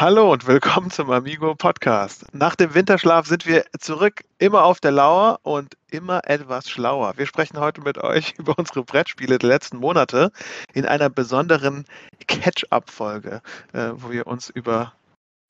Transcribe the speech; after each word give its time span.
Hallo 0.00 0.32
und 0.32 0.46
willkommen 0.46 0.92
zum 0.92 1.10
Amigo 1.10 1.56
Podcast. 1.56 2.32
Nach 2.32 2.54
dem 2.54 2.72
Winterschlaf 2.72 3.26
sind 3.26 3.46
wir 3.46 3.64
zurück, 3.80 4.22
immer 4.38 4.62
auf 4.62 4.78
der 4.78 4.92
Lauer 4.92 5.40
und 5.42 5.76
immer 5.90 6.20
etwas 6.22 6.70
schlauer. 6.70 7.14
Wir 7.16 7.26
sprechen 7.26 7.58
heute 7.58 7.80
mit 7.80 7.98
euch 7.98 8.34
über 8.38 8.56
unsere 8.56 8.84
Brettspiele 8.84 9.38
der 9.38 9.48
letzten 9.48 9.78
Monate 9.78 10.30
in 10.72 10.86
einer 10.86 11.10
besonderen 11.10 11.84
Catch-up-Folge, 12.28 13.42
äh, 13.72 13.88
wo 13.94 14.12
wir 14.12 14.28
uns 14.28 14.50
über 14.50 14.92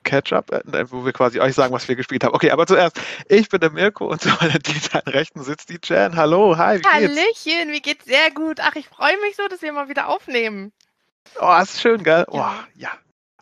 Catch-up, 0.04 0.50
äh, 0.50 0.90
wo 0.90 1.04
wir 1.04 1.12
quasi 1.12 1.40
euch 1.40 1.54
sagen, 1.54 1.74
was 1.74 1.86
wir 1.86 1.96
gespielt 1.96 2.24
haben. 2.24 2.34
Okay, 2.34 2.50
aber 2.50 2.66
zuerst, 2.66 2.98
ich 3.28 3.50
bin 3.50 3.60
der 3.60 3.70
Mirko 3.70 4.06
und 4.06 4.22
zu 4.22 4.30
meiner 4.40 4.58
digitalen 4.58 5.08
Rechten 5.08 5.42
sitzt 5.42 5.68
die 5.68 5.78
Jan. 5.84 6.16
Hallo, 6.16 6.56
hi, 6.56 6.78
wie 6.78 6.80
geht's? 6.80 6.94
Hallöchen, 6.94 7.72
wie 7.72 7.82
geht's? 7.82 8.06
Sehr 8.06 8.30
gut. 8.30 8.60
Ach, 8.62 8.76
ich 8.76 8.88
freue 8.88 9.20
mich 9.20 9.36
so, 9.36 9.46
dass 9.46 9.60
wir 9.60 9.74
mal 9.74 9.90
wieder 9.90 10.08
aufnehmen. 10.08 10.72
Oh, 11.38 11.54
ist 11.60 11.82
schön, 11.82 12.02
gell? 12.02 12.24
Oh, 12.30 12.46
ja. 12.76 12.88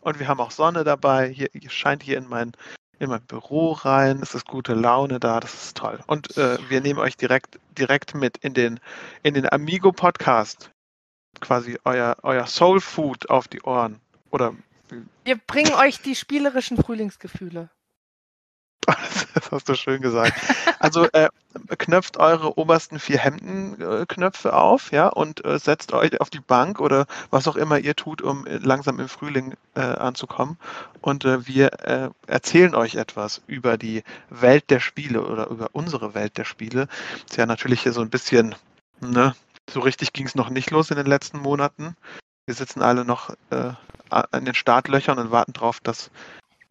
Und 0.07 0.19
wir 0.21 0.29
haben 0.29 0.39
auch 0.39 0.51
Sonne 0.51 0.85
dabei. 0.85 1.27
Hier, 1.27 1.49
hier 1.51 1.69
scheint 1.69 2.01
hier 2.01 2.17
in 2.17 2.29
mein, 2.29 2.53
in 2.97 3.09
mein 3.09 3.21
Büro 3.23 3.73
rein. 3.73 4.21
Es 4.21 4.35
ist 4.35 4.45
gute 4.45 4.73
Laune 4.73 5.19
da. 5.19 5.41
Das 5.41 5.53
ist 5.53 5.75
toll. 5.75 5.99
Und 6.07 6.37
äh, 6.37 6.57
wir 6.69 6.79
nehmen 6.79 6.97
euch 6.97 7.17
direkt, 7.17 7.59
direkt 7.77 8.15
mit 8.15 8.37
in 8.37 8.53
den, 8.53 8.79
in 9.23 9.33
den 9.33 9.51
Amigo 9.51 9.91
Podcast. 9.91 10.71
Quasi 11.41 11.77
euer, 11.83 12.15
euer 12.23 12.47
Soul 12.47 12.79
Food 12.79 13.29
auf 13.29 13.49
die 13.49 13.61
Ohren. 13.63 13.99
Oder 14.31 14.55
wir 15.25 15.35
bringen 15.35 15.73
euch 15.73 16.01
die 16.01 16.15
spielerischen 16.15 16.77
Frühlingsgefühle. 16.77 17.69
Das 19.33 19.51
hast 19.51 19.69
du 19.69 19.75
schön 19.75 20.01
gesagt. 20.01 20.33
Also 20.79 21.07
äh, 21.11 21.29
knöpft 21.77 22.17
eure 22.17 22.57
obersten 22.57 22.99
vier 22.99 23.19
Hemdenknöpfe 23.19 24.53
auf, 24.53 24.91
ja, 24.91 25.07
und 25.07 25.45
äh, 25.45 25.59
setzt 25.59 25.93
euch 25.93 26.19
auf 26.21 26.29
die 26.29 26.39
Bank 26.39 26.79
oder 26.79 27.05
was 27.29 27.47
auch 27.47 27.55
immer 27.55 27.77
ihr 27.77 27.95
tut, 27.95 28.21
um 28.21 28.45
langsam 28.47 28.99
im 28.99 29.07
Frühling 29.07 29.55
äh, 29.75 29.81
anzukommen. 29.81 30.57
Und 31.01 31.25
äh, 31.25 31.45
wir 31.47 31.73
äh, 31.83 32.09
erzählen 32.27 32.75
euch 32.75 32.95
etwas 32.95 33.41
über 33.47 33.77
die 33.77 34.03
Welt 34.29 34.69
der 34.69 34.79
Spiele 34.79 35.23
oder 35.23 35.47
über 35.47 35.69
unsere 35.73 36.13
Welt 36.15 36.37
der 36.37 36.45
Spiele. 36.45 36.87
Ist 37.27 37.37
ja 37.37 37.45
natürlich 37.45 37.81
hier 37.81 37.93
so 37.93 38.01
ein 38.01 38.09
bisschen, 38.09 38.55
ne, 39.01 39.35
so 39.69 39.81
richtig 39.81 40.13
ging 40.13 40.25
es 40.25 40.35
noch 40.35 40.49
nicht 40.49 40.71
los 40.71 40.89
in 40.89 40.97
den 40.97 41.07
letzten 41.07 41.39
Monaten. 41.39 41.95
Wir 42.45 42.55
sitzen 42.55 42.81
alle 42.81 43.05
noch 43.05 43.29
äh, 43.51 43.71
an 44.09 44.45
den 44.45 44.55
Startlöchern 44.55 45.19
und 45.19 45.31
warten 45.31 45.53
darauf, 45.53 45.79
dass 45.81 46.09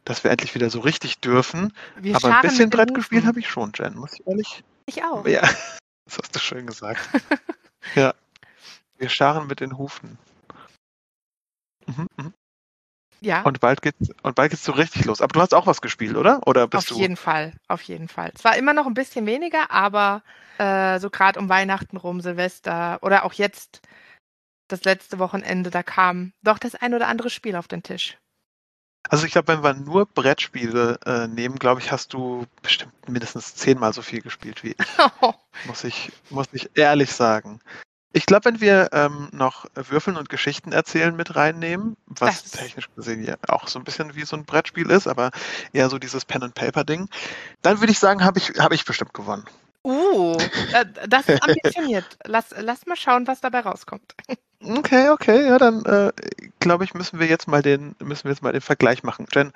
dass 0.07 0.23
wir 0.25 0.31
endlich 0.31 0.55
wieder 0.55 0.71
so 0.71 0.81
richtig 0.81 1.19
dürfen. 1.19 1.73
Wir 1.97 2.17
Aber 2.17 2.35
ein 2.35 2.43
bisschen 2.43 2.71
Brett 2.71 2.95
gespielt 2.95 3.27
habe 3.27 3.41
ich 3.41 3.49
schon, 3.49 3.73
Jen, 3.75 3.97
muss 3.97 4.15
ich 4.15 4.27
ehrlich. 4.27 4.65
Ich 4.87 5.03
auch. 5.03 5.27
Ja, 5.27 5.43
das 6.07 6.19
hast 6.19 6.35
du 6.35 6.39
schön 6.39 6.67
gesagt. 6.67 7.07
ja. 7.95 8.15
Wir 8.97 9.09
scharen 9.11 9.47
mit 9.47 9.61
den 9.61 9.77
Hufen. 9.77 10.17
Mhm, 11.87 12.07
mh. 12.17 12.33
Ja. 13.21 13.43
Und 13.43 13.61
bald 13.61 13.83
geht's 13.83 14.11
und 14.23 14.34
bald 14.37 14.51
geht's 14.51 14.65
so 14.65 14.73
richtig 14.73 15.05
los. 15.07 15.21
Aber 15.21 15.33
du 15.33 15.41
hast 15.41 15.55
auch 15.55 15.67
was 15.67 15.81
gespielt, 15.81 16.17
oder? 16.17 16.47
Oder 16.47 16.69
bist 16.69 16.91
auf 16.91 16.97
du? 16.97 17.01
Jeden 17.01 17.17
Fall, 17.17 17.53
auf 17.67 17.83
jeden 17.83 18.09
Fall. 18.09 18.33
Zwar 18.34 18.57
immer 18.57 18.75
noch 18.75 18.87
ein 18.87 18.95
bisschen 18.95 19.27
weniger, 19.27 19.71
aber 19.71 20.23
äh, 20.59 21.01
so 21.01 21.11
gerade 21.11 21.41
um 21.41 21.49
Weihnachten 21.49 21.97
rum, 21.97 22.21
Silvester 22.21 22.99
oder 23.03 23.25
auch 23.25 23.33
jetzt 23.33 23.81
das 24.69 24.84
letzte 24.84 25.19
Wochenende, 25.19 25.71
da 25.71 25.83
kam 25.83 26.33
doch 26.43 26.59
das 26.59 26.77
ein 26.77 26.95
oder 26.95 27.09
andere 27.09 27.31
Spiel 27.31 27.57
auf 27.57 27.67
den 27.67 27.83
Tisch. 27.83 28.19
Also 29.09 29.27
ich 29.27 29.33
glaube, 29.33 29.49
wenn 29.49 29.62
wir 29.62 29.75
nur 29.75 30.07
Brettspiele 30.07 30.99
äh, 31.07 31.27
nehmen, 31.29 31.59
glaube 31.59 31.81
ich, 31.81 31.93
hast 31.93 32.12
du 32.12 32.47
bestimmt 32.62 32.93
mindestens 33.09 33.55
zehnmal 33.55 33.93
so 33.93 34.03
viel 34.03 34.21
gespielt 34.21 34.65
wie 34.65 34.71
ich. 34.79 34.87
Oh. 35.21 35.33
Muss 35.67 35.85
ich, 35.85 36.12
muss 36.29 36.47
ich 36.53 36.71
ehrlich 36.75 37.12
sagen. 37.12 37.61
Ich 38.12 38.27
glaube, 38.27 38.47
wenn 38.47 38.61
wir 38.61 38.91
ähm, 38.93 39.29
noch 39.33 39.67
Würfeln 39.75 40.17
und 40.17 40.29
Geschichten 40.29 40.73
erzählen 40.73 41.15
mit 41.17 41.37
reinnehmen, 41.37 41.97
was 42.07 42.43
das. 42.43 42.53
technisch 42.53 42.89
gesehen 42.95 43.23
ja 43.25 43.37
auch 43.49 43.69
so 43.69 43.79
ein 43.79 43.84
bisschen 43.84 44.15
wie 44.15 44.25
so 44.25 44.37
ein 44.37 44.45
Brettspiel 44.45 44.91
ist, 44.91 45.07
aber 45.07 45.31
eher 45.73 45.91
so 45.91 45.99
dieses 45.99 46.25
Pen-and-Paper-Ding, 46.25 47.09
dann 47.62 47.81
würde 47.81 47.93
ich 47.93 47.99
sagen, 47.99 48.25
habe 48.25 48.39
ich, 48.39 48.53
hab 48.59 48.73
ich 48.73 48.84
bestimmt 48.84 49.12
gewonnen. 49.12 49.45
Uh, 49.87 50.37
das 51.06 51.29
ist 51.29 51.41
ambitioniert. 51.45 52.19
lass, 52.25 52.47
lass 52.59 52.87
mal 52.87 52.97
schauen, 52.97 53.28
was 53.28 53.41
dabei 53.41 53.60
rauskommt. 53.60 54.16
Okay, 54.60 55.10
okay, 55.10 55.47
ja, 55.47 55.59
dann 55.59 55.84
äh, 55.84 56.12
glaube 56.59 56.83
ich, 56.83 56.93
müssen 56.93 57.21
wir 57.21 57.28
jetzt 57.28 57.47
mal 57.47 57.62
den, 57.62 57.94
müssen 58.03 58.25
wir 58.25 58.33
jetzt 58.33 58.43
mal 58.43 58.50
den 58.50 58.62
Vergleich 58.62 59.05
machen. 59.05 59.28
Jen, 59.33 59.53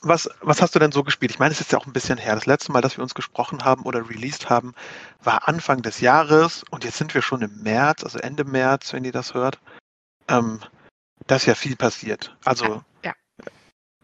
was, 0.00 0.28
was 0.40 0.60
hast 0.60 0.74
du 0.74 0.80
denn 0.80 0.90
so 0.90 1.04
gespielt? 1.04 1.30
Ich 1.30 1.38
meine, 1.38 1.52
es 1.52 1.60
ist 1.60 1.70
ja 1.70 1.78
auch 1.78 1.86
ein 1.86 1.92
bisschen 1.92 2.18
her. 2.18 2.34
Das 2.34 2.46
letzte 2.46 2.72
Mal, 2.72 2.80
dass 2.80 2.96
wir 2.96 3.04
uns 3.04 3.14
gesprochen 3.14 3.64
haben 3.64 3.84
oder 3.84 4.08
released 4.08 4.50
haben, 4.50 4.74
war 5.22 5.46
Anfang 5.46 5.82
des 5.82 6.00
Jahres 6.00 6.64
und 6.70 6.82
jetzt 6.82 6.98
sind 6.98 7.14
wir 7.14 7.22
schon 7.22 7.42
im 7.42 7.62
März, 7.62 8.02
also 8.02 8.18
Ende 8.18 8.42
März, 8.42 8.92
wenn 8.92 9.04
ihr 9.04 9.12
das 9.12 9.32
hört. 9.34 9.60
Ähm, 10.26 10.58
da 11.28 11.36
ist 11.36 11.46
ja 11.46 11.54
viel 11.54 11.76
passiert. 11.76 12.36
Also 12.44 12.82
ja, 13.04 13.12
ja. 13.44 13.52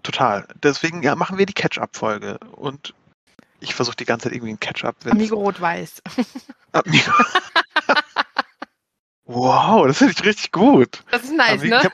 total. 0.05 0.47
Deswegen 0.63 1.03
ja, 1.03 1.17
machen 1.17 1.37
wir 1.37 1.47
die 1.47 1.53
Catch-up-Folge 1.53 2.39
und 2.53 2.95
ich 3.65 3.75
versuche 3.75 3.97
die 3.97 4.05
ganze 4.05 4.25
Zeit 4.25 4.35
irgendwie 4.35 4.53
ein 4.53 4.61
Catch-up. 4.61 4.97
Amigo 5.11 5.37
Rot-Weiß. 5.37 6.03
Amigo. 6.73 7.13
Wow, 9.27 9.87
das 9.87 9.99
finde 9.99 10.15
ich 10.17 10.25
richtig 10.25 10.53
gut. 10.53 11.03
Das 11.11 11.25
ist 11.25 11.33
nice, 11.33 11.63
ne? 11.63 11.83
Hab, 11.83 11.93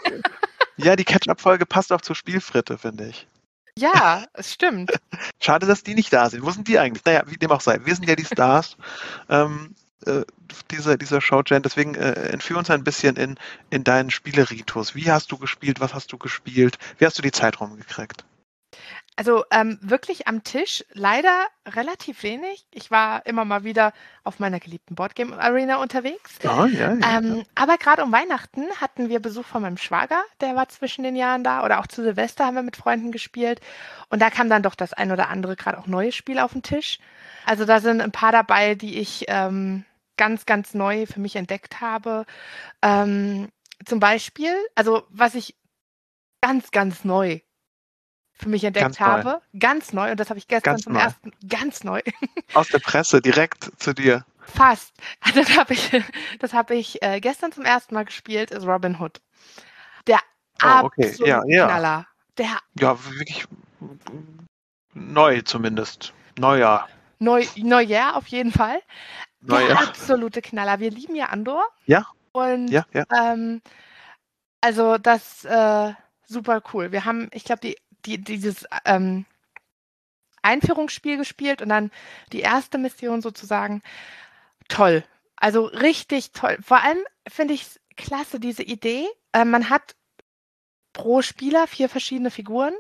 ja, 0.77 0.97
die 0.97 1.05
Catch-up-Folge 1.05 1.65
passt 1.65 1.93
auch 1.93 2.01
zur 2.01 2.17
Spielfritte, 2.17 2.77
finde 2.77 3.09
ich. 3.09 3.27
Ja, 3.79 4.25
es 4.33 4.53
stimmt. 4.53 4.93
Schade, 5.41 5.67
dass 5.67 5.83
die 5.83 5.95
nicht 5.95 6.13
da 6.13 6.29
sind. 6.29 6.43
Wo 6.43 6.51
sind 6.51 6.69
die 6.69 6.79
eigentlich? 6.79 7.05
Naja, 7.05 7.23
wie 7.27 7.37
dem 7.37 7.51
auch 7.51 7.61
sei. 7.61 7.79
Wir 7.85 7.95
sind 7.95 8.09
ja 8.09 8.17
die 8.17 8.25
Stars 8.25 8.77
ähm, 9.29 9.75
äh, 10.07 10.23
dieser, 10.71 10.97
dieser 10.97 11.21
Show, 11.21 11.43
Jen. 11.47 11.63
Deswegen 11.63 11.95
äh, 11.95 12.31
entführ 12.31 12.59
uns 12.59 12.71
ein 12.71 12.85
bisschen 12.85 13.17
in, 13.17 13.39
in 13.71 13.85
deinen 13.85 14.11
Spieleritus. 14.11 14.95
Wie 14.95 15.11
hast 15.11 15.31
du 15.31 15.39
gespielt? 15.39 15.81
Was 15.81 15.95
hast 15.95 16.13
du 16.13 16.19
gespielt? 16.19 16.79
Wie 16.99 17.07
hast 17.07 17.17
du 17.17 17.23
die 17.23 17.33
Zeit 17.33 17.61
rumgekriegt? 17.61 18.25
Also 19.21 19.45
ähm, 19.51 19.79
wirklich 19.83 20.29
am 20.29 20.45
Tisch 20.45 20.83
leider 20.95 21.47
relativ 21.69 22.23
wenig. 22.23 22.67
Ich 22.71 22.91
war 22.91 23.27
immer 23.27 23.45
mal 23.45 23.65
wieder 23.65 23.93
auf 24.25 24.39
meiner 24.39 24.61
geliebten 24.61 24.95
Boardgame 24.95 25.39
Arena 25.39 25.77
unterwegs. 25.77 26.39
Oh, 26.43 26.65
ja, 26.65 26.95
ja, 26.95 27.19
ähm, 27.19 27.37
ja. 27.37 27.43
Aber 27.55 27.77
gerade 27.77 28.03
um 28.03 28.13
Weihnachten 28.13 28.63
hatten 28.81 29.11
wir 29.11 29.21
Besuch 29.21 29.45
von 29.45 29.61
meinem 29.61 29.77
Schwager, 29.77 30.23
der 30.41 30.57
war 30.57 30.71
zwischen 30.71 31.03
den 31.05 31.17
Jahren 31.17 31.45
da. 31.45 31.67
Oder 31.67 31.81
auch 31.81 31.87
zu 31.87 32.03
Silvester 32.03 32.47
haben 32.47 32.55
wir 32.55 32.63
mit 32.63 32.79
Freunden 32.79 33.13
gespielt. 33.13 33.61
Und 34.09 34.23
da 34.23 34.31
kam 34.31 34.49
dann 34.49 34.63
doch 34.63 34.75
das 34.75 34.95
ein 34.95 35.13
oder 35.13 35.29
andere, 35.29 35.55
gerade 35.55 35.77
auch 35.77 35.87
neue 35.87 36.13
Spiel 36.13 36.39
auf 36.39 36.53
den 36.53 36.63
Tisch. 36.63 36.99
Also 37.45 37.67
da 37.67 37.81
sind 37.81 38.01
ein 38.01 38.13
paar 38.13 38.33
dabei, 38.33 38.75
die 38.75 38.99
ich 39.01 39.27
ähm, 39.29 39.85
ganz, 40.17 40.47
ganz 40.47 40.73
neu 40.73 41.05
für 41.05 41.21
mich 41.21 41.37
entdeckt 41.37 41.83
habe. 41.83 42.25
Ähm, 42.81 43.51
zum 43.85 44.01
Beispiel, 44.01 44.55
also 44.75 45.03
was 45.11 45.35
ich 45.35 45.57
ganz, 46.41 46.71
ganz 46.71 47.05
neu 47.05 47.41
für 48.41 48.49
mich 48.49 48.65
entdeckt 48.65 48.85
ganz 48.85 49.01
habe. 49.01 49.41
Neu. 49.53 49.59
Ganz 49.59 49.93
neu. 49.93 50.11
Und 50.11 50.21
das 50.21 50.31
habe 50.31 50.39
ich 50.39 50.49
gestern 50.49 50.73
ganz 50.75 50.83
zum 50.83 50.95
neu. 50.95 51.01
ersten, 51.01 51.33
ganz 51.49 51.85
neu. 51.85 52.01
Aus 52.55 52.69
der 52.69 52.79
Presse, 52.79 53.21
direkt 53.21 53.71
zu 53.79 53.93
dir. 53.93 54.25
Fast. 54.41 54.95
Das 55.35 55.57
habe 55.57 55.75
ich, 55.75 55.91
das 56.41 56.55
hab 56.55 56.71
ich 56.71 57.03
äh, 57.03 57.21
gestern 57.21 57.53
zum 57.53 57.65
ersten 57.65 57.95
Mal 57.95 58.05
gespielt, 58.05 58.51
ist 58.51 58.67
Robin 58.67 58.99
Hood. 58.99 59.21
Der 60.07 60.19
oh, 60.65 60.85
okay. 60.85 61.15
ja, 61.19 61.43
ja. 61.47 61.67
Knaller. 61.67 62.07
Der 62.39 62.59
ja, 62.79 63.05
wirklich 63.05 63.45
neu 64.95 65.43
zumindest. 65.43 66.13
Neujahr. 66.39 66.89
Neu, 67.19 67.45
Neujahr 67.57 68.17
auf 68.17 68.27
jeden 68.29 68.51
Fall. 68.51 68.81
Neujahr. 69.41 69.69
Der 69.69 69.81
absolute 69.81 70.41
Knaller. 70.41 70.81
Wir 70.81 70.91
lieben 70.91 71.15
ja 71.15 71.27
Andor. 71.27 71.65
Ja. 71.87 72.07
Und 72.33 72.69
ja, 72.69 72.87
ja. 72.93 73.05
Ähm, 73.15 73.61
also 74.61 74.99
das 74.99 75.45
äh, 75.45 75.93
super 76.27 76.63
cool. 76.73 76.93
Wir 76.93 77.05
haben, 77.05 77.29
ich 77.33 77.45
glaube, 77.45 77.61
die 77.61 77.77
die, 78.07 78.19
dieses 78.19 78.67
ähm, 78.85 79.25
Einführungsspiel 80.43 81.17
gespielt 81.17 81.63
und 81.63 81.69
dann 81.69 81.91
die 82.33 82.41
erste 82.41 82.79
Mission 82.79 83.23
sozusagen. 83.23 83.83
Toll. 84.69 85.05
Also 85.37 85.65
richtig 85.65 86.33
toll. 86.33 86.59
Vor 86.63 86.83
allem 86.83 86.99
finde 87.29 87.55
ich 87.55 87.63
es 87.63 87.81
klasse, 87.97 88.41
diese 88.41 88.63
Idee. 88.63 89.07
Äh, 89.33 89.45
man 89.45 89.71
hat 89.71 89.95
pro 90.93 91.23
Spieler 91.23 91.67
vier 91.67 91.89
verschiedene 91.89 92.31
Figuren, 92.31 92.75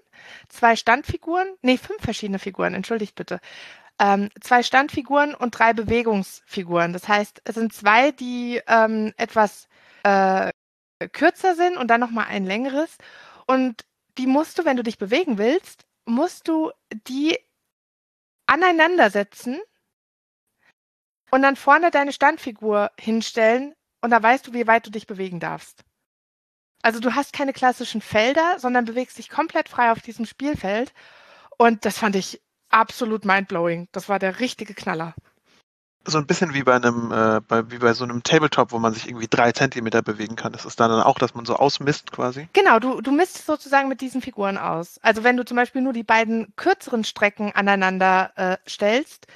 zwei 0.48 0.76
Standfiguren, 0.76 1.48
nee, 1.62 1.78
fünf 1.78 2.02
verschiedene 2.02 2.38
Figuren, 2.38 2.74
entschuldigt 2.74 3.14
bitte. 3.14 3.40
Ähm, 3.98 4.30
zwei 4.40 4.62
Standfiguren 4.62 5.34
und 5.34 5.58
drei 5.58 5.72
Bewegungsfiguren. 5.72 6.92
Das 6.92 7.06
heißt, 7.06 7.42
es 7.44 7.54
sind 7.54 7.72
zwei, 7.72 8.12
die 8.12 8.60
ähm, 8.66 9.12
etwas 9.16 9.68
äh, 10.02 10.50
kürzer 11.12 11.54
sind 11.54 11.76
und 11.76 11.88
dann 11.88 12.00
nochmal 12.00 12.26
ein 12.28 12.44
längeres. 12.44 12.96
Und 13.46 13.84
die 14.20 14.26
musst 14.26 14.58
du, 14.58 14.66
wenn 14.66 14.76
du 14.76 14.82
dich 14.82 14.98
bewegen 14.98 15.38
willst, 15.38 15.86
musst 16.04 16.46
du 16.46 16.72
die 17.08 17.38
aneinandersetzen 18.44 19.58
und 21.30 21.40
dann 21.40 21.56
vorne 21.56 21.90
deine 21.90 22.12
Standfigur 22.12 22.90
hinstellen 23.00 23.74
und 24.02 24.10
da 24.10 24.22
weißt 24.22 24.46
du, 24.46 24.52
wie 24.52 24.66
weit 24.66 24.86
du 24.86 24.90
dich 24.90 25.06
bewegen 25.06 25.40
darfst. 25.40 25.84
Also 26.82 27.00
du 27.00 27.14
hast 27.14 27.32
keine 27.32 27.54
klassischen 27.54 28.02
Felder, 28.02 28.58
sondern 28.58 28.84
bewegst 28.84 29.16
dich 29.16 29.30
komplett 29.30 29.70
frei 29.70 29.90
auf 29.90 30.02
diesem 30.02 30.26
Spielfeld 30.26 30.92
und 31.56 31.86
das 31.86 31.96
fand 31.96 32.14
ich 32.14 32.42
absolut 32.68 33.24
mindblowing. 33.24 33.88
Das 33.92 34.10
war 34.10 34.18
der 34.18 34.38
richtige 34.38 34.74
Knaller. 34.74 35.14
So 36.06 36.18
ein 36.18 36.26
bisschen 36.26 36.54
wie 36.54 36.62
bei 36.62 36.76
einem, 36.76 37.12
äh, 37.12 37.40
bei, 37.46 37.70
wie 37.70 37.78
bei 37.78 37.92
so 37.92 38.04
einem 38.04 38.22
Tabletop, 38.22 38.72
wo 38.72 38.78
man 38.78 38.92
sich 38.94 39.08
irgendwie 39.08 39.28
drei 39.28 39.52
Zentimeter 39.52 40.02
bewegen 40.02 40.36
kann. 40.36 40.52
Das 40.52 40.64
ist 40.64 40.80
dann 40.80 40.90
auch, 40.90 41.18
dass 41.18 41.34
man 41.34 41.44
so 41.44 41.56
ausmisst 41.56 42.10
quasi. 42.12 42.48
Genau, 42.52 42.78
du, 42.78 43.00
du 43.00 43.12
misst 43.12 43.44
sozusagen 43.44 43.88
mit 43.88 44.00
diesen 44.00 44.22
Figuren 44.22 44.56
aus. 44.56 44.98
Also 45.02 45.24
wenn 45.24 45.36
du 45.36 45.44
zum 45.44 45.56
Beispiel 45.56 45.82
nur 45.82 45.92
die 45.92 46.02
beiden 46.02 46.54
kürzeren 46.56 47.04
Strecken 47.04 47.52
aneinander 47.52 48.32
äh, 48.36 48.56
stellst, 48.68 49.26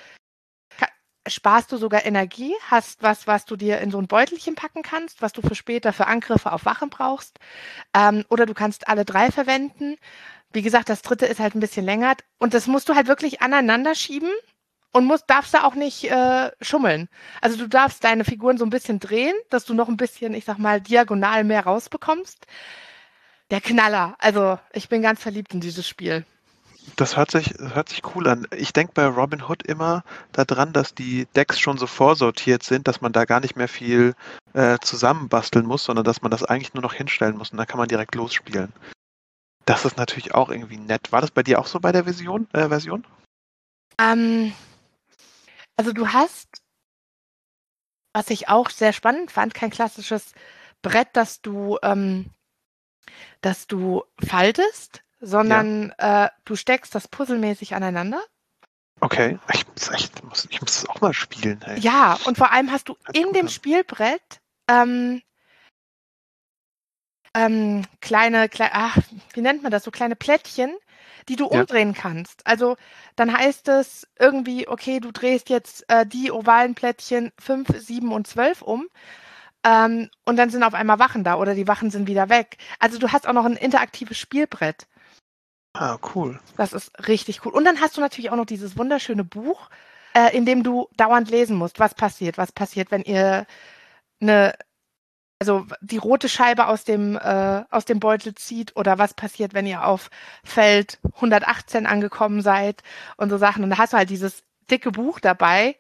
sparst 1.27 1.73
du 1.73 1.77
sogar 1.77 2.05
Energie, 2.05 2.55
hast 2.69 3.03
was, 3.03 3.27
was 3.27 3.45
du 3.45 3.57
dir 3.57 3.79
in 3.79 3.91
so 3.91 3.99
ein 3.99 4.09
Beutelchen 4.09 4.55
packen 4.55 4.83
kannst, 4.83 5.23
was 5.23 5.33
du 5.33 5.43
für 5.43 5.55
später 5.55 5.93
für 5.93 6.07
Angriffe 6.07 6.53
auf 6.53 6.65
Wachen 6.65 6.91
brauchst. 6.91 7.39
Ähm, 7.95 8.25
oder 8.29 8.47
du 8.47 8.55
kannst 8.55 8.89
alle 8.89 9.05
drei 9.05 9.31
verwenden. 9.31 9.97
Wie 10.53 10.63
gesagt, 10.63 10.89
das 10.89 11.03
dritte 11.03 11.27
ist 11.27 11.41
halt 11.41 11.55
ein 11.55 11.61
bisschen 11.61 11.85
länger. 11.85 12.15
Und 12.39 12.55
das 12.55 12.67
musst 12.67 12.89
du 12.89 12.95
halt 12.95 13.07
wirklich 13.09 13.43
aneinander 13.43 13.95
schieben 13.95 14.31
und 14.95 15.07
musst, 15.07 15.25
darfst 15.27 15.53
da 15.53 15.65
auch 15.65 15.75
nicht 15.75 16.09
äh, 16.11 16.53
schummeln. 16.61 17.09
Also 17.41 17.59
du 17.59 17.69
darfst 17.69 18.05
deine 18.05 18.25
Figuren 18.25 18.59
so 18.59 18.65
ein 18.65 18.71
bisschen 18.71 19.01
drehen, 19.01 19.35
dass 19.51 19.65
du 19.65 19.75
noch 19.75 19.89
ein 19.89 19.97
bisschen, 19.97 20.35
ich 20.35 20.45
sag 20.45 20.59
mal, 20.59 20.81
diagonal 20.81 21.43
mehr 21.43 21.65
rausbekommst. 21.65 22.47
Der 23.51 23.61
Knaller. 23.61 24.15
Also 24.19 24.59
ich 24.73 24.89
bin 24.89 25.03
ganz 25.03 25.21
verliebt 25.21 25.53
in 25.53 25.61
dieses 25.61 25.87
Spiel. 25.87 26.25
Das 26.97 27.17
hört 27.17 27.33
sich, 27.33 27.55
hört 27.59 27.89
sich 27.89 28.03
cool 28.15 28.29
an. 28.29 28.47
Ich 28.57 28.73
denke 28.73 28.93
bei 28.95 29.07
Robin 29.07 29.43
Hood 29.43 29.65
immer 29.65 30.05
daran, 30.33 30.73
dass 30.73 30.95
die 30.95 31.27
Decks 31.35 31.59
schon 31.59 31.77
so 31.77 31.89
vorsortiert 31.89 32.63
sind, 32.63 32.87
dass 32.87 33.01
man 33.01 33.13
da 33.13 33.25
gar 33.25 33.41
nicht 33.41 33.57
mehr 33.57 33.69
viel 33.69 34.15
äh, 34.53 34.79
zusammenbasteln 34.81 35.67
muss, 35.67 35.85
sondern 35.85 36.05
dass 36.05 36.23
man 36.23 36.31
das 36.31 36.45
eigentlich 36.45 36.75
nur 36.75 36.83
noch 36.83 36.95
hinstellen 36.95 37.37
muss 37.37 37.51
und 37.51 37.59
dann 37.59 37.67
kann 37.67 37.79
man 37.79 37.89
direkt 37.89 38.15
losspielen. 38.15 38.73
Das 39.65 39.85
ist 39.85 39.97
natürlich 39.97 40.35
auch 40.35 40.51
irgendwie 40.51 40.77
nett. 40.77 41.11
War 41.11 41.21
das 41.21 41.33
bei 41.33 41.43
dir 41.43 41.59
auch 41.59 41.67
so 41.67 41.81
bei 41.81 41.91
der 41.91 42.07
Vision, 42.07 42.47
äh, 42.53 42.69
Version? 42.69 43.05
Ähm, 43.99 44.53
also 45.77 45.93
du 45.93 46.13
hast, 46.13 46.63
was 48.13 48.31
ich 48.31 48.49
auch 48.49 48.71
sehr 48.71 48.93
spannend 48.93 49.31
fand, 49.31 49.55
kein 49.55 49.71
klassisches 49.71 50.33
Brett, 50.83 51.09
das 51.15 51.41
du, 51.41 51.79
ähm, 51.83 52.31
das 53.41 53.67
du 53.67 54.05
faltest, 54.25 55.03
sondern 55.21 55.95
ja. 55.99 56.27
äh, 56.27 56.31
du 56.45 56.57
steckst 56.57 56.95
das 56.95 57.09
puzzelmäßig 57.09 57.75
aneinander. 57.75 58.23
Okay, 59.01 59.39
ich 59.53 59.67
muss, 59.67 59.89
echt, 59.91 60.23
muss, 60.25 60.47
ich 60.51 60.61
muss 60.61 60.83
das 60.83 60.89
auch 60.89 61.01
mal 61.01 61.13
spielen. 61.13 61.61
Ey. 61.63 61.81
Ja, 61.81 62.19
und 62.25 62.39
vor 62.39 62.53
allem 62.53 62.71
hast 62.71 62.89
du 62.89 62.95
Ganz 62.95 63.19
in 63.19 63.33
dem 63.33 63.49
Spielbrett 63.49 64.41
ähm, 64.69 65.23
ähm, 67.35 67.85
kleine, 68.01 68.49
kleine 68.49 68.73
ach, 68.75 68.99
wie 69.33 69.41
nennt 69.41 69.63
man 69.63 69.73
das, 69.73 69.85
so 69.85 69.91
kleine 69.91 70.17
Plättchen, 70.17 70.77
die 71.29 71.37
du 71.37 71.49
ja. 71.51 71.61
umdrehen 71.61 71.95
kannst. 71.95 72.47
Also 72.47 72.77
dann 73.17 73.37
heißt 73.37 73.69
es 73.69 74.07
irgendwie, 74.19 74.69
okay, 74.69 75.01
du 75.01 75.11
drehst 75.11 75.49
jetzt 75.49 75.85
äh, 75.89 76.07
die 76.07 76.31
ovalen 76.31 76.75
Plättchen 76.75 77.33
5, 77.39 77.69
7 77.79 78.13
und 78.13 78.27
12 78.27 78.63
um. 78.63 78.89
Ähm, 79.65 80.11
und 80.25 80.37
dann 80.37 80.51
sind 80.51 80.63
auf 80.63 80.75
einmal 80.75 80.99
Wachen 80.99 81.25
da 81.25 81.37
oder 81.37 81.55
die 81.55 81.69
Wachen 81.69 81.91
sind 81.91 82.07
wieder 82.07 82.29
weg. 82.29 82.59
Also 82.79 82.99
du 82.99 83.13
hast 83.13 83.27
auch 83.27 83.33
noch 83.33 83.47
ein 83.47 83.57
interaktives 83.57 84.19
Spielbrett. 84.19 84.87
Ah, 85.73 85.99
cool. 86.15 86.39
Das 86.57 86.73
ist 86.73 86.93
richtig 87.09 87.45
cool. 87.45 87.53
Und 87.53 87.65
dann 87.65 87.81
hast 87.81 87.97
du 87.97 88.01
natürlich 88.01 88.31
auch 88.31 88.37
noch 88.37 88.47
dieses 88.47 88.77
wunderschöne 88.77 89.25
Buch, 89.25 89.71
äh, 90.15 90.37
in 90.37 90.47
dem 90.47 90.63
du 90.63 90.89
dauernd 90.97 91.31
lesen 91.31 91.57
musst, 91.57 91.81
was 91.81 91.95
passiert, 91.95 92.39
was 92.39 92.53
passiert, 92.53 92.91
wenn 92.91 93.03
ihr 93.03 93.47
eine 94.21 94.55
also 95.45 95.67
die 95.83 95.99
rote 95.99 96.31
Scheibe 96.31 96.69
aus 96.69 96.85
dem, 96.85 97.17
äh, 97.17 97.65
aus 97.71 97.85
dem 97.85 98.01
Beutel 98.01 98.35
zieht 98.35 98.75
oder 98.77 98.99
was 98.99 99.13
passiert, 99.13 99.53
wenn 99.53 99.67
ihr 99.67 99.87
auf 99.87 100.09
Feld 100.43 100.99
118 101.17 101.87
angekommen 101.87 102.41
seid 102.41 102.83
und 103.19 103.29
so 103.29 103.37
Sachen. 103.37 103.63
Und 103.63 103.71
da 103.71 103.77
hast 103.77 103.93
du 103.93 103.99
halt 103.99 104.09
dieses 104.09 104.43
dicke 104.71 104.91
Buch 104.91 105.21
dabei, 105.21 105.77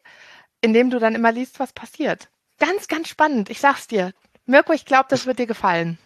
in 0.61 0.75
dem 0.75 0.91
du 0.91 0.99
dann 0.99 1.15
immer 1.15 1.33
liest, 1.33 1.61
was 1.61 1.73
passiert. 1.73 2.29
Ganz, 2.59 2.89
ganz 2.89 3.09
spannend. 3.09 3.49
Ich 3.49 3.61
sag's 3.61 3.87
dir. 3.87 4.13
Mirko, 4.45 4.75
ich 4.75 4.85
glaube, 4.85 5.07
das 5.09 5.25
wird 5.25 5.39
dir 5.39 5.47
gefallen. 5.47 5.99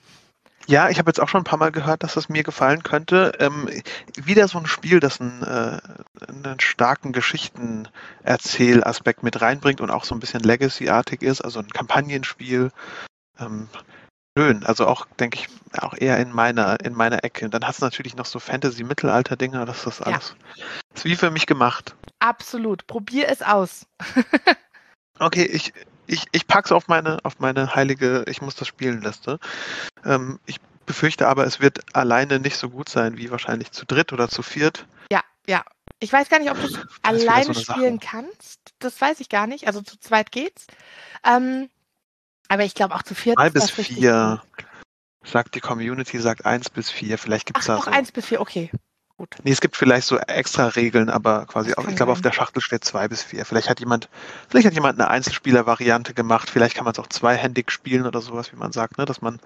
Ja, 0.68 0.88
ich 0.90 0.98
habe 0.98 1.08
jetzt 1.08 1.18
auch 1.18 1.28
schon 1.28 1.40
ein 1.40 1.44
paar 1.44 1.58
Mal 1.58 1.72
gehört, 1.72 2.02
dass 2.02 2.14
das 2.14 2.28
mir 2.28 2.42
gefallen 2.42 2.82
könnte. 2.82 3.32
Ähm, 3.40 3.70
wieder 4.14 4.48
so 4.48 4.58
ein 4.58 4.66
Spiel, 4.66 5.00
das 5.00 5.18
einen, 5.20 5.42
äh, 5.42 5.80
einen 6.28 6.60
starken 6.60 7.12
Geschichtenerzählaspekt 7.12 9.22
mit 9.22 9.40
reinbringt 9.40 9.80
und 9.80 9.90
auch 9.90 10.04
so 10.04 10.14
ein 10.14 10.20
bisschen 10.20 10.42
Legacy-artig 10.42 11.22
ist, 11.22 11.40
also 11.40 11.60
ein 11.60 11.70
Kampagnenspiel, 11.70 12.70
ähm, 13.38 13.68
schön. 14.36 14.64
Also 14.64 14.86
auch, 14.86 15.06
denke 15.18 15.38
ich, 15.38 15.48
auch 15.80 15.94
eher 15.94 16.18
in 16.18 16.32
meiner, 16.32 16.80
in 16.84 16.94
meiner 16.94 17.24
Ecke. 17.24 17.44
Und 17.44 17.54
dann 17.54 17.66
hast 17.66 17.80
du 17.80 17.84
natürlich 17.84 18.16
noch 18.16 18.26
so 18.26 18.38
Fantasy-Mittelalter-Dinger, 18.38 19.66
das 19.66 19.86
ist 19.86 20.00
alles. 20.00 20.34
Ja. 20.56 20.64
ist 20.94 21.04
wie 21.04 21.16
für 21.16 21.30
mich 21.30 21.46
gemacht. 21.46 21.96
Absolut. 22.20 22.86
Probier 22.86 23.28
es 23.28 23.42
aus. 23.42 23.86
okay, 25.18 25.44
ich, 25.44 25.72
ich, 26.06 26.26
ich 26.32 26.46
pack's 26.46 26.72
auf 26.72 26.88
meine, 26.88 27.18
auf 27.24 27.38
meine 27.38 27.74
heilige, 27.74 28.24
ich 28.26 28.40
muss 28.42 28.56
das 28.56 28.68
spielen 28.68 29.02
Liste. 29.02 29.38
Ähm, 30.04 30.40
ich 30.46 30.60
befürchte 30.86 31.28
aber, 31.28 31.46
es 31.46 31.60
wird 31.60 31.80
alleine 31.94 32.40
nicht 32.40 32.56
so 32.56 32.70
gut 32.70 32.88
sein 32.88 33.18
wie 33.18 33.30
wahrscheinlich 33.30 33.72
zu 33.72 33.84
dritt 33.86 34.12
oder 34.12 34.28
zu 34.28 34.42
viert. 34.42 34.86
Ja, 35.12 35.22
ja. 35.46 35.64
Ich 36.00 36.12
weiß 36.12 36.28
gar 36.28 36.38
nicht, 36.38 36.50
ob 36.50 36.60
du 36.60 36.66
es 36.66 36.78
alleine 37.02 37.52
so 37.52 37.54
spielen 37.54 38.00
Sache. 38.00 38.10
kannst. 38.10 38.60
Das 38.78 39.00
weiß 39.00 39.20
ich 39.20 39.28
gar 39.28 39.46
nicht. 39.46 39.66
Also 39.66 39.82
zu 39.82 39.98
zweit 39.98 40.30
geht's. 40.32 40.66
Ähm, 41.24 41.68
aber 42.48 42.64
ich 42.64 42.74
glaube 42.74 42.94
auch 42.94 43.02
zu 43.02 43.14
viert. 43.14 43.38
Drei 43.38 43.50
bis 43.50 43.70
vier. 43.70 44.42
Sagt 45.24 45.54
die 45.54 45.60
Community, 45.60 46.18
sagt 46.18 46.46
eins 46.46 46.70
bis 46.70 46.90
vier. 46.90 47.18
Vielleicht 47.18 47.46
gibt 47.46 47.58
es 47.58 47.66
da 47.66 47.76
auch 47.76 47.84
so. 47.84 47.90
eins 47.90 48.12
bis 48.12 48.26
vier, 48.26 48.40
okay. 48.40 48.70
Gut. 49.18 49.34
Nee, 49.42 49.50
es 49.50 49.60
gibt 49.60 49.76
vielleicht 49.76 50.06
so 50.06 50.16
extra 50.16 50.68
Regeln, 50.68 51.10
aber 51.10 51.44
quasi 51.46 51.74
auch, 51.74 51.88
ich 51.88 51.96
glaube, 51.96 52.12
auf 52.12 52.20
der 52.20 52.30
Schachtel 52.30 52.62
steht 52.62 52.84
zwei 52.84 53.08
bis 53.08 53.24
vier. 53.24 53.44
Vielleicht 53.44 53.68
hat 53.68 53.80
jemand, 53.80 54.08
vielleicht 54.48 54.68
hat 54.68 54.74
jemand 54.74 54.98
eine 54.98 55.10
Einzelspieler-Variante 55.10 56.14
gemacht, 56.14 56.48
vielleicht 56.48 56.76
kann 56.76 56.84
man 56.84 56.92
es 56.92 57.00
auch 57.00 57.08
zweihändig 57.08 57.72
spielen 57.72 58.06
oder 58.06 58.20
sowas, 58.20 58.52
wie 58.52 58.56
man 58.56 58.70
sagt, 58.70 58.96
ne? 58.96 59.06
Dass 59.06 59.20
man 59.20 59.40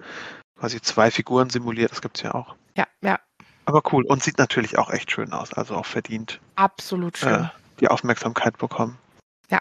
quasi 0.59 0.79
zwei 0.79 1.09
Figuren 1.09 1.49
simuliert, 1.49 1.91
das 1.91 2.03
gibt 2.03 2.17
es 2.17 2.23
ja 2.23 2.35
auch. 2.35 2.55
Ja, 2.77 2.85
ja. 3.01 3.19
Aber 3.65 3.81
cool 3.91 4.05
und 4.05 4.21
sieht 4.21 4.37
natürlich 4.37 4.77
auch 4.77 4.91
echt 4.91 5.11
schön 5.11 5.33
aus, 5.33 5.53
also 5.53 5.75
auch 5.75 5.87
verdient. 5.87 6.39
Absolut 6.55 7.17
schön. 7.17 7.45
Äh, 7.45 7.49
die 7.79 7.87
Aufmerksamkeit 7.87 8.59
bekommen. 8.59 8.99
Ja. 9.49 9.59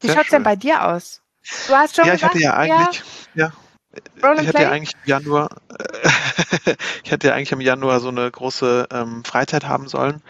Wie 0.00 0.08
schaut 0.08 0.24
es 0.24 0.30
denn 0.30 0.42
bei 0.42 0.56
dir 0.56 0.86
aus? 0.86 1.20
Du 1.68 1.74
hast 1.74 1.96
schon 1.96 2.06
ja, 2.06 2.14
gesagt, 2.14 2.36
ich 2.36 2.46
hatte 2.46 2.54
ja 2.54 2.54
eigentlich, 2.54 3.02
ja, 3.34 3.46
ja 3.46 3.52
ich 4.40 4.48
hatte 4.48 4.62
ja 4.62 4.70
eigentlich 4.70 4.94
im 4.94 5.08
Januar, 5.08 5.48
ich 7.04 7.10
hätte 7.10 7.28
ja 7.28 7.34
eigentlich 7.34 7.52
im 7.52 7.60
Januar 7.60 8.00
so 8.00 8.08
eine 8.08 8.30
große 8.30 8.88
ähm, 8.90 9.24
Freizeit 9.24 9.64
haben 9.64 9.88
sollen. 9.88 10.22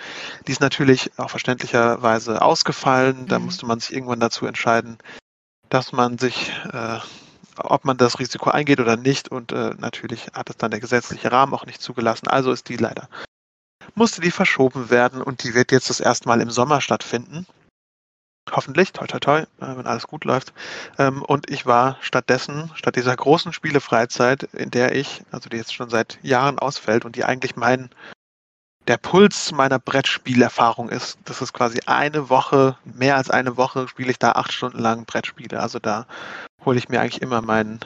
Die 0.47 0.53
ist 0.53 0.61
natürlich 0.61 1.13
auch 1.19 1.31
verständlicherweise 1.31 2.43
ausgefallen. 2.43 3.23
Mhm. 3.23 3.29
Da 3.29 3.39
musste 3.39 3.67
man 3.67 3.81
sich 3.81 3.95
irgendwann 3.95 4.21
dazu 4.21 4.47
entscheiden, 4.47 4.99
dass 5.69 5.93
man 5.93 6.19
sich, 6.19 6.53
äh, 6.73 6.99
ob 7.57 7.85
man 7.85 7.97
das 7.97 8.19
Risiko 8.19 8.51
eingeht 8.51 8.81
oder 8.81 8.97
nicht. 8.97 9.29
Und 9.31 9.53
äh, 9.53 9.75
natürlich 9.79 10.27
hat 10.35 10.51
es 10.51 10.57
dann 10.57 10.71
der 10.71 10.81
gesetzliche 10.81 11.33
Rahmen 11.33 11.55
auch 11.55 11.67
nicht 11.67 11.81
zugelassen. 11.81 12.29
Also 12.29 12.53
ist 12.53 12.69
die 12.69 12.77
leider, 12.77 13.09
musste 13.95 14.21
die 14.21 14.31
verschoben 14.31 14.91
werden 14.91 15.23
und 15.23 15.43
die 15.45 15.55
wird 15.55 15.73
jetzt 15.73 15.91
das 15.91 16.01
erste 16.01 16.29
Mal 16.29 16.41
im 16.41 16.51
Sommer 16.51 16.81
stattfinden. 16.81 17.47
Hoffentlich, 18.51 18.93
toi 18.93 19.07
toi 19.07 19.19
toi, 19.19 19.41
äh, 19.41 19.47
wenn 19.59 19.87
alles 19.87 20.07
gut 20.07 20.25
läuft. 20.25 20.53
Ähm, 20.99 21.23
und 21.23 21.51
ich 21.51 21.65
war 21.67 21.97
stattdessen, 22.01 22.71
statt 22.75 22.97
dieser 22.97 23.17
großen 23.17 23.53
Spielefreizeit, 23.53 24.43
in 24.53 24.71
der 24.71 24.95
ich, 24.95 25.23
also 25.31 25.49
die 25.49 25.57
jetzt 25.57 25.75
schon 25.75 25.89
seit 25.89 26.19
Jahren 26.23 26.59
ausfällt 26.59 27.05
und 27.05 27.17
die 27.17 27.25
eigentlich 27.25 27.57
mein, 27.57 27.91
der 28.87 28.99
Puls 28.99 29.53
meiner 29.53 29.79
Brettspielerfahrung 29.79 30.91
ist, 30.91 31.19
das 31.25 31.41
ist 31.41 31.55
quasi 31.55 31.81
eine 31.87 32.29
Woche, 32.29 32.77
mehr 32.85 33.17
als 33.17 33.31
eine 33.31 33.57
Woche 33.57 33.89
spiele 33.89 34.11
ich 34.11 34.19
da 34.19 34.33
acht 34.33 34.53
Stunden 34.53 34.79
lang 34.79 35.07
Brettspiele. 35.07 35.59
Also 35.59 35.79
da 35.79 36.07
hole 36.67 36.77
ich 36.77 36.91
mir 36.91 37.01
eigentlich 37.01 37.23
immer 37.23 37.41
mein, 37.41 37.81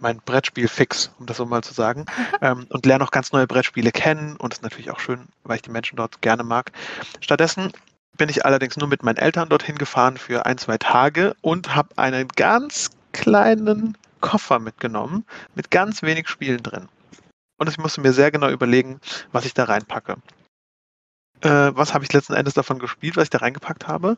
mein 0.00 0.18
Brettspiel 0.18 0.68
fix, 0.68 1.12
um 1.18 1.26
das 1.26 1.36
so 1.36 1.44
mal 1.44 1.62
zu 1.62 1.74
sagen, 1.74 2.06
ähm, 2.40 2.66
und 2.70 2.86
lerne 2.86 3.04
auch 3.04 3.10
ganz 3.10 3.32
neue 3.32 3.46
Brettspiele 3.46 3.92
kennen 3.92 4.36
und 4.36 4.54
das 4.54 4.60
ist 4.60 4.62
natürlich 4.62 4.90
auch 4.90 5.00
schön, 5.00 5.28
weil 5.42 5.56
ich 5.56 5.62
die 5.62 5.70
Menschen 5.70 5.96
dort 5.96 6.22
gerne 6.22 6.42
mag. 6.42 6.72
Stattdessen 7.20 7.70
bin 8.16 8.28
ich 8.28 8.44
allerdings 8.44 8.76
nur 8.76 8.88
mit 8.88 9.02
meinen 9.02 9.16
Eltern 9.16 9.48
dorthin 9.48 9.76
gefahren 9.76 10.16
für 10.16 10.46
ein, 10.46 10.58
zwei 10.58 10.78
Tage 10.78 11.34
und 11.40 11.74
habe 11.74 11.96
einen 11.96 12.28
ganz 12.28 12.90
kleinen 13.12 13.96
Koffer 14.20 14.58
mitgenommen 14.58 15.24
mit 15.54 15.70
ganz 15.70 16.02
wenig 16.02 16.28
Spielen 16.28 16.62
drin. 16.62 16.88
Und 17.58 17.68
ich 17.68 17.78
musste 17.78 18.00
mir 18.00 18.12
sehr 18.12 18.30
genau 18.30 18.48
überlegen, 18.48 19.00
was 19.32 19.44
ich 19.44 19.54
da 19.54 19.64
reinpacke. 19.64 20.16
Äh, 21.40 21.72
was 21.74 21.92
habe 21.94 22.04
ich 22.04 22.12
letzten 22.12 22.34
Endes 22.34 22.54
davon 22.54 22.78
gespielt, 22.78 23.16
was 23.16 23.24
ich 23.24 23.30
da 23.30 23.38
reingepackt 23.38 23.86
habe? 23.86 24.16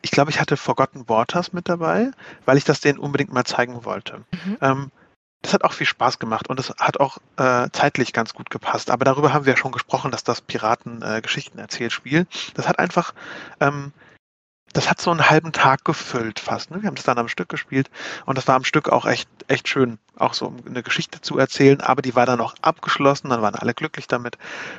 Ich 0.00 0.10
glaube, 0.10 0.30
ich 0.30 0.40
hatte 0.40 0.56
Forgotten 0.56 1.08
Waters 1.08 1.52
mit 1.52 1.68
dabei, 1.68 2.12
weil 2.44 2.56
ich 2.56 2.64
das 2.64 2.80
denen 2.80 2.98
unbedingt 2.98 3.32
mal 3.32 3.44
zeigen 3.44 3.84
wollte. 3.84 4.24
Mhm. 4.44 4.58
Ähm, 4.60 4.90
das 5.42 5.52
hat 5.52 5.64
auch 5.64 5.72
viel 5.72 5.86
Spaß 5.86 6.18
gemacht 6.18 6.48
und 6.48 6.58
es 6.58 6.70
hat 6.78 7.00
auch 7.00 7.18
äh, 7.36 7.68
zeitlich 7.72 8.12
ganz 8.12 8.32
gut 8.32 8.50
gepasst. 8.50 8.90
Aber 8.90 9.04
darüber 9.04 9.32
haben 9.32 9.44
wir 9.44 9.52
ja 9.52 9.56
schon 9.56 9.72
gesprochen, 9.72 10.10
dass 10.10 10.24
das 10.24 10.40
Piraten 10.40 11.02
äh, 11.02 11.20
Geschichten 11.20 11.58
erzählt 11.58 11.92
Spiel. 11.92 12.26
Das 12.54 12.68
hat 12.68 12.78
einfach 12.78 13.12
ähm, 13.60 13.92
das 14.72 14.88
hat 14.88 15.00
so 15.00 15.10
einen 15.10 15.28
halben 15.28 15.52
Tag 15.52 15.84
gefüllt 15.84 16.40
fast. 16.40 16.70
Ne? 16.70 16.82
Wir 16.82 16.88
haben 16.88 16.94
das 16.94 17.04
dann 17.04 17.18
am 17.18 17.28
Stück 17.28 17.48
gespielt 17.48 17.90
und 18.24 18.38
das 18.38 18.48
war 18.48 18.56
am 18.56 18.64
Stück 18.64 18.88
auch 18.88 19.06
echt, 19.06 19.28
echt 19.48 19.68
schön, 19.68 19.98
auch 20.16 20.34
so 20.34 20.46
um 20.46 20.56
eine 20.66 20.82
Geschichte 20.82 21.20
zu 21.20 21.38
erzählen, 21.38 21.80
aber 21.80 22.02
die 22.02 22.14
war 22.14 22.26
dann 22.26 22.40
auch 22.40 22.54
abgeschlossen, 22.62 23.30
dann 23.30 23.42
waren 23.42 23.54
alle 23.54 23.74
glücklich 23.74 24.06
damit. 24.06 24.38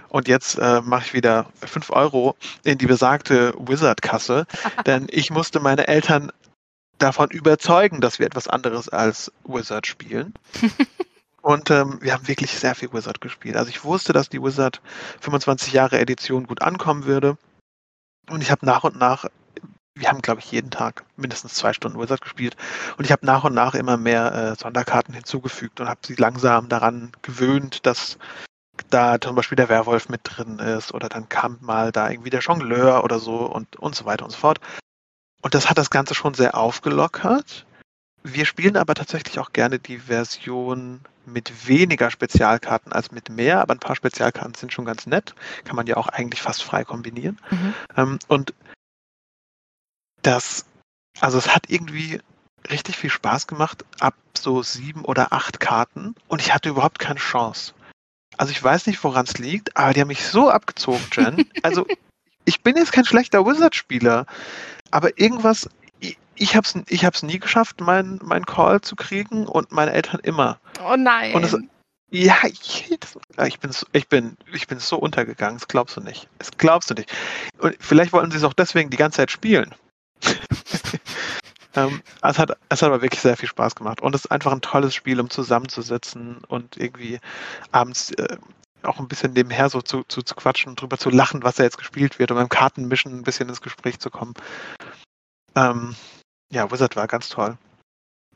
Und 0.09 0.27
jetzt 0.27 0.57
äh, 0.57 0.81
mache 0.81 1.05
ich 1.05 1.13
wieder 1.13 1.47
fünf 1.61 1.91
Euro 1.91 2.35
in 2.63 2.77
die 2.77 2.87
besagte 2.87 3.53
Wizard-Kasse, 3.57 4.45
denn 4.85 5.07
ich 5.09 5.29
musste 5.29 5.59
meine 5.59 5.87
Eltern 5.87 6.31
davon 7.03 7.29
überzeugen, 7.29 8.01
dass 8.01 8.19
wir 8.19 8.25
etwas 8.25 8.47
anderes 8.47 8.89
als 8.89 9.31
Wizard 9.45 9.87
spielen. 9.87 10.33
Und 11.41 11.69
ähm, 11.71 11.99
wir 12.01 12.13
haben 12.13 12.27
wirklich 12.27 12.51
sehr 12.57 12.73
viel 12.73 12.93
Wizard 12.93 13.19
gespielt. 13.19 13.57
Also 13.57 13.69
ich 13.69 13.83
wusste, 13.83 14.13
dass 14.13 14.29
die 14.29 14.41
Wizard 14.41 14.81
25 15.19 15.73
Jahre 15.73 15.99
Edition 15.99 16.47
gut 16.47 16.61
ankommen 16.61 17.03
würde. 17.03 17.37
Und 18.29 18.41
ich 18.41 18.49
habe 18.49 18.65
nach 18.65 18.85
und 18.85 18.97
nach 18.97 19.25
wir 19.95 20.09
haben, 20.09 20.21
glaube 20.21 20.39
ich, 20.39 20.51
jeden 20.51 20.71
Tag 20.71 21.03
mindestens 21.17 21.53
zwei 21.53 21.71
Stunden 21.73 21.99
Wizard 21.99 22.21
gespielt. 22.21 22.55
Und 22.97 23.05
ich 23.05 23.11
habe 23.11 23.25
nach 23.25 23.43
und 23.43 23.53
nach 23.53 23.75
immer 23.75 23.97
mehr 23.97 24.33
äh, 24.33 24.55
Sonderkarten 24.55 25.13
hinzugefügt 25.13 25.79
und 25.79 25.87
habe 25.87 25.99
sie 26.03 26.15
langsam 26.15 26.67
daran 26.67 27.11
gewöhnt, 27.21 27.85
dass 27.85 28.17
da 28.89 29.21
zum 29.21 29.35
Beispiel 29.35 29.55
der 29.55 29.69
Werwolf 29.69 30.09
mit 30.09 30.21
drin 30.23 30.57
ist 30.57 30.93
oder 30.93 31.09
dann 31.09 31.29
kam 31.29 31.57
mal 31.61 31.91
da 31.91 32.09
irgendwie 32.09 32.31
der 32.31 32.39
Jongleur 32.39 33.03
oder 33.03 33.19
so 33.19 33.45
und, 33.45 33.75
und 33.75 33.93
so 33.93 34.05
weiter 34.05 34.25
und 34.25 34.31
so 34.31 34.37
fort. 34.37 34.59
Und 35.43 35.53
das 35.53 35.69
hat 35.69 35.77
das 35.77 35.89
Ganze 35.89 36.15
schon 36.15 36.33
sehr 36.33 36.57
aufgelockert. 36.57 37.65
Wir 38.23 38.45
spielen 38.45 38.77
aber 38.77 38.95
tatsächlich 38.95 39.39
auch 39.39 39.51
gerne 39.51 39.77
die 39.77 39.99
Version 39.99 41.01
mit 41.25 41.67
weniger 41.67 42.09
Spezialkarten 42.09 42.93
als 42.93 43.11
mit 43.11 43.29
mehr, 43.29 43.61
aber 43.61 43.73
ein 43.73 43.79
paar 43.79 43.97
Spezialkarten 43.97 44.55
sind 44.55 44.71
schon 44.71 44.85
ganz 44.85 45.05
nett. 45.05 45.35
Kann 45.65 45.75
man 45.75 45.85
ja 45.85 45.97
auch 45.97 46.07
eigentlich 46.07 46.41
fast 46.41 46.63
frei 46.63 46.85
kombinieren. 46.85 47.39
Mhm. 47.51 47.73
Ähm, 47.97 48.19
und 48.29 48.53
das, 50.21 50.65
also 51.19 51.37
es 51.37 51.53
hat 51.53 51.69
irgendwie 51.69 52.21
richtig 52.71 52.95
viel 52.95 53.09
Spaß 53.09 53.47
gemacht, 53.47 53.83
ab 53.99 54.15
so 54.37 54.63
sieben 54.63 55.03
oder 55.03 55.33
acht 55.33 55.59
Karten 55.59 56.15
und 56.29 56.41
ich 56.41 56.53
hatte 56.53 56.69
überhaupt 56.69 56.99
keine 56.99 57.19
Chance. 57.19 57.73
Also 58.37 58.51
ich 58.51 58.63
weiß 58.63 58.87
nicht, 58.87 59.03
woran 59.03 59.25
es 59.25 59.37
liegt, 59.37 59.75
aber 59.75 59.93
die 59.93 59.99
haben 59.99 60.07
mich 60.07 60.25
so 60.25 60.49
abgezogen, 60.49 61.05
Jen. 61.11 61.49
Also 61.63 61.85
ich 62.45 62.61
bin 62.61 62.77
jetzt 62.77 62.93
kein 62.93 63.05
schlechter 63.05 63.45
Wizard-Spieler, 63.45 64.25
aber 64.93 65.17
irgendwas, 65.19 65.67
ich, 65.99 66.17
ich 66.35 66.55
habe 66.55 66.67
es 66.67 66.75
ich 66.87 67.03
hab's 67.03 67.23
nie 67.23 67.39
geschafft, 67.39 67.81
meinen 67.81 68.19
mein 68.23 68.45
Call 68.45 68.81
zu 68.81 68.95
kriegen 68.95 69.47
und 69.47 69.71
meine 69.71 69.91
Eltern 69.91 70.19
immer. 70.21 70.59
Oh 70.85 70.95
nein. 70.95 71.33
Und 71.33 71.43
es, 71.43 71.57
ja, 72.11 72.35
ich, 72.43 72.95
das, 72.99 73.17
ich, 73.47 73.59
bin, 73.59 73.71
ich, 73.91 74.07
bin, 74.07 74.37
ich 74.53 74.67
bin 74.67 74.79
so 74.79 74.97
untergegangen, 74.97 75.57
das 75.57 75.67
glaubst 75.67 75.97
du 75.97 76.01
nicht. 76.01 76.29
Das 76.37 76.51
glaubst 76.51 76.91
du 76.91 76.93
nicht. 76.93 77.11
Und 77.57 77.75
vielleicht 77.79 78.13
wollten 78.13 78.29
sie 78.29 78.37
es 78.37 78.43
auch 78.43 78.53
deswegen 78.53 78.91
die 78.91 78.97
ganze 78.97 79.17
Zeit 79.17 79.31
spielen. 79.31 79.73
ähm, 81.75 82.03
es, 82.21 82.37
hat, 82.37 82.55
es 82.69 82.81
hat 82.83 82.87
aber 82.87 83.01
wirklich 83.01 83.21
sehr 83.21 83.35
viel 83.35 83.49
Spaß 83.49 83.73
gemacht. 83.73 83.99
Und 84.01 84.13
es 84.13 84.25
ist 84.25 84.31
einfach 84.31 84.51
ein 84.51 84.61
tolles 84.61 84.93
Spiel, 84.93 85.19
um 85.19 85.31
zusammenzusitzen 85.31 86.43
und 86.47 86.77
irgendwie 86.77 87.19
abends 87.71 88.11
äh, 88.11 88.37
auch 88.85 88.99
ein 88.99 89.07
bisschen 89.07 89.33
nebenher 89.33 89.69
so 89.69 89.81
zu, 89.81 90.03
zu, 90.03 90.21
zu 90.21 90.35
quatschen 90.35 90.69
und 90.69 90.81
drüber 90.81 90.97
zu 90.97 91.09
lachen, 91.09 91.43
was 91.43 91.55
da 91.55 91.63
jetzt 91.63 91.77
gespielt 91.77 92.19
wird, 92.19 92.31
um 92.31 92.37
beim 92.37 92.49
Kartenmischen 92.49 93.17
ein 93.17 93.23
bisschen 93.23 93.49
ins 93.49 93.61
Gespräch 93.61 93.99
zu 93.99 94.09
kommen. 94.09 94.33
Ähm, 95.55 95.95
ja, 96.51 96.71
Wizard 96.71 96.95
war 96.95 97.07
ganz 97.07 97.29
toll. 97.29 97.57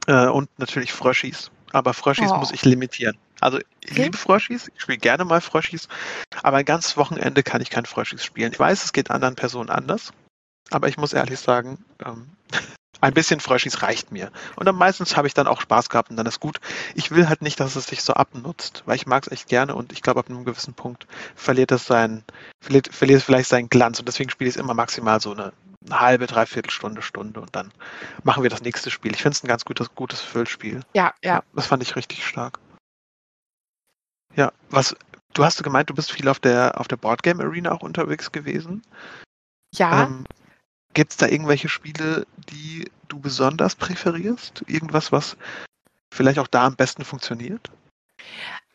Äh, 0.07 0.27
und 0.27 0.49
natürlich 0.59 0.93
Fröschis. 0.93 1.51
Aber 1.71 1.93
Fröschis 1.93 2.31
oh. 2.31 2.37
muss 2.37 2.51
ich 2.51 2.63
limitieren. 2.63 3.17
Also 3.39 3.59
ich 3.81 3.91
okay. 3.91 4.03
liebe 4.03 4.17
Fröschis, 4.17 4.71
ich 4.73 4.81
spiele 4.81 4.97
gerne 4.97 5.25
mal 5.25 5.41
Fröschis, 5.41 5.87
aber 6.41 6.57
ein 6.57 6.65
ganzes 6.65 6.97
Wochenende 6.97 7.43
kann 7.43 7.61
ich 7.61 7.69
kein 7.69 7.85
Fröschis 7.85 8.23
spielen. 8.23 8.51
Ich 8.51 8.59
weiß, 8.59 8.83
es 8.83 8.93
geht 8.93 9.11
anderen 9.11 9.35
Personen 9.35 9.69
anders. 9.69 10.11
Aber 10.69 10.87
ich 10.87 10.97
muss 10.97 11.13
ehrlich 11.13 11.39
sagen, 11.39 11.85
ähm, 12.03 12.29
ein 13.01 13.13
bisschen 13.13 13.39
Fröschis 13.39 13.81
reicht 13.81 14.11
mir. 14.11 14.31
Und 14.55 14.65
dann 14.65 14.75
meistens 14.75 15.15
habe 15.15 15.27
ich 15.27 15.33
dann 15.33 15.47
auch 15.47 15.61
Spaß 15.61 15.89
gehabt 15.89 16.09
und 16.09 16.17
dann 16.17 16.25
ist 16.25 16.39
gut. 16.39 16.59
Ich 16.95 17.11
will 17.11 17.29
halt 17.29 17.41
nicht, 17.41 17.59
dass 17.59 17.75
es 17.75 17.87
sich 17.87 18.03
so 18.03 18.13
abnutzt, 18.13 18.83
weil 18.85 18.95
ich 18.95 19.05
mag 19.05 19.23
es 19.23 19.31
echt 19.31 19.47
gerne 19.47 19.75
und 19.75 19.91
ich 19.91 20.01
glaube, 20.01 20.19
ab 20.19 20.29
einem 20.29 20.45
gewissen 20.45 20.73
Punkt 20.73 21.07
verliert 21.35 21.71
es 21.71 21.85
seinen, 21.85 22.23
verliert, 22.61 22.93
verliert 22.93 23.21
vielleicht 23.21 23.49
seinen 23.49 23.69
Glanz 23.69 23.99
und 23.99 24.07
deswegen 24.07 24.29
spiele 24.29 24.49
ich 24.49 24.55
es 24.55 24.61
immer 24.61 24.73
maximal 24.73 25.21
so 25.21 25.31
eine, 25.31 25.53
eine 25.85 25.99
halbe, 25.99 26.27
dreiviertel 26.27 26.71
Stunde, 26.71 27.01
Stunde 27.01 27.39
und 27.39 27.55
dann 27.55 27.71
machen 28.23 28.43
wir 28.43 28.49
das 28.49 28.61
nächste 28.61 28.91
Spiel. 28.91 29.13
Ich 29.13 29.21
finde 29.21 29.35
es 29.35 29.43
ein 29.43 29.47
ganz 29.47 29.65
gutes, 29.65 29.93
gutes 29.93 30.21
Füllspiel. 30.21 30.81
Ja, 30.93 31.13
ja. 31.23 31.43
Das 31.53 31.67
fand 31.67 31.83
ich 31.83 31.95
richtig 31.95 32.25
stark. 32.25 32.59
Ja, 34.35 34.51
was, 34.69 34.95
du 35.33 35.43
hast 35.43 35.63
gemeint, 35.63 35.89
du 35.89 35.95
bist 35.95 36.11
viel 36.11 36.27
auf 36.27 36.39
der, 36.39 36.79
auf 36.79 36.87
der 36.87 36.97
Boardgame 36.97 37.43
Arena 37.43 37.71
auch 37.71 37.81
unterwegs 37.81 38.31
gewesen. 38.31 38.83
Ja. 39.75 40.03
Ähm, 40.03 40.25
Gibt 40.93 41.11
es 41.11 41.17
da 41.17 41.27
irgendwelche 41.27 41.69
Spiele, 41.69 42.25
die 42.49 42.89
du 43.07 43.19
besonders 43.19 43.75
präferierst? 43.75 44.63
Irgendwas, 44.67 45.11
was 45.11 45.37
vielleicht 46.11 46.39
auch 46.39 46.47
da 46.47 46.65
am 46.65 46.75
besten 46.75 47.03
funktioniert? 47.03 47.69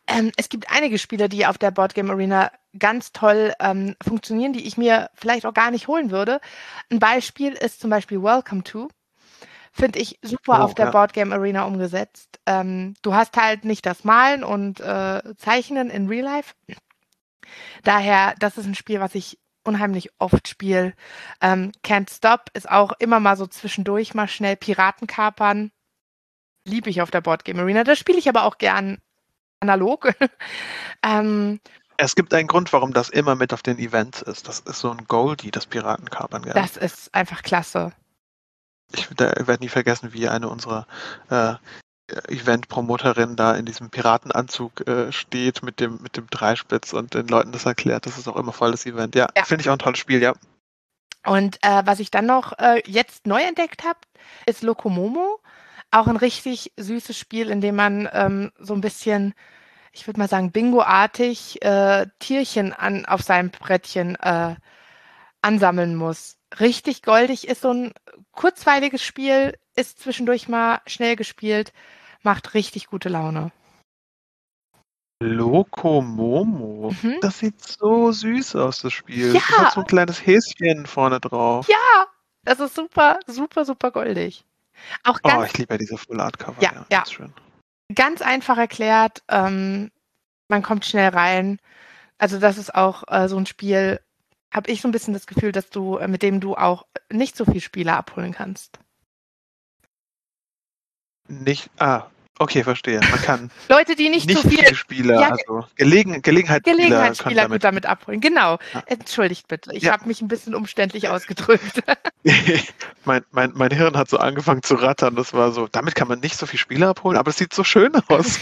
Ähm, 0.06 0.32
es 0.36 0.48
gibt 0.48 0.70
einige 0.70 0.98
Spiele, 0.98 1.28
die 1.28 1.46
auf 1.46 1.58
der 1.58 1.70
Boardgame 1.70 2.12
Arena 2.12 2.50
ganz 2.78 3.12
toll 3.12 3.52
ähm, 3.60 3.94
funktionieren, 4.02 4.52
die 4.52 4.66
ich 4.66 4.76
mir 4.76 5.10
vielleicht 5.14 5.46
auch 5.46 5.54
gar 5.54 5.70
nicht 5.70 5.88
holen 5.88 6.10
würde. 6.10 6.40
Ein 6.90 6.98
Beispiel 6.98 7.52
ist 7.52 7.80
zum 7.80 7.90
Beispiel 7.90 8.22
Welcome 8.22 8.62
to. 8.62 8.88
Finde 9.72 10.00
ich 10.00 10.18
super 10.22 10.58
oh, 10.60 10.64
auf 10.64 10.74
der 10.74 10.86
ja. 10.86 10.90
Boardgame 10.90 11.34
Arena 11.34 11.64
umgesetzt. 11.64 12.40
Ähm, 12.46 12.94
du 13.02 13.14
hast 13.14 13.36
halt 13.36 13.64
nicht 13.64 13.86
das 13.86 14.04
Malen 14.04 14.44
und 14.44 14.80
äh, 14.80 15.22
Zeichnen 15.36 15.88
in 15.88 16.08
Real 16.08 16.24
Life. 16.24 16.54
Daher, 17.82 18.34
das 18.38 18.58
ist 18.58 18.66
ein 18.66 18.74
Spiel, 18.74 19.00
was 19.00 19.14
ich 19.14 19.38
unheimlich 19.64 20.10
oft 20.18 20.48
spiele. 20.48 20.94
Ähm, 21.40 21.72
Can't 21.84 22.14
Stop 22.14 22.50
ist 22.54 22.68
auch 22.68 22.92
immer 22.98 23.20
mal 23.20 23.36
so 23.36 23.46
zwischendurch 23.46 24.14
mal 24.14 24.28
schnell 24.28 24.56
Piraten 24.56 25.06
kapern. 25.06 25.70
Liebe 26.66 26.90
ich 26.90 27.02
auf 27.02 27.10
der 27.10 27.20
Boardgame 27.20 27.62
Arena. 27.62 27.84
Das 27.84 27.98
spiele 27.98 28.18
ich 28.18 28.28
aber 28.28 28.44
auch 28.44 28.58
gern 28.58 28.98
analog. 29.60 30.14
ähm, 31.02 31.60
es 31.96 32.14
gibt 32.14 32.34
einen 32.34 32.48
Grund, 32.48 32.72
warum 32.72 32.92
das 32.92 33.08
immer 33.08 33.36
mit 33.36 33.52
auf 33.52 33.62
den 33.62 33.78
Events 33.78 34.22
ist. 34.22 34.48
Das 34.48 34.60
ist 34.60 34.80
so 34.80 34.90
ein 34.90 35.04
Goldie, 35.06 35.50
das 35.50 35.66
Piratenkapern. 35.66 36.42
Gell? 36.42 36.52
Das 36.52 36.76
ist 36.76 37.14
einfach 37.14 37.42
klasse. 37.42 37.92
Ich 38.94 39.08
werde 39.18 39.58
nie 39.60 39.68
vergessen, 39.68 40.12
wie 40.12 40.28
eine 40.28 40.48
unserer 40.48 40.86
äh, 41.30 41.54
Event-Promoterin 42.28 43.36
da 43.36 43.54
in 43.54 43.66
diesem 43.66 43.90
Piratenanzug 43.90 44.86
äh, 44.86 45.12
steht 45.12 45.62
mit 45.62 45.80
dem, 45.80 46.00
mit 46.02 46.16
dem 46.16 46.26
Dreispitz 46.28 46.92
und 46.92 47.14
den 47.14 47.28
Leuten 47.28 47.52
das 47.52 47.66
erklärt. 47.66 48.06
Das 48.06 48.18
ist 48.18 48.28
auch 48.28 48.36
immer 48.36 48.52
voll 48.52 48.70
das 48.70 48.86
Event. 48.86 49.14
Ja, 49.14 49.28
ja. 49.36 49.44
finde 49.44 49.62
ich 49.62 49.68
auch 49.68 49.74
ein 49.74 49.78
tolles 49.78 49.98
Spiel, 49.98 50.22
ja. 50.22 50.34
Und 51.24 51.58
äh, 51.62 51.82
was 51.84 52.00
ich 52.00 52.10
dann 52.10 52.26
noch 52.26 52.58
äh, 52.58 52.82
jetzt 52.86 53.26
neu 53.26 53.40
entdeckt 53.42 53.84
habe, 53.84 53.98
ist 54.46 54.62
Lokomomo. 54.62 55.40
Auch 55.90 56.06
ein 56.06 56.16
richtig 56.16 56.72
süßes 56.76 57.16
Spiel, 57.16 57.50
in 57.50 57.60
dem 57.60 57.76
man 57.76 58.08
ähm, 58.12 58.50
so 58.58 58.74
ein 58.74 58.80
bisschen, 58.80 59.34
ich 59.92 60.06
würde 60.06 60.18
mal 60.18 60.28
sagen, 60.28 60.50
Bingo-artig 60.50 61.62
äh, 61.62 62.06
Tierchen 62.18 62.72
an, 62.72 63.04
auf 63.04 63.22
seinem 63.22 63.50
Brettchen 63.50 64.16
äh, 64.16 64.56
ansammeln 65.42 65.94
muss. 65.94 66.38
Richtig 66.58 67.02
goldig 67.02 67.46
ist 67.46 67.62
so 67.62 67.72
ein 67.72 67.92
kurzweiliges 68.32 69.02
Spiel, 69.02 69.56
ist 69.76 70.00
zwischendurch 70.00 70.48
mal 70.48 70.80
schnell 70.86 71.16
gespielt, 71.16 71.72
macht 72.22 72.54
richtig 72.54 72.86
gute 72.86 73.08
Laune. 73.08 73.52
Lokomomo. 75.22 76.92
Mhm. 77.02 77.18
Das 77.20 77.38
sieht 77.38 77.60
so 77.62 78.10
süß 78.10 78.56
aus, 78.56 78.80
das 78.80 78.92
Spiel. 78.92 79.34
Ja. 79.34 79.40
Das 79.40 79.58
hat 79.58 79.72
so 79.72 79.80
ein 79.80 79.86
kleines 79.86 80.24
Häschen 80.26 80.86
vorne 80.86 81.20
drauf. 81.20 81.68
Ja, 81.68 82.06
das 82.44 82.60
ist 82.60 82.74
super, 82.74 83.20
super, 83.26 83.64
super 83.64 83.90
goldig. 83.90 84.44
Auch 85.04 85.18
oh, 85.22 85.28
ganz, 85.28 85.42
oh, 85.42 85.44
ich 85.44 85.58
liebe 85.58 85.74
ja 85.74 85.78
diese 85.78 85.96
Full 85.96 86.20
Art 86.20 86.38
Cover. 86.38 86.60
Ja, 86.60 86.72
ja. 86.72 86.86
ja. 86.90 87.06
Schön. 87.06 87.32
Ganz 87.94 88.22
einfach 88.22 88.58
erklärt. 88.58 89.22
Ähm, 89.28 89.90
man 90.48 90.62
kommt 90.62 90.84
schnell 90.84 91.10
rein. 91.10 91.58
Also 92.18 92.38
das 92.38 92.58
ist 92.58 92.74
auch 92.74 93.04
äh, 93.08 93.28
so 93.28 93.36
ein 93.36 93.46
Spiel, 93.46 94.00
habe 94.52 94.70
ich 94.70 94.80
so 94.80 94.88
ein 94.88 94.92
bisschen 94.92 95.14
das 95.14 95.26
Gefühl, 95.26 95.52
dass 95.52 95.70
du, 95.70 95.96
äh, 95.98 96.08
mit 96.08 96.22
dem 96.22 96.40
du 96.40 96.54
auch 96.54 96.86
nicht 97.10 97.36
so 97.36 97.44
viel 97.44 97.60
Spieler 97.60 97.96
abholen 97.96 98.32
kannst. 98.32 98.78
Nicht, 101.32 101.70
ah, 101.78 102.04
okay, 102.38 102.62
verstehe. 102.62 103.00
Man 103.10 103.22
kann 103.22 103.50
Leute, 103.68 103.96
die 103.96 104.10
nicht, 104.10 104.26
nicht 104.26 104.42
so 104.42 104.48
viel 104.48 104.74
Spieler, 104.74 105.18
ja, 105.18 105.28
also 105.30 105.66
Gelegen, 105.76 106.20
Gelegenheitsspieler, 106.20 106.76
Gelegenheitsspieler 106.76 107.42
damit, 107.42 107.64
damit 107.64 107.86
abholen. 107.86 108.20
Genau. 108.20 108.58
Ja. 108.74 108.82
Entschuldigt 108.86 109.48
bitte, 109.48 109.72
ich 109.74 109.84
ja. 109.84 109.92
habe 109.92 110.06
mich 110.06 110.20
ein 110.20 110.28
bisschen 110.28 110.54
umständlich 110.54 111.08
ausgedrückt. 111.08 111.82
mein, 113.04 113.24
mein, 113.30 113.52
mein 113.54 113.70
Hirn 113.70 113.96
hat 113.96 114.10
so 114.10 114.18
angefangen 114.18 114.62
zu 114.62 114.74
rattern. 114.74 115.16
Das 115.16 115.32
war 115.32 115.52
so, 115.52 115.68
damit 115.68 115.94
kann 115.94 116.08
man 116.08 116.20
nicht 116.20 116.36
so 116.36 116.44
viel 116.44 116.58
Spieler 116.58 116.88
abholen, 116.88 117.16
aber 117.16 117.30
es 117.30 117.38
sieht 117.38 117.54
so 117.54 117.64
schön 117.64 117.94
aus. 118.08 118.38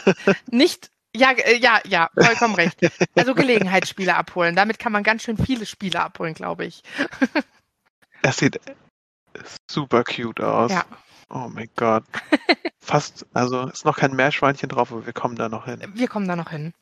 nicht 0.50 0.90
ja, 1.16 1.30
äh, 1.30 1.56
ja, 1.56 1.80
ja, 1.86 2.10
vollkommen 2.14 2.56
recht. 2.56 2.76
Also 3.14 3.34
Gelegenheitsspiele 3.34 4.14
abholen. 4.14 4.56
Damit 4.56 4.78
kann 4.80 4.92
man 4.92 5.04
ganz 5.04 5.22
schön 5.22 5.38
viele 5.38 5.64
Spiele 5.64 6.00
abholen, 6.00 6.34
glaube 6.34 6.66
ich. 6.66 6.82
Es 8.22 8.38
sieht 8.38 8.58
super 9.70 10.02
cute 10.02 10.40
aus. 10.40 10.72
Ja. 10.72 10.84
Oh 11.34 11.50
mein 11.52 11.68
Gott. 11.74 12.04
Fast, 12.78 13.26
also 13.34 13.66
ist 13.66 13.84
noch 13.84 13.98
kein 13.98 14.14
Meerschweinchen 14.14 14.68
drauf, 14.68 14.92
aber 14.92 15.04
wir 15.04 15.12
kommen 15.12 15.34
da 15.34 15.48
noch 15.48 15.64
hin. 15.64 15.82
Wir 15.94 16.06
kommen 16.06 16.28
da 16.28 16.36
noch 16.36 16.50
hin. 16.50 16.72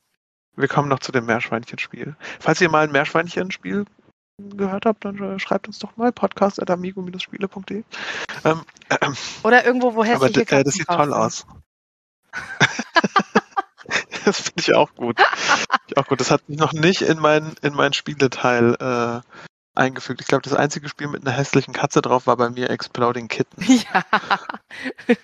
Wir 0.57 0.69
kommen 0.69 0.91
noch 0.91 0.99
zu 0.99 1.11
dem 1.11 1.25
Meerschweinchen-Spiel. 1.25 2.15
Falls 2.39 2.61
ihr 2.61 2.69
mal 2.69 2.85
ein 2.85 2.93
Meerschweinchen-Spiel 2.93 3.87
gehört 4.37 4.85
habt, 4.85 5.07
dann 5.07 5.17
äh, 5.23 5.39
schreibt 5.39 5.69
uns 5.69 5.79
doch 5.79 5.97
mal 5.97 6.13
podcast.amigo-spiele.de. 6.13 7.85
Ähm, 8.45 8.61
äh, 8.91 9.11
Oder 9.43 9.65
irgendwo, 9.65 9.95
wo 9.95 10.05
hässliche 10.05 10.43
aber, 10.43 10.61
äh, 10.61 10.65
Das 10.65 10.75
sieht 10.75 10.87
toll 10.87 11.15
aus. 11.15 11.47
das 14.27 14.41
finde 14.41 14.61
ich 14.61 14.75
auch 14.75 14.95
gut. 14.95 15.19
ich 15.87 15.97
auch 15.97 16.07
gut. 16.07 16.21
Das 16.21 16.31
hat 16.31 16.47
mich 16.49 16.59
noch 16.59 16.75
nicht 16.75 17.01
in 17.01 17.19
meinen 17.19 17.55
in 17.63 17.73
mein 17.73 17.95
Spieleteil 17.95 18.75
äh, 18.75 19.21
eingefügt. 19.75 20.21
Ich 20.21 20.27
glaube, 20.27 20.43
das 20.43 20.55
einzige 20.55 20.89
Spiel 20.89 21.09
mit 21.09 21.27
einer 21.27 21.37
hässlichen 21.37 21.73
Katze 21.73 22.03
drauf 22.03 22.27
war 22.27 22.37
bei 22.37 22.51
mir 22.51 22.71
Exploding 22.71 23.29
Kitten. 23.29 23.63
Ja. 23.93 24.05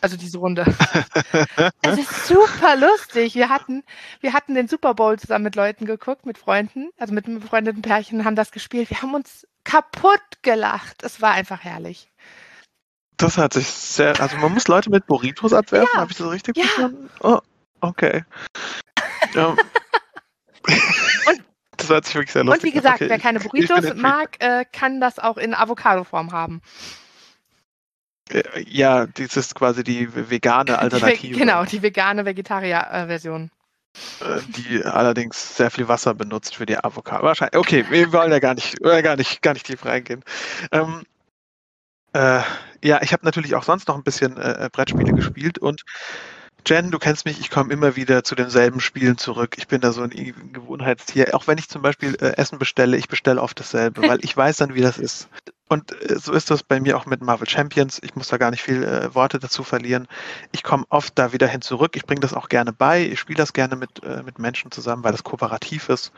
Also 0.00 0.16
diese 0.16 0.38
Runde. 0.38 0.64
es 1.82 1.98
ist 1.98 2.26
super 2.26 2.76
lustig. 2.76 3.34
Wir 3.34 3.48
hatten, 3.48 3.82
wir 4.20 4.32
hatten 4.32 4.54
den 4.54 4.68
Super 4.68 4.94
Bowl 4.94 5.18
zusammen 5.18 5.44
mit 5.44 5.56
Leuten 5.56 5.86
geguckt, 5.86 6.24
mit 6.24 6.38
Freunden, 6.38 6.90
also 6.98 7.12
mit 7.12 7.26
einem 7.26 7.40
befreundeten 7.40 7.82
Pärchen, 7.82 8.24
haben 8.24 8.36
das 8.36 8.52
gespielt. 8.52 8.90
Wir 8.90 9.02
haben 9.02 9.14
uns 9.14 9.46
kaputt 9.64 10.22
gelacht. 10.42 11.02
Es 11.02 11.20
war 11.20 11.32
einfach 11.32 11.64
herrlich. 11.64 12.10
Das 13.16 13.36
hat 13.36 13.54
sich 13.54 13.66
sehr. 13.66 14.20
Also 14.20 14.36
man 14.36 14.54
muss 14.54 14.68
Leute 14.68 14.90
mit 14.90 15.06
Burritos 15.06 15.52
abwerfen, 15.52 15.88
ja. 15.92 16.00
habe 16.00 16.12
ich 16.12 16.18
das 16.18 16.30
richtig 16.30 16.56
ja. 16.56 16.62
verstanden? 16.62 17.10
Oh, 17.20 17.40
okay. 17.80 18.24
ja. 19.34 19.56
Und, 20.66 21.44
das 21.76 21.88
hört 21.88 22.04
sich 22.06 22.14
wirklich 22.14 22.32
sehr 22.32 22.44
lustig 22.44 22.64
Und 22.64 22.68
wie 22.68 22.76
gesagt, 22.76 22.96
okay. 22.96 23.10
wer 23.10 23.18
keine 23.18 23.40
Burritos 23.40 23.94
mag, 23.94 24.36
äh, 24.40 24.64
kann 24.72 25.00
das 25.00 25.18
auch 25.18 25.36
in 25.36 25.54
Avocado-Form 25.54 26.32
haben. 26.32 26.60
Äh, 28.30 28.42
ja, 28.66 29.06
das 29.06 29.36
ist 29.36 29.54
quasi 29.54 29.84
die 29.84 30.08
vegane 30.12 30.78
Alternative. 30.78 31.34
Die, 31.34 31.38
genau, 31.38 31.64
die 31.64 31.82
vegane 31.82 32.24
Vegetarier-Version. 32.24 33.50
Äh, 34.20 34.40
die 34.48 34.84
allerdings 34.84 35.56
sehr 35.56 35.70
viel 35.70 35.88
Wasser 35.88 36.14
benutzt 36.14 36.56
für 36.56 36.66
die 36.66 36.76
Avocado. 36.76 37.24
Wahrscheinlich. 37.24 37.56
Okay, 37.56 37.84
wir 37.90 38.12
wollen 38.12 38.30
ja 38.30 38.38
gar 38.38 38.54
nicht, 38.54 38.80
gar 38.80 39.16
nicht, 39.16 39.42
gar 39.42 39.54
nicht 39.54 39.66
tief 39.66 39.84
reingehen. 39.84 40.24
Ähm, 40.72 41.02
äh, 42.12 42.42
ja, 42.82 43.02
ich 43.02 43.12
habe 43.12 43.24
natürlich 43.24 43.54
auch 43.54 43.64
sonst 43.64 43.88
noch 43.88 43.96
ein 43.96 44.04
bisschen 44.04 44.36
äh, 44.36 44.66
äh, 44.66 44.68
Brettspiele 44.70 45.12
gespielt 45.12 45.58
und 45.58 45.82
Jen, 46.68 46.90
du 46.90 46.98
kennst 46.98 47.24
mich, 47.24 47.40
ich 47.40 47.48
komme 47.48 47.72
immer 47.72 47.96
wieder 47.96 48.24
zu 48.24 48.34
denselben 48.34 48.80
Spielen 48.80 49.16
zurück. 49.16 49.54
Ich 49.56 49.68
bin 49.68 49.80
da 49.80 49.90
so 49.90 50.02
ein 50.02 50.10
Gewohnheitstier. 50.52 51.34
Auch 51.34 51.46
wenn 51.46 51.56
ich 51.56 51.70
zum 51.70 51.80
Beispiel 51.80 52.14
äh, 52.20 52.36
Essen 52.36 52.58
bestelle, 52.58 52.98
ich 52.98 53.08
bestelle 53.08 53.40
oft 53.40 53.58
dasselbe, 53.58 54.06
weil 54.06 54.22
ich 54.22 54.36
weiß 54.36 54.58
dann, 54.58 54.74
wie 54.74 54.82
das 54.82 54.98
ist. 54.98 55.30
Und 55.70 55.92
äh, 55.92 56.18
so 56.18 56.32
ist 56.32 56.50
das 56.50 56.62
bei 56.62 56.78
mir 56.78 56.98
auch 56.98 57.06
mit 57.06 57.22
Marvel 57.22 57.48
Champions. 57.48 57.98
Ich 58.02 58.16
muss 58.16 58.28
da 58.28 58.36
gar 58.36 58.50
nicht 58.50 58.62
viel 58.62 58.84
äh, 58.84 59.14
Worte 59.14 59.38
dazu 59.38 59.64
verlieren. 59.64 60.08
Ich 60.52 60.62
komme 60.62 60.84
oft 60.90 61.18
da 61.18 61.32
wieder 61.32 61.46
hin 61.46 61.62
zurück. 61.62 61.96
Ich 61.96 62.04
bringe 62.04 62.20
das 62.20 62.34
auch 62.34 62.50
gerne 62.50 62.74
bei. 62.74 63.02
Ich 63.02 63.18
spiele 63.18 63.38
das 63.38 63.54
gerne 63.54 63.74
mit, 63.74 64.02
äh, 64.04 64.22
mit 64.22 64.38
Menschen 64.38 64.70
zusammen, 64.70 65.04
weil 65.04 65.12
das 65.12 65.24
kooperativ 65.24 65.88
ist. 65.88 66.12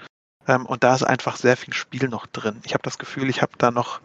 Ähm, 0.48 0.66
und 0.66 0.82
da 0.82 0.96
ist 0.96 1.04
einfach 1.04 1.36
sehr 1.36 1.56
viel 1.56 1.74
Spiel 1.74 2.08
noch 2.08 2.26
drin. 2.26 2.60
Ich 2.64 2.74
habe 2.74 2.82
das 2.82 2.98
Gefühl, 2.98 3.30
ich 3.30 3.40
habe 3.40 3.52
da 3.56 3.70
noch 3.70 4.00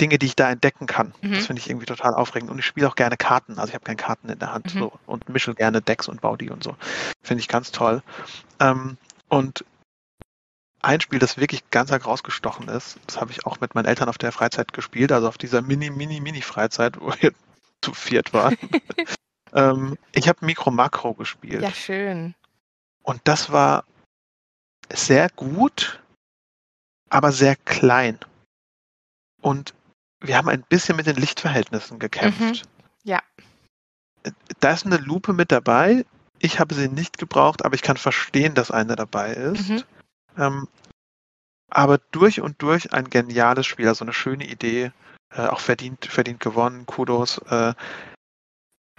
Dinge, 0.00 0.18
die 0.18 0.26
ich 0.26 0.36
da 0.36 0.50
entdecken 0.50 0.86
kann. 0.86 1.14
Mhm. 1.20 1.32
Das 1.32 1.46
finde 1.46 1.60
ich 1.60 1.68
irgendwie 1.68 1.86
total 1.86 2.14
aufregend. 2.14 2.50
Und 2.50 2.58
ich 2.58 2.66
spiele 2.66 2.88
auch 2.88 2.96
gerne 2.96 3.16
Karten. 3.16 3.58
Also 3.58 3.68
ich 3.68 3.74
habe 3.74 3.84
keine 3.84 3.96
Karten 3.96 4.28
in 4.28 4.38
der 4.38 4.52
Hand 4.52 4.74
mhm. 4.74 4.78
so, 4.78 4.92
und 5.06 5.28
mische 5.28 5.54
gerne 5.54 5.82
Decks 5.82 6.08
und 6.08 6.20
baue 6.20 6.38
die 6.38 6.50
und 6.50 6.64
so. 6.64 6.76
Finde 7.22 7.40
ich 7.40 7.48
ganz 7.48 7.72
toll. 7.72 8.02
Ähm, 8.58 8.96
und 9.28 9.64
ein 10.80 11.00
Spiel, 11.00 11.18
das 11.18 11.38
wirklich 11.38 11.70
ganz 11.70 11.92
arg 11.92 12.06
rausgestochen 12.06 12.68
ist, 12.68 12.98
das 13.06 13.20
habe 13.20 13.30
ich 13.30 13.46
auch 13.46 13.60
mit 13.60 13.74
meinen 13.74 13.86
Eltern 13.86 14.08
auf 14.08 14.18
der 14.18 14.32
Freizeit 14.32 14.72
gespielt, 14.72 15.12
also 15.12 15.28
auf 15.28 15.38
dieser 15.38 15.62
Mini, 15.62 15.90
Mini, 15.90 16.20
Mini-Freizeit, 16.20 17.00
wo 17.00 17.12
wir 17.20 17.32
zu 17.82 17.94
viert 17.94 18.32
waren. 18.32 18.56
ähm, 19.52 19.96
ich 20.12 20.28
habe 20.28 20.44
Mikro 20.44 20.70
Makro 20.70 21.14
gespielt. 21.14 21.62
Ja, 21.62 21.70
schön. 21.70 22.34
Und 23.02 23.20
das 23.24 23.52
war 23.52 23.84
sehr 24.92 25.28
gut, 25.30 26.02
aber 27.10 27.30
sehr 27.30 27.56
klein. 27.56 28.18
Und 29.40 29.74
wir 30.22 30.36
haben 30.36 30.48
ein 30.48 30.62
bisschen 30.62 30.96
mit 30.96 31.06
den 31.06 31.16
Lichtverhältnissen 31.16 31.98
gekämpft. 31.98 32.40
Mhm. 32.40 32.52
Ja. 33.04 33.20
Da 34.60 34.72
ist 34.72 34.86
eine 34.86 34.98
Lupe 34.98 35.32
mit 35.32 35.52
dabei. 35.52 36.04
Ich 36.38 36.60
habe 36.60 36.74
sie 36.74 36.88
nicht 36.88 37.18
gebraucht, 37.18 37.64
aber 37.64 37.74
ich 37.74 37.82
kann 37.82 37.96
verstehen, 37.96 38.54
dass 38.54 38.70
eine 38.70 38.96
dabei 38.96 39.32
ist. 39.32 39.68
Mhm. 39.68 39.82
Ähm, 40.38 40.68
aber 41.70 41.98
durch 42.10 42.40
und 42.40 42.60
durch 42.62 42.92
ein 42.92 43.10
geniales 43.10 43.66
Spiel, 43.66 43.88
also 43.88 44.04
eine 44.04 44.12
schöne 44.12 44.46
Idee, 44.46 44.92
äh, 45.34 45.46
auch 45.46 45.60
verdient, 45.60 46.06
verdient 46.06 46.40
gewonnen, 46.40 46.86
Kudos. 46.86 47.38
Äh, 47.38 47.74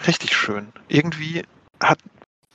richtig 0.07 0.35
schön. 0.35 0.73
Irgendwie 0.87 1.43
hat, 1.79 1.99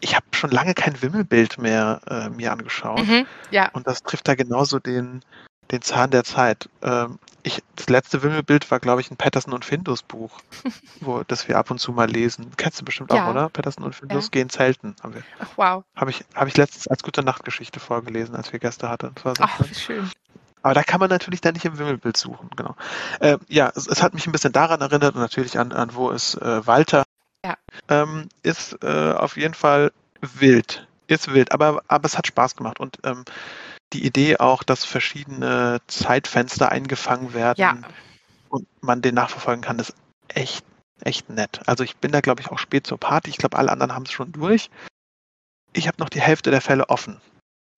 ich 0.00 0.14
habe 0.14 0.26
schon 0.32 0.50
lange 0.50 0.74
kein 0.74 1.00
Wimmelbild 1.00 1.58
mehr 1.58 2.00
äh, 2.08 2.28
mir 2.30 2.52
angeschaut. 2.52 3.06
Mhm, 3.06 3.26
ja. 3.50 3.70
Und 3.72 3.86
das 3.86 4.02
trifft 4.02 4.28
da 4.28 4.34
genauso 4.34 4.78
den, 4.78 5.24
den 5.70 5.82
Zahn 5.82 6.10
der 6.10 6.24
Zeit. 6.24 6.68
Ähm, 6.82 7.18
ich, 7.48 7.62
das 7.76 7.88
letzte 7.88 8.22
Wimmelbild 8.22 8.70
war, 8.70 8.80
glaube 8.80 9.00
ich, 9.00 9.10
ein 9.10 9.16
Patterson 9.16 9.52
und 9.52 9.64
Findus 9.64 10.02
Buch, 10.02 10.40
wo, 11.00 11.22
das 11.26 11.48
wir 11.48 11.58
ab 11.58 11.70
und 11.70 11.78
zu 11.78 11.92
mal 11.92 12.08
lesen. 12.08 12.52
Kennst 12.56 12.80
du 12.80 12.84
bestimmt 12.84 13.12
ja. 13.12 13.24
auch, 13.24 13.30
oder? 13.30 13.48
Patterson 13.48 13.84
und 13.84 13.94
Findus 13.94 14.26
ja. 14.26 14.30
gehen 14.30 14.50
zelten. 14.50 14.94
Haben 15.02 15.14
wir. 15.14 15.22
Ach, 15.40 15.48
wow. 15.56 15.84
Habe 15.96 16.10
ich, 16.10 16.24
hab 16.34 16.48
ich 16.48 16.56
letztens 16.56 16.88
als 16.88 17.02
gute 17.02 17.22
Nachtgeschichte 17.22 17.80
vorgelesen, 17.80 18.34
als 18.34 18.52
wir 18.52 18.60
Gäste 18.60 18.88
hatten. 18.88 19.12
Das 19.14 19.24
war 19.24 19.36
so 19.36 19.42
Ach, 19.44 19.60
wie 19.68 19.74
schön. 19.74 20.10
Aber 20.62 20.74
da 20.74 20.82
kann 20.82 21.00
man 21.00 21.08
natürlich 21.08 21.40
dann 21.40 21.54
nicht 21.54 21.64
im 21.64 21.78
Wimmelbild 21.78 22.16
suchen, 22.16 22.50
genau. 22.56 22.74
Äh, 23.20 23.38
ja, 23.48 23.72
es, 23.74 23.86
es, 23.86 24.02
hat 24.02 24.14
mich 24.14 24.26
ein 24.26 24.32
bisschen 24.32 24.52
daran 24.52 24.80
erinnert 24.80 25.14
und 25.14 25.20
natürlich 25.20 25.58
an, 25.58 25.72
an 25.72 25.94
wo 25.94 26.10
es 26.10 26.34
äh, 26.34 26.66
Walter 26.66 27.04
ja. 27.44 27.56
ähm, 27.88 28.28
ist 28.42 28.76
äh, 28.82 29.12
auf 29.12 29.36
jeden 29.36 29.54
Fall 29.54 29.92
wild. 30.20 30.86
Ist 31.06 31.32
wild, 31.32 31.52
aber, 31.52 31.82
aber 31.88 32.04
es 32.04 32.18
hat 32.18 32.26
Spaß 32.26 32.56
gemacht 32.56 32.80
und 32.80 32.98
ähm, 33.04 33.24
die 33.92 34.04
Idee 34.04 34.38
auch, 34.38 34.62
dass 34.62 34.84
verschiedene 34.84 35.80
Zeitfenster 35.86 36.70
eingefangen 36.70 37.34
werden 37.34 37.60
ja. 37.60 37.78
und 38.48 38.66
man 38.82 39.02
den 39.02 39.14
nachverfolgen 39.14 39.62
kann, 39.62 39.78
ist 39.78 39.94
echt, 40.28 40.64
echt 41.02 41.30
nett. 41.30 41.60
Also 41.66 41.84
ich 41.84 41.96
bin 41.96 42.12
da, 42.12 42.20
glaube 42.20 42.42
ich, 42.42 42.48
auch 42.48 42.58
spät 42.58 42.86
zur 42.86 42.98
Party. 42.98 43.30
Ich 43.30 43.38
glaube, 43.38 43.56
alle 43.56 43.72
anderen 43.72 43.94
haben 43.94 44.04
es 44.04 44.12
schon 44.12 44.32
durch. 44.32 44.70
Ich 45.72 45.86
habe 45.86 45.98
noch 46.00 46.08
die 46.08 46.20
Hälfte 46.20 46.50
der 46.50 46.60
Fälle 46.60 46.88
offen. 46.88 47.20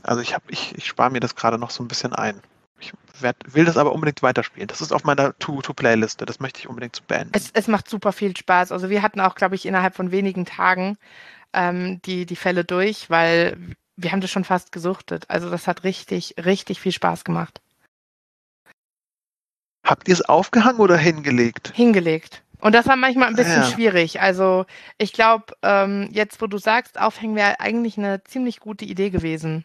Also 0.02 0.22
ich, 0.22 0.34
ich, 0.48 0.74
ich 0.76 0.86
spare 0.86 1.10
mir 1.10 1.20
das 1.20 1.36
gerade 1.36 1.58
noch 1.58 1.70
so 1.70 1.82
ein 1.82 1.88
bisschen 1.88 2.12
ein. 2.12 2.40
Ich 2.80 2.92
werd, 3.20 3.36
will 3.46 3.66
das 3.66 3.76
aber 3.76 3.92
unbedingt 3.92 4.22
weiterspielen. 4.22 4.68
Das 4.68 4.80
ist 4.80 4.92
auf 4.92 5.04
meiner 5.04 5.38
To-To-Playliste. 5.38 6.24
Das 6.24 6.40
möchte 6.40 6.60
ich 6.60 6.68
unbedingt 6.68 6.96
zu 6.96 7.02
beenden. 7.02 7.32
Es, 7.34 7.50
es 7.52 7.68
macht 7.68 7.88
super 7.88 8.12
viel 8.12 8.34
Spaß. 8.34 8.72
Also 8.72 8.88
wir 8.88 9.02
hatten 9.02 9.20
auch, 9.20 9.34
glaube 9.34 9.54
ich, 9.54 9.66
innerhalb 9.66 9.94
von 9.94 10.10
wenigen 10.10 10.46
Tagen 10.46 10.96
ähm, 11.52 12.00
die, 12.02 12.24
die 12.24 12.36
Fälle 12.36 12.64
durch, 12.64 13.10
weil 13.10 13.76
wir 14.02 14.12
haben 14.12 14.20
das 14.20 14.30
schon 14.30 14.44
fast 14.44 14.72
gesuchtet. 14.72 15.24
Also 15.28 15.50
das 15.50 15.66
hat 15.66 15.84
richtig, 15.84 16.34
richtig 16.44 16.80
viel 16.80 16.92
Spaß 16.92 17.24
gemacht. 17.24 17.60
Habt 19.84 20.08
ihr 20.08 20.14
es 20.14 20.22
aufgehangen 20.22 20.80
oder 20.80 20.96
hingelegt? 20.96 21.72
Hingelegt. 21.74 22.42
Und 22.60 22.74
das 22.74 22.86
war 22.86 22.96
manchmal 22.96 23.28
ein 23.28 23.36
bisschen 23.36 23.62
ja. 23.62 23.70
schwierig. 23.70 24.20
Also 24.20 24.66
ich 24.98 25.12
glaube, 25.12 25.54
ähm, 25.62 26.08
jetzt 26.12 26.40
wo 26.42 26.46
du 26.46 26.58
sagst, 26.58 27.00
aufhängen 27.00 27.36
wäre 27.36 27.60
eigentlich 27.60 27.96
eine 27.96 28.22
ziemlich 28.24 28.60
gute 28.60 28.84
Idee 28.84 29.10
gewesen. 29.10 29.64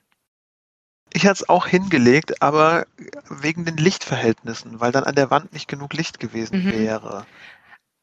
Ich 1.13 1.23
hatte 1.23 1.43
es 1.43 1.49
auch 1.49 1.67
hingelegt, 1.67 2.41
aber 2.41 2.87
wegen 3.29 3.65
den 3.65 3.77
Lichtverhältnissen, 3.77 4.79
weil 4.79 4.91
dann 4.91 5.03
an 5.03 5.15
der 5.15 5.29
Wand 5.29 5.53
nicht 5.53 5.67
genug 5.67 5.93
Licht 5.93 6.19
gewesen 6.19 6.63
mhm. 6.63 6.71
wäre. 6.71 7.25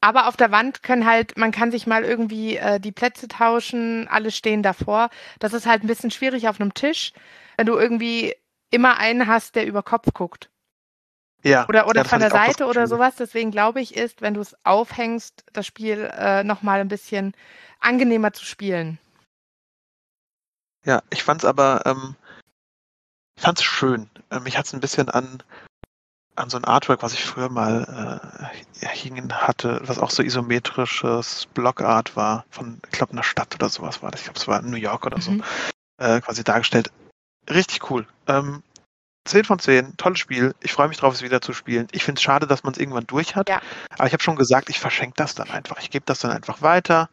Aber 0.03 0.27
auf 0.27 0.35
der 0.35 0.51
Wand 0.51 0.83
können 0.83 1.05
halt, 1.05 1.37
man 1.37 1.53
kann 1.53 1.71
sich 1.71 1.87
mal 1.87 2.03
irgendwie 2.03 2.57
äh, 2.57 2.77
die 2.77 2.91
Plätze 2.91 3.29
tauschen, 3.29 4.05
alle 4.09 4.31
stehen 4.31 4.61
davor. 4.61 5.09
Das 5.39 5.53
ist 5.53 5.65
halt 5.65 5.81
ein 5.81 5.87
bisschen 5.87 6.11
schwierig 6.11 6.49
auf 6.49 6.59
einem 6.59 6.73
Tisch. 6.73 7.13
Wenn 7.55 7.67
du 7.67 7.77
irgendwie 7.77 8.35
immer 8.69 8.97
einen 8.97 9.27
hast, 9.27 9.55
der 9.55 9.65
über 9.65 9.81
Kopf 9.81 10.11
guckt. 10.13 10.49
Ja. 11.41 11.65
Oder, 11.69 11.87
oder 11.87 12.01
ja, 12.01 12.03
von 12.03 12.19
der 12.19 12.31
Seite 12.31 12.65
oder 12.65 12.85
sowas. 12.85 13.15
Deswegen 13.15 13.49
glaube 13.49 13.79
ich, 13.79 13.95
ist, 13.95 14.21
wenn 14.21 14.33
du 14.33 14.41
es 14.41 14.57
aufhängst, 14.65 15.45
das 15.53 15.65
Spiel 15.65 16.11
äh, 16.13 16.43
nochmal 16.43 16.81
ein 16.81 16.89
bisschen 16.89 17.33
angenehmer 17.79 18.33
zu 18.33 18.43
spielen. 18.43 18.99
Ja, 20.83 21.01
ich 21.11 21.23
fand's 21.23 21.45
aber, 21.45 21.83
ähm, 21.85 22.17
ich 23.37 23.43
fand's 23.43 23.63
schön. 23.63 24.09
Äh, 24.31 24.41
mich 24.41 24.57
hat's 24.57 24.73
ein 24.73 24.81
bisschen 24.81 25.09
an, 25.09 25.41
an 26.35 26.49
so 26.49 26.57
ein 26.57 26.65
Artwork, 26.65 27.03
was 27.03 27.13
ich 27.13 27.23
früher 27.23 27.49
mal 27.49 28.21
äh, 28.81 28.87
hingen 28.87 29.33
hatte, 29.33 29.81
was 29.85 29.99
auch 29.99 30.09
so 30.09 30.23
isometrisches 30.23 31.47
Blockart 31.53 32.15
war, 32.15 32.45
von, 32.49 32.79
ich 32.85 32.97
glaube, 32.97 33.13
einer 33.13 33.23
Stadt 33.23 33.53
oder 33.55 33.69
sowas 33.69 34.01
war 34.01 34.11
das. 34.11 34.21
Ich 34.21 34.25
glaube, 34.25 34.39
es 34.39 34.47
war 34.47 34.59
in 34.59 34.69
New 34.69 34.77
York 34.77 35.05
oder 35.05 35.21
so, 35.21 35.31
Mhm. 35.31 35.43
äh, 36.01 36.21
quasi 36.21 36.43
dargestellt. 36.43 36.91
Richtig 37.49 37.89
cool. 37.91 38.07
Ähm, 38.27 38.63
10 39.25 39.45
von 39.45 39.59
10, 39.59 39.95
tolles 39.97 40.19
Spiel. 40.19 40.53
Ich 40.61 40.73
freue 40.73 40.87
mich 40.87 40.97
drauf, 40.97 41.13
es 41.13 41.21
wieder 41.21 41.41
zu 41.41 41.53
spielen. 41.53 41.87
Ich 41.91 42.03
finde 42.03 42.19
es 42.19 42.23
schade, 42.23 42.47
dass 42.47 42.63
man 42.63 42.73
es 42.73 42.79
irgendwann 42.79 43.07
durch 43.07 43.35
hat. 43.35 43.47
Ja. 43.49 43.61
Aber 43.97 44.07
ich 44.07 44.13
habe 44.13 44.23
schon 44.23 44.35
gesagt, 44.35 44.69
ich 44.69 44.79
verschenke 44.79 45.13
das 45.15 45.35
dann 45.35 45.49
einfach. 45.49 45.79
Ich 45.79 45.91
gebe 45.91 46.05
das 46.05 46.19
dann 46.19 46.31
einfach 46.31 46.61
weiter 46.61 47.09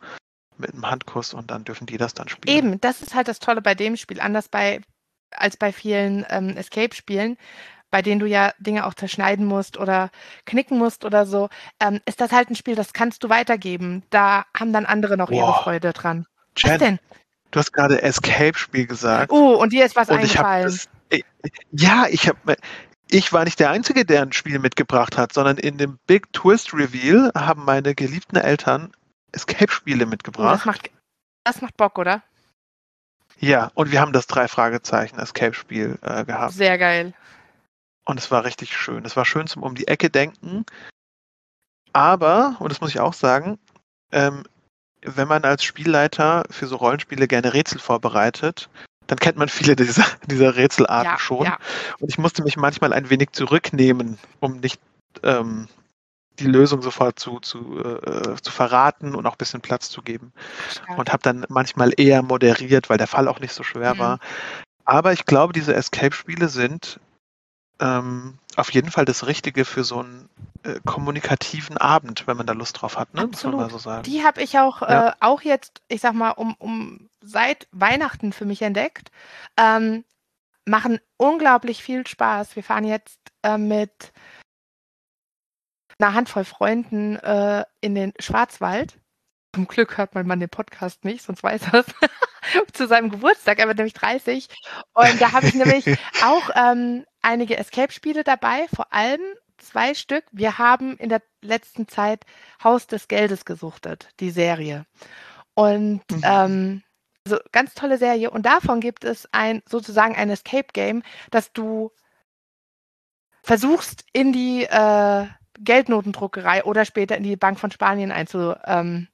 mit 0.56 0.72
einem 0.72 0.90
Handkuss 0.90 1.34
und 1.34 1.50
dann 1.50 1.64
dürfen 1.64 1.86
die 1.86 1.98
das 1.98 2.14
dann 2.14 2.28
spielen. 2.28 2.56
Eben, 2.56 2.80
das 2.80 3.00
ist 3.02 3.14
halt 3.14 3.28
das 3.28 3.38
Tolle 3.38 3.62
bei 3.62 3.74
dem 3.74 3.96
Spiel, 3.96 4.20
anders 4.20 4.48
bei, 4.48 4.80
als 5.30 5.56
bei 5.56 5.72
vielen 5.72 6.26
ähm, 6.28 6.56
Escape-Spielen, 6.56 7.36
bei 7.90 8.02
denen 8.02 8.20
du 8.20 8.26
ja 8.26 8.52
Dinge 8.58 8.86
auch 8.86 8.94
zerschneiden 8.94 9.44
musst 9.46 9.76
oder 9.78 10.10
knicken 10.46 10.78
musst 10.78 11.04
oder 11.04 11.26
so, 11.26 11.48
ähm, 11.80 12.00
ist 12.06 12.20
das 12.20 12.32
halt 12.32 12.50
ein 12.50 12.54
Spiel, 12.56 12.74
das 12.74 12.92
kannst 12.92 13.24
du 13.24 13.28
weitergeben. 13.28 14.02
Da 14.10 14.44
haben 14.56 14.72
dann 14.72 14.86
andere 14.86 15.16
noch 15.16 15.30
ihre 15.30 15.46
Boah. 15.46 15.62
Freude 15.62 15.92
dran. 15.92 16.26
Was 16.62 16.70
Jen, 16.72 16.78
denn? 16.78 16.98
du 17.50 17.58
hast 17.58 17.72
gerade 17.72 18.02
Escape-Spiel 18.02 18.86
gesagt. 18.86 19.32
Oh, 19.32 19.54
und 19.56 19.72
dir 19.72 19.84
ist 19.84 19.96
was 19.96 20.08
und 20.08 20.18
ich 20.22 20.38
eingefallen. 20.38 20.64
das. 20.64 20.88
äh, 21.10 21.22
Ja, 21.72 22.06
ich 22.08 22.28
habe. 22.28 22.56
Ich 23.12 23.32
war 23.32 23.42
nicht 23.44 23.58
der 23.58 23.70
Einzige, 23.70 24.04
der 24.04 24.22
ein 24.22 24.32
Spiel 24.32 24.60
mitgebracht 24.60 25.18
hat, 25.18 25.32
sondern 25.32 25.56
in 25.58 25.78
dem 25.78 25.98
Big 26.06 26.32
Twist 26.32 26.72
Reveal 26.72 27.32
haben 27.36 27.64
meine 27.64 27.96
geliebten 27.96 28.36
Eltern 28.36 28.92
Escape-Spiele 29.32 30.02
Oh, 30.02 30.04
das, 30.04 30.10
mitgebracht. 30.10 30.66
macht, 30.66 30.90
das 31.42 31.60
macht 31.60 31.76
Bock, 31.76 31.98
oder? 31.98 32.22
Ja, 33.40 33.70
und 33.74 33.90
wir 33.90 34.00
haben 34.00 34.12
das 34.12 34.28
drei 34.28 34.46
Fragezeichen 34.46 35.18
Escape-Spiel 35.18 35.98
äh, 36.02 36.24
gehabt. 36.24 36.52
Sehr 36.52 36.78
geil. 36.78 37.12
Und 38.10 38.18
es 38.18 38.32
war 38.32 38.44
richtig 38.44 38.76
schön. 38.76 39.04
Es 39.04 39.16
war 39.16 39.24
schön 39.24 39.46
zum 39.46 39.62
um 39.62 39.76
die 39.76 39.86
Ecke 39.86 40.10
denken. 40.10 40.64
Aber, 41.92 42.56
und 42.58 42.72
das 42.72 42.80
muss 42.80 42.90
ich 42.90 42.98
auch 42.98 43.12
sagen, 43.12 43.56
ähm, 44.10 44.42
wenn 45.02 45.28
man 45.28 45.44
als 45.44 45.62
Spielleiter 45.62 46.42
für 46.50 46.66
so 46.66 46.74
Rollenspiele 46.74 47.28
gerne 47.28 47.54
Rätsel 47.54 47.78
vorbereitet, 47.78 48.68
dann 49.06 49.18
kennt 49.20 49.38
man 49.38 49.48
viele 49.48 49.76
dieser, 49.76 50.04
dieser 50.26 50.56
Rätselarten 50.56 51.12
Ja, 51.12 51.18
schon. 51.20 51.44
ja. 51.46 51.58
Und 52.00 52.08
ich 52.08 52.18
musste 52.18 52.42
mich 52.42 52.56
manchmal 52.56 52.92
ein 52.92 53.10
wenig 53.10 53.30
zurücknehmen, 53.30 54.18
um 54.40 54.58
nicht 54.58 54.80
ähm, 55.22 55.68
die 56.40 56.46
Lösung 56.46 56.82
sofort 56.82 57.16
zu, 57.20 57.38
zu, 57.38 57.78
äh, 57.78 58.34
zu 58.42 58.50
verraten 58.50 59.14
und 59.14 59.24
auch 59.24 59.34
ein 59.34 59.38
bisschen 59.38 59.60
Platz 59.60 59.88
zu 59.88 60.02
geben. 60.02 60.32
Stark. 60.68 60.98
Und 60.98 61.12
habe 61.12 61.22
dann 61.22 61.46
manchmal 61.48 61.92
eher 61.96 62.22
moderiert, 62.22 62.90
weil 62.90 62.98
der 62.98 63.06
Fall 63.06 63.28
auch 63.28 63.38
nicht 63.38 63.52
so 63.52 63.62
schwer 63.62 63.94
Mhm. 63.94 63.98
war. 63.98 64.18
Aber 64.84 65.12
ich 65.12 65.26
glaube, 65.26 65.52
diese 65.52 65.74
Escape-Spiele 65.74 66.48
sind 66.48 66.98
ähm, 67.80 68.38
auf 68.56 68.72
jeden 68.72 68.90
Fall 68.90 69.04
das 69.04 69.26
Richtige 69.26 69.64
für 69.64 69.84
so 69.84 70.00
einen 70.00 70.28
äh, 70.62 70.80
kommunikativen 70.84 71.78
Abend, 71.78 72.26
wenn 72.26 72.36
man 72.36 72.46
da 72.46 72.52
Lust 72.52 72.80
drauf 72.80 72.98
hat, 72.98 73.14
ne? 73.14 73.22
Absolut. 73.22 73.70
so 73.70 73.78
sagen. 73.78 74.02
Die 74.02 74.24
habe 74.24 74.42
ich 74.42 74.58
auch, 74.58 74.82
Ja. 74.82 75.08
äh, 75.08 75.12
auch 75.20 75.42
jetzt, 75.42 75.82
ich 75.88 76.00
sag 76.00 76.12
mal, 76.14 76.30
um, 76.30 76.54
um 76.58 77.08
seit 77.22 77.66
Weihnachten 77.72 78.32
für 78.32 78.44
mich 78.44 78.62
entdeckt. 78.62 79.10
Ähm, 79.56 80.04
machen 80.66 81.00
unglaublich 81.16 81.82
viel 81.82 82.06
Spaß. 82.06 82.54
Wir 82.56 82.62
fahren 82.62 82.84
jetzt 82.84 83.18
äh, 83.42 83.58
mit 83.58 84.12
einer 85.98 86.14
Handvoll 86.14 86.44
Freunden 86.44 87.16
äh, 87.16 87.64
in 87.80 87.94
den 87.94 88.12
Schwarzwald. 88.18 88.98
Zum 89.54 89.66
Glück 89.66 89.98
hört 89.98 90.14
mein 90.14 90.26
Mann 90.26 90.40
den 90.40 90.48
Podcast 90.48 91.04
nicht, 91.04 91.22
sonst 91.24 91.42
weiß 91.42 91.62
er 91.72 91.80
es. 91.80 91.86
Zu 92.72 92.86
seinem 92.86 93.10
Geburtstag, 93.10 93.58
er 93.58 93.66
wird 93.66 93.78
nämlich 93.78 93.94
30. 93.94 94.48
Und 94.94 95.20
da 95.20 95.32
habe 95.32 95.46
ich 95.46 95.54
nämlich 95.54 95.84
auch 96.24 96.50
ähm, 96.54 97.04
einige 97.22 97.56
Escape-Spiele 97.56 98.24
dabei, 98.24 98.66
vor 98.74 98.92
allem 98.92 99.20
zwei 99.58 99.94
Stück. 99.94 100.24
Wir 100.32 100.58
haben 100.58 100.96
in 100.96 101.08
der 101.08 101.22
letzten 101.42 101.86
Zeit 101.88 102.24
Haus 102.64 102.86
des 102.86 103.08
Geldes 103.08 103.44
gesuchtet, 103.44 104.08
die 104.20 104.30
Serie. 104.30 104.86
Und 105.54 106.02
Mhm. 106.10 106.22
ähm, 106.24 106.82
so 107.26 107.38
ganz 107.52 107.74
tolle 107.74 107.98
Serie. 107.98 108.30
Und 108.30 108.46
davon 108.46 108.80
gibt 108.80 109.04
es 109.04 109.28
ein 109.32 109.62
sozusagen 109.68 110.16
ein 110.16 110.30
Escape-Game, 110.30 111.02
dass 111.30 111.52
du 111.52 111.92
versuchst, 113.42 114.04
in 114.12 114.32
die 114.32 114.64
äh, 114.64 115.26
Geldnotendruckerei 115.58 116.64
oder 116.64 116.84
später 116.84 117.16
in 117.16 117.22
die 117.22 117.36
Bank 117.36 117.58
von 117.58 117.70
Spanien 117.70 118.12
einzu, 118.12 118.54
ähm, 118.64 119.08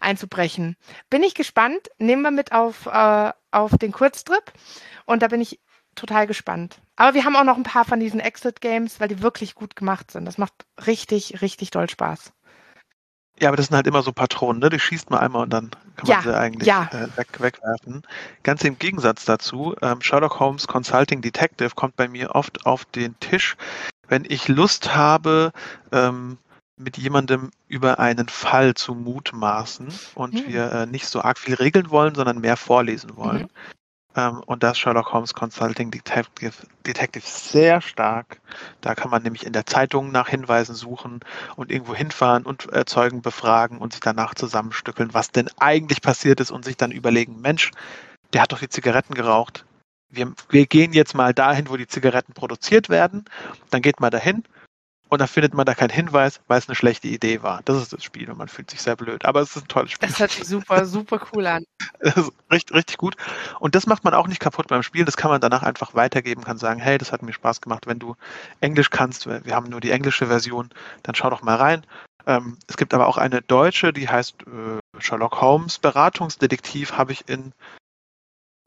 einzubrechen. 0.00 0.76
Bin 1.10 1.22
ich 1.22 1.34
gespannt. 1.34 1.90
Nehmen 1.98 2.22
wir 2.22 2.30
mit 2.30 2.52
auf, 2.52 2.86
äh, 2.86 3.32
auf 3.50 3.76
den 3.78 3.92
Kurztrip. 3.92 4.52
Und 5.04 5.22
da 5.22 5.28
bin 5.28 5.40
ich 5.40 5.60
total 5.94 6.26
gespannt. 6.26 6.80
Aber 6.96 7.14
wir 7.14 7.24
haben 7.24 7.36
auch 7.36 7.44
noch 7.44 7.56
ein 7.56 7.62
paar 7.62 7.84
von 7.84 8.00
diesen 8.00 8.20
Exit-Games, 8.20 9.00
weil 9.00 9.08
die 9.08 9.22
wirklich 9.22 9.54
gut 9.54 9.76
gemacht 9.76 10.10
sind. 10.10 10.24
Das 10.24 10.38
macht 10.38 10.52
richtig, 10.86 11.42
richtig 11.42 11.70
doll 11.70 11.88
Spaß. 11.88 12.32
Ja, 13.40 13.48
aber 13.48 13.56
das 13.56 13.66
sind 13.66 13.76
halt 13.76 13.86
immer 13.86 14.02
so 14.02 14.12
Patronen, 14.12 14.60
ne? 14.60 14.68
Die 14.68 14.78
schießt 14.78 15.10
man 15.10 15.20
einmal 15.20 15.42
und 15.44 15.50
dann 15.50 15.70
kann 15.96 16.08
Ja, 16.08 16.16
man 16.16 16.24
sie 16.24 16.36
eigentlich 16.38 16.68
ja. 16.68 16.88
äh, 16.92 17.16
weg, 17.16 17.28
wegwerfen. 17.40 18.02
Ganz 18.42 18.62
im 18.62 18.78
Gegensatz 18.78 19.24
dazu, 19.24 19.74
ähm, 19.82 20.00
Sherlock 20.00 20.38
Holmes 20.38 20.66
Consulting 20.68 21.22
Detective 21.22 21.70
kommt 21.74 21.96
bei 21.96 22.08
mir 22.08 22.34
oft 22.34 22.66
auf 22.66 22.84
den 22.84 23.18
Tisch, 23.20 23.56
wenn 24.06 24.24
ich 24.28 24.48
Lust 24.48 24.94
habe, 24.94 25.52
ähm, 25.92 26.38
mit 26.76 26.98
jemandem 26.98 27.50
über 27.68 27.98
einen 27.98 28.28
Fall 28.28 28.74
zu 28.74 28.94
mutmaßen 28.94 29.88
und 30.14 30.34
Hm. 30.34 30.46
wir 30.46 30.72
äh, 30.72 30.86
nicht 30.86 31.06
so 31.06 31.22
arg 31.22 31.38
viel 31.38 31.54
regeln 31.54 31.90
wollen, 31.90 32.14
sondern 32.14 32.40
mehr 32.40 32.56
vorlesen 32.56 33.16
wollen. 33.16 33.42
Mhm. 33.42 33.48
Ähm, 34.16 34.42
und 34.46 34.62
da 34.62 34.72
ist 34.72 34.78
Sherlock 34.78 35.12
Holmes 35.12 35.34
Consulting 35.34 35.90
Detective, 35.90 36.52
Detective 36.86 37.24
sehr 37.26 37.80
stark. 37.80 38.40
Da 38.80 38.94
kann 38.94 39.10
man 39.10 39.22
nämlich 39.22 39.46
in 39.46 39.52
der 39.52 39.66
Zeitung 39.66 40.12
nach 40.12 40.28
Hinweisen 40.28 40.74
suchen 40.74 41.20
und 41.56 41.70
irgendwo 41.70 41.94
hinfahren 41.94 42.44
und 42.44 42.72
äh, 42.72 42.84
Zeugen 42.84 43.22
befragen 43.22 43.78
und 43.78 43.92
sich 43.92 44.00
danach 44.00 44.34
zusammenstückeln, 44.34 45.14
was 45.14 45.30
denn 45.30 45.48
eigentlich 45.58 46.02
passiert 46.02 46.40
ist 46.40 46.50
und 46.50 46.64
sich 46.64 46.76
dann 46.76 46.92
überlegen, 46.92 47.40
Mensch, 47.40 47.70
der 48.32 48.42
hat 48.42 48.52
doch 48.52 48.60
die 48.60 48.68
Zigaretten 48.68 49.14
geraucht. 49.14 49.64
Wir, 50.10 50.32
wir 50.50 50.66
gehen 50.66 50.92
jetzt 50.92 51.14
mal 51.14 51.32
dahin, 51.32 51.70
wo 51.70 51.76
die 51.76 51.86
Zigaretten 51.86 52.34
produziert 52.34 52.90
werden. 52.90 53.24
Dann 53.70 53.80
geht 53.80 54.00
man 54.00 54.10
dahin 54.10 54.44
und 55.12 55.18
dann 55.18 55.28
findet 55.28 55.52
man 55.52 55.66
da 55.66 55.74
keinen 55.74 55.90
Hinweis, 55.90 56.40
weil 56.46 56.58
es 56.58 56.70
eine 56.70 56.74
schlechte 56.74 57.06
Idee 57.06 57.42
war. 57.42 57.60
Das 57.66 57.76
ist 57.76 57.92
das 57.92 58.02
Spiel 58.02 58.30
und 58.30 58.38
man 58.38 58.48
fühlt 58.48 58.70
sich 58.70 58.80
sehr 58.80 58.96
blöd. 58.96 59.26
Aber 59.26 59.42
es 59.42 59.54
ist 59.54 59.64
ein 59.64 59.68
tolles 59.68 59.90
Spiel. 59.90 60.08
Das 60.08 60.18
hört 60.18 60.30
sich 60.30 60.46
super, 60.46 60.86
super 60.86 61.20
cool 61.32 61.46
an. 61.46 61.64
Das 62.00 62.16
ist 62.16 62.32
richtig, 62.50 62.74
richtig 62.74 62.96
gut. 62.96 63.16
Und 63.60 63.74
das 63.74 63.86
macht 63.86 64.04
man 64.04 64.14
auch 64.14 64.26
nicht 64.26 64.40
kaputt 64.40 64.68
beim 64.68 64.82
Spiel. 64.82 65.04
Das 65.04 65.18
kann 65.18 65.30
man 65.30 65.42
danach 65.42 65.62
einfach 65.62 65.94
weitergeben, 65.94 66.44
kann 66.44 66.56
sagen, 66.56 66.80
hey, 66.80 66.96
das 66.96 67.12
hat 67.12 67.20
mir 67.20 67.34
Spaß 67.34 67.60
gemacht. 67.60 67.86
Wenn 67.86 67.98
du 67.98 68.16
Englisch 68.60 68.88
kannst, 68.88 69.26
wir 69.26 69.54
haben 69.54 69.68
nur 69.68 69.82
die 69.82 69.90
englische 69.90 70.28
Version, 70.28 70.70
dann 71.02 71.14
schau 71.14 71.28
doch 71.28 71.42
mal 71.42 71.56
rein. 71.56 71.84
Ähm, 72.26 72.56
es 72.66 72.78
gibt 72.78 72.94
aber 72.94 73.06
auch 73.06 73.18
eine 73.18 73.42
deutsche, 73.42 73.92
die 73.92 74.08
heißt 74.08 74.36
äh, 74.46 74.98
Sherlock 74.98 75.42
Holmes 75.42 75.78
Beratungsdetektiv, 75.78 76.92
habe 76.92 77.12
ich 77.12 77.28
in 77.28 77.52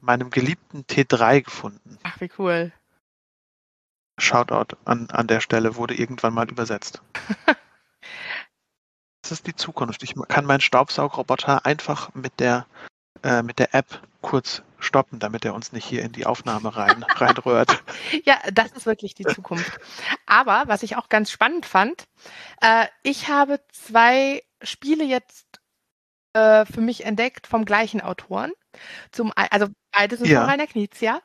meinem 0.00 0.30
geliebten 0.30 0.84
T3 0.84 1.42
gefunden. 1.42 1.98
Ach, 2.04 2.20
wie 2.20 2.30
cool. 2.38 2.72
Shoutout 4.18 4.76
an, 4.84 5.08
an 5.10 5.26
der 5.26 5.40
Stelle, 5.40 5.76
wurde 5.76 5.94
irgendwann 5.94 6.34
mal 6.34 6.48
übersetzt. 6.48 7.02
Das 9.22 9.32
ist 9.32 9.48
die 9.48 9.56
Zukunft. 9.56 10.04
Ich 10.04 10.14
kann 10.28 10.44
meinen 10.44 10.60
Staubsaugroboter 10.60 11.66
einfach 11.66 12.14
mit 12.14 12.38
der, 12.38 12.64
äh, 13.24 13.42
mit 13.42 13.58
der 13.58 13.74
App 13.74 14.00
kurz 14.20 14.62
stoppen, 14.78 15.18
damit 15.18 15.44
er 15.44 15.52
uns 15.52 15.72
nicht 15.72 15.84
hier 15.84 16.02
in 16.02 16.12
die 16.12 16.26
Aufnahme 16.26 16.76
rein, 16.76 17.02
reinrührt. 17.16 17.82
Ja, 18.24 18.38
das 18.52 18.70
ist 18.70 18.86
wirklich 18.86 19.14
die 19.14 19.24
Zukunft. 19.24 19.80
Aber 20.26 20.62
was 20.66 20.84
ich 20.84 20.94
auch 20.94 21.08
ganz 21.08 21.32
spannend 21.32 21.66
fand, 21.66 22.04
äh, 22.60 22.86
ich 23.02 23.28
habe 23.28 23.58
zwei 23.72 24.44
Spiele 24.62 25.02
jetzt 25.02 25.60
äh, 26.32 26.64
für 26.64 26.80
mich 26.80 27.04
entdeckt 27.04 27.48
vom 27.48 27.64
gleichen 27.64 28.00
Autoren. 28.00 28.52
Zum 29.12 29.32
ein, 29.36 29.48
also 29.50 29.68
beide 29.92 30.16
sind 30.16 30.26
Ja. 30.28 30.40
von 30.42 30.50
Rainer 30.50 30.66
Knizia. 30.66 31.20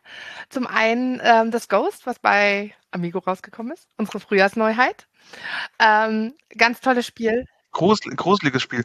Zum 0.50 0.68
einen 0.68 1.20
ähm, 1.24 1.52
das 1.52 1.68
Ghost, 1.70 2.06
was 2.08 2.20
bei 2.20 2.74
Amigo 2.92 3.20
rausgekommen 3.20 3.74
ist, 3.74 3.88
unsere 3.98 4.20
Frühjahrsneuheit. 4.20 5.08
Ähm, 5.80 6.34
ganz 6.58 6.82
tolles 6.82 7.06
Spiel. 7.08 7.46
Grusel, 7.74 8.14
gruseliges 8.16 8.62
Spiel. 8.62 8.84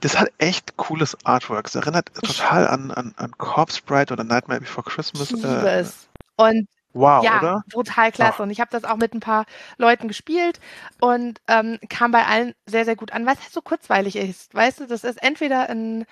Das 0.00 0.18
hat 0.18 0.30
echt 0.38 0.76
cooles 0.76 1.16
Artwork. 1.24 1.66
Es 1.66 1.74
erinnert 1.74 2.14
total 2.14 2.68
an, 2.68 2.90
an, 2.92 3.12
an 3.16 3.32
Corpse 3.38 3.78
Sprite 3.78 4.12
oder 4.12 4.24
Nightmare 4.24 4.60
Before 4.60 4.84
Christmas. 4.88 5.32
Ich 5.32 5.42
liebe 5.42 5.68
Äh, 5.68 5.80
es. 5.80 6.08
Und 6.36 6.68
wow, 6.92 7.24
ja, 7.24 7.38
oder? 7.38 7.62
total 7.72 8.12
klasse. 8.12 8.38
Ach. 8.38 8.40
Und 8.44 8.50
ich 8.50 8.60
habe 8.60 8.70
das 8.70 8.84
auch 8.84 8.96
mit 8.96 9.14
ein 9.14 9.20
paar 9.20 9.46
Leuten 9.78 10.08
gespielt 10.08 10.60
und 11.00 11.40
ähm, 11.48 11.78
kam 11.88 12.12
bei 12.12 12.24
allen 12.26 12.54
sehr, 12.66 12.84
sehr 12.84 12.96
gut 12.96 13.12
an, 13.12 13.26
weil 13.26 13.34
es 13.34 13.40
halt 13.42 13.52
so 13.52 13.62
kurzweilig 13.62 14.16
ist. 14.16 14.54
Weißt 14.54 14.80
du, 14.80 14.86
das 14.86 15.04
ist 15.04 15.22
entweder 15.22 15.68
ein 15.68 16.06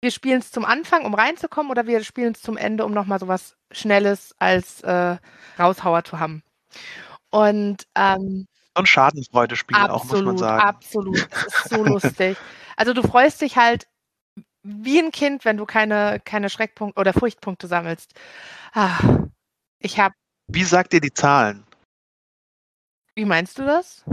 wir 0.00 0.10
spielen 0.10 0.40
es 0.40 0.50
zum 0.50 0.64
Anfang, 0.64 1.04
um 1.04 1.14
reinzukommen, 1.14 1.70
oder 1.70 1.86
wir 1.86 2.02
spielen 2.04 2.32
es 2.32 2.42
zum 2.42 2.56
Ende, 2.56 2.84
um 2.84 2.92
nochmal 2.92 3.18
sowas 3.18 3.56
Schnelles 3.72 4.34
als 4.38 4.82
äh, 4.82 5.16
Raushauer 5.58 6.04
zu 6.04 6.18
haben. 6.20 6.42
Und 7.30 7.86
ähm, 7.94 8.46
so 8.74 8.82
ein 8.82 8.86
Schadenfreudespiel 8.86 9.76
auch, 9.76 10.04
muss 10.04 10.22
man 10.22 10.38
sagen. 10.38 10.62
Absolut, 10.62 11.16
es 11.16 11.46
ist 11.46 11.68
so 11.70 11.82
lustig. 11.82 12.36
Also 12.76 12.92
du 12.92 13.02
freust 13.02 13.40
dich 13.40 13.56
halt 13.56 13.88
wie 14.62 14.98
ein 14.98 15.12
Kind, 15.12 15.44
wenn 15.44 15.56
du 15.56 15.64
keine, 15.64 16.20
keine 16.24 16.50
Schreckpunkte 16.50 17.00
oder 17.00 17.12
Furchtpunkte 17.12 17.68
sammelst. 17.68 18.12
Ah, 18.74 18.98
ich 19.78 19.98
habe. 19.98 20.14
Wie 20.48 20.64
sagt 20.64 20.92
ihr 20.92 21.00
die 21.00 21.12
Zahlen? 21.12 21.64
Wie 23.14 23.24
meinst 23.24 23.58
du 23.58 23.64
das? 23.64 24.04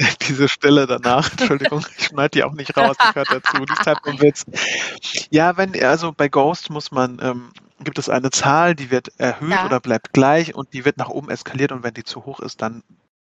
Diese 0.28 0.48
Stelle 0.48 0.86
danach, 0.86 1.30
Entschuldigung, 1.30 1.84
ich 1.98 2.06
schneide 2.06 2.30
die 2.30 2.44
auch 2.44 2.52
nicht 2.52 2.76
raus, 2.76 2.96
die 3.02 3.12
gehört 3.12 3.30
dazu, 3.30 3.64
die 3.64 3.72
ist 3.72 3.86
halt 3.86 3.98
ein 4.04 4.20
Witz. 4.20 4.46
Ja, 5.30 5.56
wenn, 5.56 5.80
also 5.82 6.12
bei 6.12 6.28
Ghost 6.28 6.70
muss 6.70 6.90
man, 6.90 7.18
ähm, 7.22 7.50
gibt 7.82 7.98
es 7.98 8.08
eine 8.08 8.30
Zahl, 8.30 8.74
die 8.74 8.90
wird 8.90 9.12
erhöht 9.18 9.50
ja. 9.50 9.66
oder 9.66 9.80
bleibt 9.80 10.12
gleich 10.12 10.54
und 10.54 10.72
die 10.72 10.84
wird 10.84 10.96
nach 10.96 11.08
oben 11.08 11.30
eskaliert 11.30 11.72
und 11.72 11.82
wenn 11.82 11.94
die 11.94 12.04
zu 12.04 12.24
hoch 12.24 12.40
ist, 12.40 12.62
dann 12.62 12.82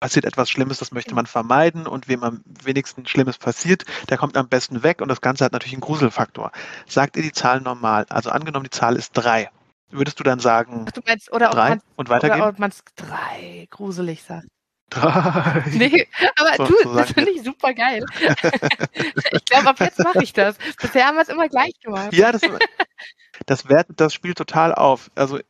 passiert 0.01 0.25
etwas 0.25 0.51
Schlimmes, 0.51 0.79
das 0.79 0.93
möchte 0.93 1.15
man 1.15 1.27
vermeiden 1.27 1.87
und 1.87 2.09
wem 2.09 2.23
am 2.23 2.43
wenigsten 2.63 3.07
Schlimmes 3.07 3.39
passiert, 3.39 3.85
der 4.09 4.19
kommt 4.19 4.37
am 4.37 4.49
besten 4.49 4.83
weg 4.83 5.01
und 5.01 5.09
das 5.09 5.21
Ganze 5.21 5.45
hat 5.45 5.53
natürlich 5.53 5.75
einen 5.75 5.81
Gruselfaktor. 5.81 6.53
Sagt 6.87 7.17
ihr 7.17 7.23
die 7.23 7.33
Zahl 7.33 7.61
normal? 7.61 8.07
Also 8.11 8.31
angenommen, 8.31 8.65
die 8.65 8.71
Zahl 8.71 8.97
ist 8.97 9.13
drei. 9.13 9.51
Würdest 9.91 10.19
du 10.19 10.25
dann 10.25 10.41
sagen 10.41 10.85
Ach, 10.89 10.93
du 10.93 11.01
meinst, 11.07 11.33
oder 11.33 11.49
drei 11.49 11.79
und 11.95 12.09
weitergehen? 12.09 12.41
Oder 12.41 12.51
ob 12.51 12.59
man 12.59 12.71
es 12.71 12.83
drei 12.97 13.69
gruselig 13.71 14.25
sagt. 14.25 14.49
Drei. 14.91 15.65
Nee, 15.73 16.07
aber 16.37 16.57
so, 16.57 16.67
du, 16.67 16.95
das 16.95 17.11
finde 17.11 17.33
ich 17.33 17.43
super 17.43 17.75
geil. 17.75 18.05
ich 19.33 19.45
glaube, 19.45 19.69
ab 19.71 19.81
jetzt 19.81 19.99
mache 19.99 20.23
ich 20.23 20.33
das. 20.33 20.57
Bisher 20.81 21.07
haben 21.07 21.17
wir 21.17 21.23
es 21.23 21.29
immer 21.29 21.49
gleich 21.49 21.73
gemacht. 21.81 22.13
Ja, 22.13 22.31
das, 22.31 22.43
das 23.47 23.69
wertet 23.69 24.01
das 24.01 24.15
Spiel 24.15 24.35
total 24.35 24.73
auf. 24.73 25.11
Also, 25.17 25.41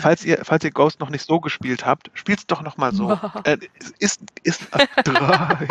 falls 0.00 0.24
ihr, 0.24 0.40
falls 0.44 0.64
ihr 0.64 0.72
Ghost 0.72 1.00
noch 1.00 1.08
nicht 1.08 1.24
so 1.24 1.40
gespielt 1.40 1.86
habt, 1.86 2.10
spielt 2.14 2.40
es 2.40 2.46
doch 2.46 2.60
nochmal 2.60 2.92
so. 2.92 3.18
äh, 3.44 3.56
ist, 3.98 4.20
ist 4.42 4.62
äh, 4.74 4.86
drei. 5.04 5.68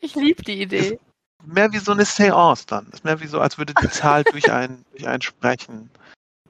Ich 0.00 0.14
liebe 0.14 0.42
die 0.42 0.62
Idee. 0.62 0.76
Ist 0.76 0.98
mehr 1.46 1.72
wie 1.72 1.78
so 1.78 1.92
eine 1.92 2.04
Seance 2.04 2.66
dann. 2.66 2.88
Ist 2.92 3.04
mehr 3.04 3.20
wie 3.20 3.26
so, 3.26 3.40
als 3.40 3.56
würde 3.56 3.72
die 3.72 3.88
Zahl 3.88 4.22
durch 4.24 4.52
einen, 4.52 4.84
durch 4.92 5.06
einen 5.08 5.22
sprechen. 5.22 5.90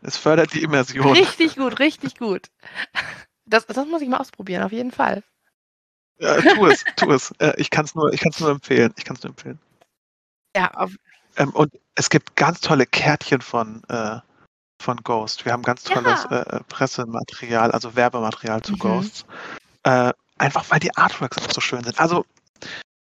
Es 0.02 0.16
fördert 0.16 0.54
die 0.54 0.62
Immersion. 0.62 1.12
Richtig 1.16 1.56
gut, 1.56 1.78
richtig 1.78 2.16
gut. 2.16 2.48
Das, 3.48 3.66
das 3.66 3.86
muss 3.86 4.02
ich 4.02 4.08
mal 4.08 4.18
ausprobieren, 4.18 4.62
auf 4.62 4.72
jeden 4.72 4.92
Fall. 4.92 5.22
Ja, 6.18 6.40
tu 6.40 6.66
es, 6.66 6.84
tu 6.96 7.10
es. 7.12 7.30
Äh, 7.38 7.54
ich 7.56 7.70
kann 7.70 7.84
es 7.84 7.94
nur, 7.94 8.12
nur 8.40 8.50
empfehlen. 8.50 8.92
Ich 8.96 9.04
kann 9.04 9.16
es 9.16 9.22
nur 9.22 9.30
empfehlen. 9.30 9.58
Ja, 10.56 10.70
auf, 10.72 10.92
ähm, 11.36 11.50
und 11.50 11.72
es 11.94 12.10
gibt 12.10 12.36
ganz 12.36 12.60
tolle 12.60 12.86
Kärtchen 12.86 13.40
von, 13.40 13.82
äh, 13.88 14.18
von 14.80 14.96
Ghost. 14.98 15.44
Wir 15.44 15.52
haben 15.52 15.62
ganz 15.62 15.84
tolles 15.84 16.26
ja. 16.30 16.42
äh, 16.42 16.60
Pressematerial, 16.68 17.70
also 17.70 17.94
Werbematerial 17.94 18.62
zu 18.62 18.72
mhm. 18.72 18.78
Ghosts. 18.78 19.24
Äh, 19.84 20.12
einfach 20.38 20.64
weil 20.70 20.80
die 20.80 20.94
Artworks 20.96 21.38
auch 21.38 21.50
so 21.50 21.60
schön 21.60 21.84
sind. 21.84 21.98
Also 21.98 22.24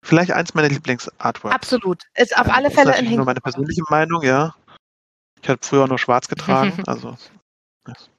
vielleicht 0.03 0.31
eins 0.31 0.53
meiner 0.53 0.69
Lieblingsartworks. 0.69 1.55
Absolut. 1.55 2.03
Ist 2.15 2.37
auf 2.37 2.47
ähm, 2.47 2.53
alle 2.53 2.71
Fälle 2.71 2.93
ein 2.93 3.05
Nur 3.13 3.25
meine 3.25 3.41
persönliche 3.41 3.83
Meinung, 3.89 4.23
ja. 4.23 4.55
Ich 5.41 5.49
habe 5.49 5.59
früher 5.61 5.87
nur 5.87 5.99
schwarz 5.99 6.27
getragen, 6.29 6.81
also 6.87 7.17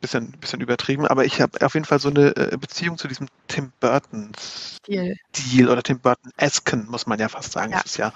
bisschen, 0.01 0.33
bisschen 0.33 0.61
übertrieben, 0.61 1.07
aber 1.07 1.25
ich 1.25 1.41
habe 1.41 1.65
auf 1.65 1.75
jeden 1.75 1.87
Fall 1.87 1.99
so 1.99 2.11
eine 2.11 2.37
äh, 2.37 2.57
Beziehung 2.57 2.99
zu 2.99 3.09
diesem 3.09 3.29
Tim 3.49 3.73
Burton 3.81 4.33
Stil, 4.39 5.17
Stil 5.35 5.69
oder 5.69 5.83
Tim 5.83 6.01
Burton 6.01 6.31
Esken, 6.37 6.87
muss 6.89 7.07
man 7.07 7.19
ja 7.19 7.29
fast 7.29 7.53
sagen. 7.53 7.73
Ja. 7.73 7.79
Das 7.79 7.87
ist 7.87 7.97
ja 7.97 8.13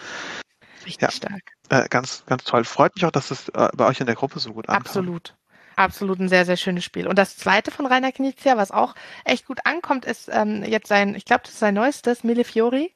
richtig 0.84 1.02
ja, 1.02 1.10
stark. 1.10 1.52
Äh, 1.68 1.88
ganz, 1.88 2.24
ganz 2.26 2.44
toll. 2.44 2.64
Freut 2.64 2.94
mich 2.94 3.04
auch, 3.04 3.10
dass 3.10 3.30
es 3.30 3.48
äh, 3.50 3.68
bei 3.74 3.86
euch 3.86 4.00
in 4.00 4.06
der 4.06 4.14
Gruppe 4.14 4.40
so 4.40 4.52
gut 4.52 4.68
ankam. 4.68 4.82
Absolut. 4.82 5.34
Absolut 5.76 6.18
ein 6.18 6.28
sehr, 6.28 6.44
sehr 6.44 6.56
schönes 6.56 6.84
Spiel. 6.84 7.06
Und 7.06 7.16
das 7.16 7.36
zweite 7.36 7.70
von 7.70 7.86
Rainer 7.86 8.10
Knizia, 8.10 8.56
was 8.56 8.72
auch 8.72 8.96
echt 9.24 9.46
gut 9.46 9.60
ankommt, 9.64 10.06
ist 10.06 10.28
ähm, 10.32 10.64
jetzt 10.64 10.88
sein, 10.88 11.14
ich 11.14 11.24
glaube, 11.24 11.42
das 11.44 11.52
ist 11.52 11.60
sein 11.60 11.74
neuestes, 11.74 12.24
Mille 12.24 12.42
Fiori. 12.42 12.92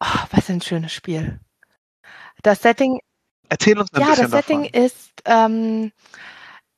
Oh, 0.00 0.18
was 0.32 0.50
ein 0.50 0.60
schönes 0.60 0.92
Spiel. 0.92 1.38
Das 2.42 2.60
Setting. 2.60 2.98
Erzähl 3.48 3.78
uns 3.78 3.92
ein 3.92 4.00
ja, 4.00 4.08
bisschen 4.08 4.30
das 4.30 4.32
Setting 4.32 4.64
davon. 4.64 4.84
ist 4.84 5.22
ähm, 5.26 5.92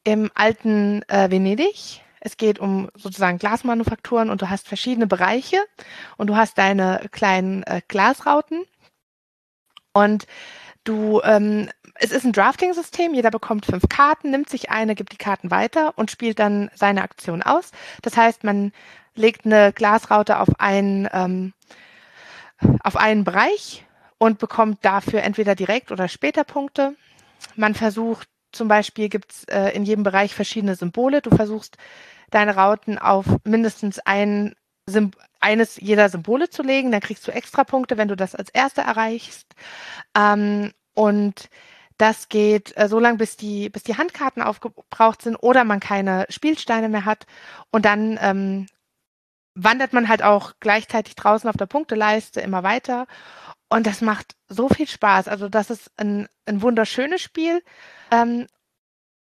im 0.04 0.30
alten 0.34 1.02
äh, 1.08 1.30
Venedig. 1.30 2.02
Es 2.20 2.36
geht 2.36 2.58
um 2.58 2.90
sozusagen 2.94 3.38
Glasmanufakturen 3.38 4.28
und 4.30 4.42
du 4.42 4.50
hast 4.50 4.68
verschiedene 4.68 5.06
Bereiche 5.06 5.56
und 6.16 6.26
du 6.26 6.36
hast 6.36 6.58
deine 6.58 7.08
kleinen 7.12 7.62
äh, 7.62 7.80
Glasrauten 7.88 8.64
und 9.92 10.26
du, 10.84 11.20
ähm, 11.24 11.70
es 11.94 12.12
ist 12.12 12.24
ein 12.24 12.32
Drafting-System, 12.32 13.14
jeder 13.14 13.30
bekommt 13.30 13.66
fünf 13.66 13.88
Karten, 13.88 14.30
nimmt 14.30 14.48
sich 14.48 14.70
eine, 14.70 14.94
gibt 14.94 15.12
die 15.12 15.18
Karten 15.18 15.50
weiter 15.50 15.96
und 15.96 16.10
spielt 16.10 16.38
dann 16.38 16.70
seine 16.74 17.02
Aktion 17.02 17.42
aus. 17.42 17.72
Das 18.02 18.16
heißt, 18.16 18.44
man 18.44 18.72
legt 19.14 19.44
eine 19.44 19.72
Glasraute 19.72 20.38
auf 20.38 20.48
einen, 20.58 21.08
ähm, 21.12 21.52
auf 22.82 22.96
einen 22.96 23.24
Bereich 23.24 23.84
und 24.18 24.38
bekommt 24.38 24.84
dafür 24.84 25.22
entweder 25.22 25.54
direkt 25.54 25.90
oder 25.92 26.08
später 26.08 26.44
Punkte. 26.44 26.94
Man 27.56 27.74
versucht 27.74 28.28
zum 28.52 28.68
Beispiel 28.68 29.08
gibt 29.08 29.32
es 29.32 29.44
äh, 29.44 29.70
in 29.70 29.84
jedem 29.84 30.02
Bereich 30.04 30.34
verschiedene 30.34 30.74
Symbole. 30.74 31.22
Du 31.22 31.30
versuchst 31.30 31.76
deine 32.30 32.54
Rauten 32.56 32.98
auf 32.98 33.26
mindestens 33.44 33.98
ein 34.00 34.54
Sym 34.86 35.12
eines 35.40 35.76
jeder 35.80 36.08
Symbole 36.08 36.50
zu 36.50 36.62
legen. 36.62 36.92
Dann 36.92 37.00
kriegst 37.00 37.26
du 37.26 37.32
extra 37.32 37.64
Punkte, 37.64 37.96
wenn 37.96 38.08
du 38.08 38.16
das 38.16 38.34
als 38.34 38.50
Erster 38.50 38.82
erreichst. 38.82 39.46
Ähm, 40.16 40.72
und 40.94 41.48
das 41.96 42.28
geht 42.28 42.76
äh, 42.76 42.88
so 42.88 42.98
lange, 42.98 43.18
bis 43.18 43.36
die, 43.36 43.68
bis 43.68 43.82
die 43.82 43.96
Handkarten 43.96 44.42
aufgebraucht 44.42 45.22
sind 45.22 45.36
oder 45.36 45.64
man 45.64 45.80
keine 45.80 46.26
Spielsteine 46.28 46.88
mehr 46.88 47.04
hat. 47.04 47.26
Und 47.70 47.84
dann 47.84 48.18
ähm, 48.20 48.66
wandert 49.64 49.92
man 49.92 50.08
halt 50.08 50.22
auch 50.22 50.54
gleichzeitig 50.60 51.14
draußen 51.14 51.48
auf 51.48 51.56
der 51.56 51.66
Punkteleiste 51.66 52.40
immer 52.40 52.62
weiter. 52.62 53.06
Und 53.68 53.86
das 53.86 54.00
macht 54.00 54.34
so 54.48 54.68
viel 54.68 54.88
Spaß. 54.88 55.28
Also 55.28 55.48
das 55.48 55.70
ist 55.70 55.90
ein, 55.96 56.28
ein 56.46 56.62
wunderschönes 56.62 57.20
Spiel 57.20 57.62
ähm, 58.10 58.46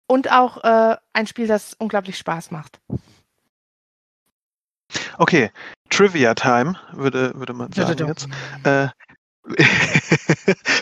und 0.07 0.31
auch 0.31 0.62
äh, 0.62 0.96
ein 1.12 1.27
Spiel, 1.27 1.46
das 1.46 1.75
unglaublich 1.75 2.16
Spaß 2.16 2.51
macht. 2.51 2.79
Okay, 5.18 5.51
Trivia 5.90 6.35
Time, 6.35 6.79
würde, 6.92 7.33
würde 7.35 7.55
man 7.55 7.72
sagen 7.72 7.99
ja, 7.99 8.07
jetzt. 8.07 8.29
Äh, 8.64 8.88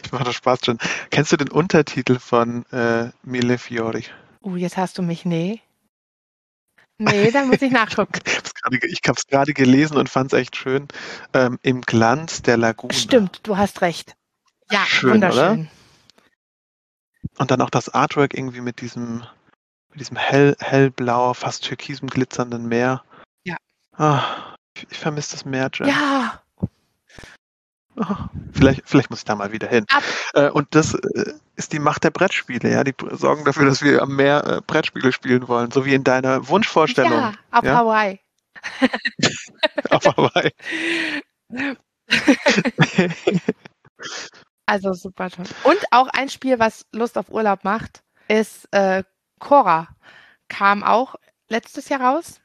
ich 0.03 0.13
mache 0.13 0.25
das 0.25 0.35
Spaß 0.35 0.61
schon. 0.65 0.79
Kennst 1.11 1.33
du 1.33 1.37
den 1.37 1.51
Untertitel 1.51 2.19
von 2.19 2.67
äh, 2.67 3.11
Mille 3.23 3.59
Fiori? 3.59 4.05
Uh, 4.43 4.57
jetzt 4.57 4.77
hast 4.77 4.99
du 4.99 5.03
mich, 5.03 5.25
nee. 5.25 5.61
Nee, 6.99 7.31
dann 7.33 7.49
muss 7.49 7.61
ich 7.61 7.73
nachgucken. 7.73 8.21
ich 8.71 9.01
habe 9.07 9.17
es 9.17 9.27
gerade 9.27 9.53
gelesen 9.53 9.97
und 9.97 10.09
fand 10.09 10.33
es 10.33 10.39
echt 10.39 10.57
schön. 10.57 10.87
Ähm, 11.33 11.59
Im 11.63 11.81
Glanz 11.81 12.43
der 12.43 12.57
Lagune. 12.57 12.95
Stimmt, 12.95 13.41
du 13.43 13.57
hast 13.57 13.81
recht. 13.81 14.17
Ja, 14.71 14.85
schön, 14.87 15.15
wunderschön. 15.15 15.61
Oder? 15.61 15.69
Und 17.39 17.51
dann 17.51 17.61
auch 17.61 17.71
das 17.71 17.89
Artwork 17.89 18.35
irgendwie 18.35 18.61
mit 18.61 18.81
diesem, 18.81 19.25
mit 19.91 20.01
diesem 20.01 20.17
hell, 20.17 20.57
hellblau, 20.61 21.35
fast 21.35 21.65
türkisem 21.65 22.09
glitzernden 22.09 22.69
Meer. 22.69 23.03
Ja. 23.43 23.57
Ich, 24.77 24.87
ich 24.91 24.99
vermisse 24.99 25.33
das 25.33 25.45
Meer, 25.45 25.71
Jen. 25.75 25.89
Ja. 25.89 26.44
Vielleicht, 28.53 28.83
vielleicht 28.85 29.11
muss 29.11 29.21
ich 29.21 29.25
da 29.25 29.35
mal 29.35 29.53
wieder 29.53 29.69
hin. 29.69 29.87
Äh, 30.35 30.51
und 30.51 30.75
das 30.75 30.95
äh, 30.95 31.33
ist 31.57 31.73
die 31.73 31.79
Macht 31.79 32.05
der 32.05 32.11
Brettspiele, 32.11 32.71
ja. 32.71 32.85
Die 32.85 32.95
sorgen 33.13 33.45
dafür, 33.45 33.67
dass 33.67 33.83
wir 33.83 34.03
am 34.03 34.17
Meer 34.17 34.45
äh, 34.47 34.61
Brettspiele 34.67 35.13
spielen 35.13 35.47
wollen, 35.49 35.71
so 35.71 35.85
wie 35.85 35.95
in 35.95 36.05
deiner 36.05 36.49
Wunschvorstellung. 36.49 37.13
Ja, 37.13 37.33
auf 37.51 37.65
ja? 37.65 37.77
Hawaii. 37.77 38.21
auf 39.91 40.05
Hawaii. 40.05 40.51
also 44.67 44.93
super 44.93 45.31
toll. 45.31 45.47
Und 45.65 45.79
auch 45.91 46.09
ein 46.09 46.29
Spiel, 46.29 46.59
was 46.59 46.87
Lust 46.93 47.17
auf 47.19 47.29
Urlaub 47.31 47.65
macht, 47.65 48.03
ist 48.29 48.67
äh, 48.73 49.05
Cora. 49.39 49.89
Kam 50.49 50.83
auch 50.83 51.15
letztes 51.49 51.89
Jahr 51.89 52.01
raus. 52.01 52.41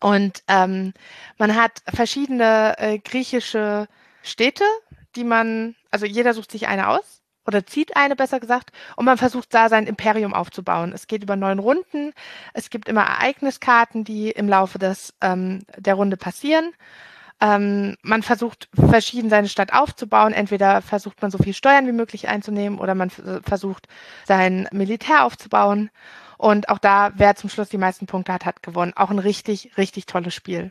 Und 0.00 0.42
ähm, 0.48 0.92
man 1.38 1.56
hat 1.56 1.82
verschiedene 1.92 2.74
äh, 2.78 2.98
griechische 2.98 3.88
Städte, 4.22 4.64
die 5.14 5.24
man, 5.24 5.74
also 5.90 6.06
jeder 6.06 6.34
sucht 6.34 6.50
sich 6.50 6.68
eine 6.68 6.88
aus 6.88 7.22
oder 7.46 7.64
zieht 7.64 7.96
eine, 7.96 8.16
besser 8.16 8.40
gesagt, 8.40 8.72
und 8.96 9.04
man 9.04 9.18
versucht 9.18 9.54
da 9.54 9.68
sein 9.68 9.86
Imperium 9.86 10.34
aufzubauen. 10.34 10.92
Es 10.92 11.06
geht 11.06 11.22
über 11.22 11.36
neun 11.36 11.58
Runden. 11.58 12.12
Es 12.52 12.70
gibt 12.70 12.88
immer 12.88 13.02
Ereigniskarten, 13.02 14.04
die 14.04 14.30
im 14.30 14.48
Laufe 14.48 14.78
des, 14.78 15.14
ähm, 15.20 15.64
der 15.78 15.94
Runde 15.94 16.16
passieren. 16.16 16.72
Ähm, 17.40 17.96
man 18.02 18.22
versucht 18.22 18.68
verschieden 18.74 19.30
seine 19.30 19.48
Stadt 19.48 19.72
aufzubauen. 19.72 20.32
Entweder 20.32 20.82
versucht 20.82 21.20
man 21.22 21.30
so 21.30 21.38
viel 21.38 21.54
Steuern 21.54 21.86
wie 21.86 21.92
möglich 21.92 22.28
einzunehmen 22.28 22.78
oder 22.78 22.94
man 22.94 23.10
versucht 23.10 23.86
sein 24.24 24.68
Militär 24.72 25.24
aufzubauen. 25.24 25.90
Und 26.38 26.68
auch 26.68 26.78
da, 26.78 27.12
wer 27.16 27.36
zum 27.36 27.50
Schluss 27.50 27.68
die 27.68 27.78
meisten 27.78 28.06
Punkte 28.06 28.32
hat, 28.32 28.44
hat 28.44 28.62
gewonnen. 28.62 28.92
Auch 28.96 29.10
ein 29.10 29.18
richtig, 29.18 29.76
richtig 29.76 30.06
tolles 30.06 30.34
Spiel. 30.34 30.70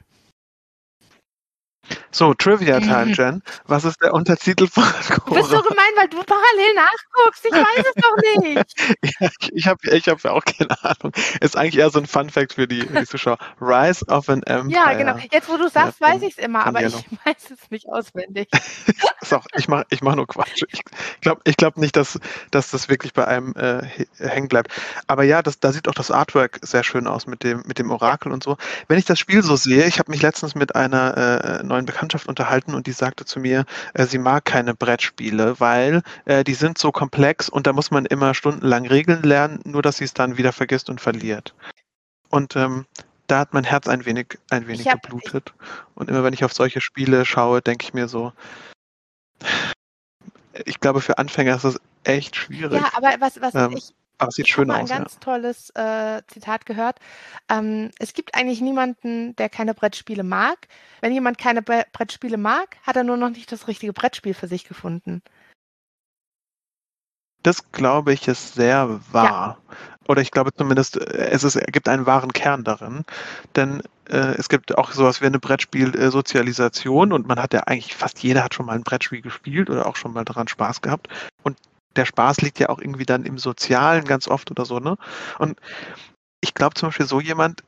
So, 2.12 2.34
Trivia-Time, 2.34 3.06
Mhm. 3.08 3.13
Jen. 3.17 3.43
Was 3.65 3.84
ist 3.86 4.02
der 4.02 4.13
Untertitel 4.13 4.67
von 4.67 4.84
Du 4.84 5.36
bist 5.36 5.50
so 5.50 5.58
Cora? 5.58 5.69
gemein, 5.69 5.86
weil 5.98 6.08
du 6.08 6.17
parallel 6.24 6.74
nachguckst. 6.76 7.45
Ich 7.45 7.52
weiß 7.52 7.86
es 7.86 8.02
doch 8.02 8.43
nicht. 8.43 8.76
Ja, 9.19 9.30
ich 9.54 9.67
habe 9.67 9.80
ich 9.95 10.08
hab 10.10 10.21
ja 10.24 10.32
auch 10.32 10.43
keine 10.43 10.71
Ahnung. 10.84 11.13
Ist 11.39 11.56
eigentlich 11.58 11.78
eher 11.78 11.89
so 11.89 12.00
ein 12.00 12.06
Fun-Fact 12.08 12.54
für 12.54 12.67
die, 12.67 12.82
für 12.82 13.00
die 13.00 13.06
Zuschauer. 13.06 13.38
Rise 13.62 14.06
of 14.08 14.28
an 14.30 14.43
Empire. 14.43 14.69
Ja, 14.74 14.93
genau. 14.93 15.17
Jetzt, 15.32 15.48
wo 15.48 15.58
du 15.58 15.69
sagst, 15.69 16.00
von- 16.00 16.08
weiß 16.08 16.21
ich 16.24 16.38
es 16.38 16.43
immer, 16.43 16.65
aber 16.65 16.82
Yellow. 16.82 16.98
ich 17.12 17.17
weiß 17.26 17.52
es 17.52 17.71
nicht 17.71 17.88
auswendig. 17.88 18.50
Ist 19.21 19.34
auch, 19.34 19.45
ich 19.56 19.67
mache 19.67 19.86
ich 19.89 20.02
mach 20.02 20.15
nur 20.15 20.28
Quatsch. 20.28 20.63
Ich 20.71 20.82
glaube 21.21 21.41
ich 21.45 21.56
glaub 21.58 21.78
nicht, 21.78 21.95
dass, 21.95 22.19
dass 22.52 22.71
das 22.71 22.89
wirklich 22.89 23.13
bei 23.13 23.26
einem 23.28 23.54
äh, 23.56 23.84
hängen 24.17 24.48
bleibt. 24.48 24.71
Aber 25.08 25.24
ja, 25.24 25.41
das, 25.41 25.60
da 25.60 25.71
sieht 25.71 25.88
auch 25.88 25.93
das 25.93 26.12
Artwork 26.12 26.60
sehr 26.62 26.84
schön 26.84 27.08
aus 27.08 27.28
mit 27.28 27.43
dem, 27.43 27.63
mit 27.65 27.80
dem 27.80 27.91
Orakel 27.91 28.32
und 28.32 28.43
so. 28.43 28.58
Wenn 28.88 28.98
ich 28.98 29.06
das 29.06 29.19
Spiel 29.19 29.43
so 29.43 29.56
sehe, 29.56 29.86
ich 29.86 30.00
habe 30.00 30.12
mich 30.12 30.21
letztens 30.21 30.56
mit 30.56 30.76
einer 30.76 31.60
äh, 31.62 31.63
neuen 31.75 31.85
Bekanntschaft 31.85 32.27
unterhalten 32.27 32.73
und 32.73 32.88
die 32.88 32.91
sagte 32.93 33.25
zu 33.25 33.39
mir, 33.39 33.65
äh, 33.93 34.05
sie 34.05 34.17
mag 34.17 34.45
keine 34.45 34.73
Brettspiele, 34.73 35.59
weil 35.59 36.01
äh, 36.25 36.43
die 36.43 36.53
sind 36.53 36.77
so 36.77 36.91
komplex 36.91 37.49
und 37.49 37.67
da 37.67 37.73
muss 37.73 37.91
man 37.91 38.05
immer 38.05 38.33
stundenlang 38.33 38.88
Regeln 38.88 39.23
lernen, 39.23 39.59
nur 39.65 39.81
dass 39.81 39.97
sie 39.97 40.05
es 40.05 40.13
dann 40.13 40.38
wieder 40.38 40.53
vergisst 40.53 40.89
und 40.89 41.01
verliert. 41.01 41.53
Und 42.29 42.55
ähm, 42.55 42.85
da 43.27 43.39
hat 43.39 43.53
mein 43.53 43.63
Herz 43.63 43.88
ein 43.88 44.05
wenig, 44.05 44.38
ein 44.49 44.67
wenig 44.67 44.88
hab- 44.88 45.01
geblutet. 45.01 45.53
Und 45.95 46.09
immer 46.09 46.23
wenn 46.23 46.33
ich 46.33 46.43
auf 46.43 46.53
solche 46.53 46.81
Spiele 46.81 47.25
schaue, 47.25 47.61
denke 47.61 47.85
ich 47.85 47.93
mir 47.93 48.07
so, 48.07 48.33
ich 50.65 50.79
glaube, 50.79 51.01
für 51.01 51.17
Anfänger 51.17 51.55
ist 51.55 51.65
das 51.65 51.79
echt 52.03 52.35
schwierig. 52.35 52.81
Ja, 52.81 52.89
aber 52.95 53.15
was, 53.19 53.41
was 53.41 53.53
Ähm, 53.55 53.77
ich 53.77 53.93
aber 54.17 54.30
es 54.30 54.36
sieht 54.36 54.47
ich 54.47 54.54
schön 54.54 54.71
aus. 54.71 54.78
ein 54.78 54.88
Ja. 54.88 54.97
ganz 54.99 55.19
tolles 55.19 55.69
äh, 55.71 56.21
Zitat 56.28 56.65
gehört. 56.65 56.99
Ähm, 57.49 57.91
es 57.99 58.13
gibt 58.13 58.36
eigentlich 58.36 58.62
niemanden, 58.62 59.36
der 59.36 59.49
keine 59.49 59.73
Brettspiele 59.73 60.23
mag. 60.23 60.67
Wenn 61.01 61.13
jemand 61.13 61.38
keine 61.38 61.62
Bre 61.62 61.86
Brettspiele 61.91 62.38
mag, 62.38 62.78
hat 62.84 62.95
er 62.95 63.04
nur 63.04 63.17
noch 63.17 63.30
nicht 63.30 63.51
das 63.51 63.67
richtige 63.67 63.93
Brettspiel 63.93 64.34
für 64.34 64.47
sich 64.47 64.67
gefunden. 64.67 65.21
Das 67.43 67.71
glaube 67.71 68.12
ich 68.13 68.28
ist 68.28 68.56
sehr 68.56 68.99
wahr. 69.12 69.60
Oder 70.08 70.21
ich 70.21 70.32
glaube 70.32 70.51
zumindest, 70.54 70.97
äh, 70.97 71.30
es 71.30 71.43
ist, 71.43 71.60
gibt 71.67 71.88
einen 71.88 72.06
wahren 72.08 72.34
Kern 72.34 72.63
darin. 72.63 73.04
Denn 73.56 73.84
äh, 74.10 74.36
es 74.38 74.49
gibt 74.49 74.78
auch 74.78 74.91
sowas 74.91 75.21
wie 75.21 75.28
eine 75.28 75.39
Brettspiel-Sozialisation 75.39 77.13
und 77.13 77.28
man 77.28 77.39
hat 77.39 77.54
ja 77.54 77.62
eigentlich, 77.62 77.95
fast 77.95 78.21
jeder 78.23 78.43
hat 78.43 78.54
schon 78.56 78.65
mal 78.65 78.73
ein 78.73 78.84
Brettspiel 78.84 79.21
gespielt 79.21 79.69
oder 79.69 79.86
auch 79.86 79.95
schon 79.95 80.13
mal 80.13 80.25
daran 80.25 80.47
Spaß 80.47 80.82
gehabt. 80.82 81.08
Und 81.43 81.58
der 81.95 82.05
Spaß 82.05 82.41
liegt 82.41 82.60
ja 82.60 82.69
auch 82.69 82.79
irgendwie 82.79 83.05
dann 83.05 83.25
im 83.25 83.38
Sozialen 83.38 84.05
ganz 84.05 84.27
oft 84.27 84.51
oder 84.51 84.65
so, 84.65 84.79
ne? 84.79 84.97
Und 85.39 85.60
ich 86.41 86.53
glaube 86.53 86.75
zum 86.75 86.89
Beispiel 86.89 87.08
so 87.08 87.19
jemand, 87.19 87.63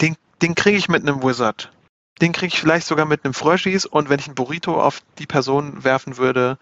den, 0.00 0.16
den 0.42 0.54
kriege 0.54 0.76
ich 0.76 0.88
mit 0.88 1.02
einem 1.02 1.22
Wizard. 1.22 1.70
Den 2.20 2.32
kriege 2.32 2.48
ich 2.48 2.60
vielleicht 2.60 2.86
sogar 2.86 3.04
mit 3.04 3.24
einem 3.24 3.34
Fröschis 3.34 3.84
und 3.84 4.08
wenn 4.08 4.18
ich 4.18 4.28
ein 4.28 4.34
Burrito 4.34 4.80
auf 4.80 5.02
die 5.18 5.26
Person 5.26 5.84
werfen 5.84 6.16
würde, 6.16 6.58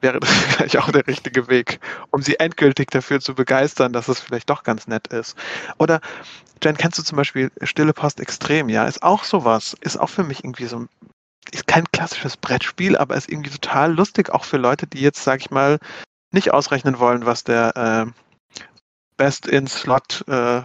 wäre 0.00 0.20
das 0.20 0.30
vielleicht 0.30 0.76
auch 0.76 0.90
der 0.90 1.06
richtige 1.06 1.48
Weg, 1.48 1.80
um 2.10 2.22
sie 2.22 2.38
endgültig 2.38 2.90
dafür 2.90 3.20
zu 3.20 3.34
begeistern, 3.34 3.92
dass 3.92 4.08
es 4.08 4.20
vielleicht 4.20 4.50
doch 4.50 4.62
ganz 4.62 4.86
nett 4.86 5.08
ist. 5.08 5.36
Oder, 5.78 6.00
Jen, 6.62 6.76
kennst 6.76 6.98
du 6.98 7.02
zum 7.02 7.16
Beispiel 7.16 7.50
Stille 7.62 7.92
Post 7.92 8.20
Extrem, 8.20 8.68
ja? 8.68 8.86
Ist 8.86 9.02
auch 9.02 9.24
sowas. 9.24 9.76
Ist 9.80 9.96
auch 9.96 10.10
für 10.10 10.24
mich 10.24 10.44
irgendwie 10.44 10.66
so 10.66 10.80
ein, 10.80 10.88
ist 11.52 11.66
kein 11.66 11.84
klassisches 11.92 12.36
Brettspiel, 12.36 12.96
aber 12.96 13.16
ist 13.16 13.28
irgendwie 13.28 13.50
total 13.50 13.94
lustig, 13.94 14.30
auch 14.30 14.44
für 14.44 14.58
Leute, 14.58 14.86
die 14.86 15.00
jetzt, 15.00 15.22
sag 15.22 15.40
ich 15.40 15.50
mal, 15.50 15.78
nicht 16.30 16.52
ausrechnen 16.52 16.98
wollen, 16.98 17.26
was 17.26 17.44
der 17.44 17.76
äh, 17.76 18.10
Best 19.16 19.46
in 19.46 19.66
Slot 19.66 20.24
äh, 20.28 20.62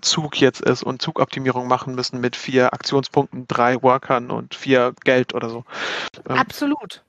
Zug 0.00 0.40
jetzt 0.40 0.60
ist 0.60 0.82
und 0.82 1.02
Zugoptimierung 1.02 1.66
machen 1.66 1.94
müssen 1.94 2.20
mit 2.20 2.36
vier 2.36 2.72
Aktionspunkten, 2.72 3.46
drei 3.48 3.82
Workern 3.82 4.30
und 4.30 4.54
vier 4.54 4.94
Geld 5.04 5.34
oder 5.34 5.48
so. 5.50 5.64
Ähm, 6.28 6.36
Absolut. 6.36 7.02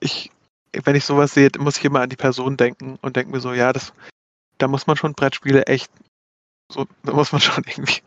ich, 0.00 0.30
wenn 0.72 0.96
ich 0.96 1.04
sowas 1.04 1.34
sehe, 1.34 1.50
muss 1.58 1.78
ich 1.78 1.84
immer 1.84 2.00
an 2.00 2.10
die 2.10 2.16
Person 2.16 2.56
denken 2.56 2.98
und 3.02 3.16
denke 3.16 3.32
mir 3.32 3.40
so, 3.40 3.52
ja, 3.52 3.72
das, 3.72 3.92
da 4.58 4.68
muss 4.68 4.86
man 4.86 4.96
schon 4.96 5.14
Brettspiele 5.14 5.66
echt, 5.66 5.90
so, 6.70 6.86
da 7.04 7.12
muss 7.12 7.32
man 7.32 7.40
schon 7.40 7.64
irgendwie 7.66 8.02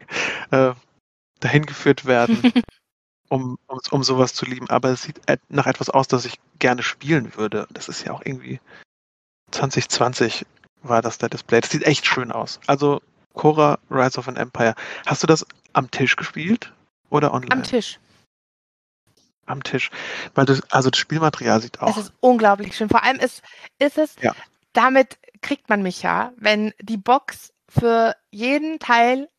äh, 0.52 0.74
dahin 1.40 1.66
geführt 1.66 2.06
werden, 2.06 2.42
um, 3.30 3.58
um, 3.68 3.80
um 3.92 4.04
sowas 4.04 4.34
zu 4.34 4.46
lieben. 4.46 4.70
Aber 4.70 4.90
es 4.90 5.04
sieht 5.04 5.20
nach 5.50 5.68
etwas 5.68 5.90
aus, 5.90 6.08
das 6.08 6.26
ich 6.26 6.40
gerne 6.60 6.84
spielen 6.84 7.36
würde. 7.36 7.68
Das 7.72 7.90
ist 7.90 8.04
ja 8.06 8.14
auch 8.14 8.22
irgendwie 8.26 8.60
2020 9.52 10.46
war 10.84 11.02
das 11.02 11.18
der 11.18 11.30
Display. 11.30 11.62
Das 11.62 11.72
sieht 11.72 11.84
echt 11.84 12.06
schön 12.06 12.32
aus. 12.32 12.60
Also 12.68 13.02
Cora 13.34 13.80
Rise 13.90 14.20
of 14.20 14.28
an 14.28 14.36
Empire. 14.36 14.76
Hast 15.06 15.24
du 15.24 15.28
das 15.28 15.46
am 15.74 15.90
Tisch 15.92 16.16
gespielt 16.16 16.72
oder 17.10 17.34
online? 17.34 17.52
Am 17.52 17.64
Tisch. 17.64 18.00
Am 19.46 19.64
Tisch. 19.64 19.90
Weil 20.34 20.46
das, 20.46 20.62
also 20.72 20.90
das 20.90 21.00
Spielmaterial 21.00 21.62
sieht 21.62 21.76
Es 21.78 21.82
auch. 21.82 21.98
ist 21.98 22.14
unglaublich 22.20 22.76
schön. 22.76 22.90
Vor 22.90 23.04
allem 23.04 23.20
ist, 23.20 23.42
ist 23.80 23.98
es, 23.98 24.16
Ja. 24.22 24.34
damit 24.74 25.18
kriegt 25.42 25.70
man 25.70 25.84
mich 25.84 26.02
ja, 26.02 26.32
wenn 26.38 26.74
die 26.82 26.98
Box 26.98 27.54
für 27.70 28.16
jeden 28.32 28.80
Teil 28.80 29.30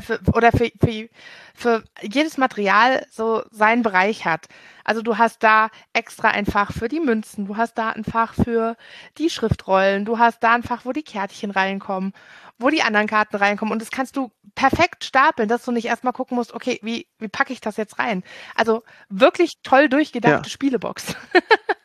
für, 0.00 0.20
oder 0.32 0.52
für, 0.52 0.70
für, 0.80 1.08
für 1.54 1.84
jedes 2.00 2.38
Material 2.38 3.04
so 3.10 3.42
seinen 3.50 3.82
Bereich 3.82 4.24
hat. 4.24 4.46
Also 4.84 5.02
du 5.02 5.18
hast 5.18 5.42
da 5.42 5.68
extra 5.92 6.28
ein 6.28 6.46
Fach 6.46 6.72
für 6.72 6.88
die 6.88 7.00
Münzen, 7.00 7.46
du 7.46 7.56
hast 7.56 7.74
da 7.74 7.90
ein 7.90 8.04
Fach 8.04 8.34
für 8.34 8.76
die 9.18 9.30
Schriftrollen, 9.30 10.04
du 10.04 10.18
hast 10.18 10.42
da 10.42 10.54
ein 10.54 10.62
Fach, 10.62 10.84
wo 10.84 10.92
die 10.92 11.02
Kärtchen 11.02 11.50
reinkommen, 11.50 12.12
wo 12.58 12.70
die 12.70 12.82
anderen 12.82 13.06
Karten 13.06 13.36
reinkommen 13.36 13.72
und 13.72 13.82
das 13.82 13.90
kannst 13.90 14.16
du 14.16 14.30
perfekt 14.54 15.04
stapeln, 15.04 15.48
dass 15.48 15.64
du 15.64 15.72
nicht 15.72 15.86
erstmal 15.86 16.12
gucken 16.12 16.36
musst, 16.36 16.54
okay, 16.54 16.78
wie, 16.82 17.06
wie 17.18 17.28
packe 17.28 17.52
ich 17.52 17.60
das 17.60 17.76
jetzt 17.76 17.98
rein? 17.98 18.22
Also 18.54 18.82
wirklich 19.08 19.54
toll 19.62 19.88
durchgedachte 19.88 20.48
Ja. 20.48 20.50
Spielebox. 20.50 21.14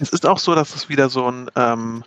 Es 0.00 0.10
ist 0.10 0.26
auch 0.26 0.38
so, 0.38 0.56
dass 0.56 0.74
es 0.74 0.88
wieder 0.88 1.08
so 1.08 1.30
ein 1.30 1.48
ähm, 1.54 2.04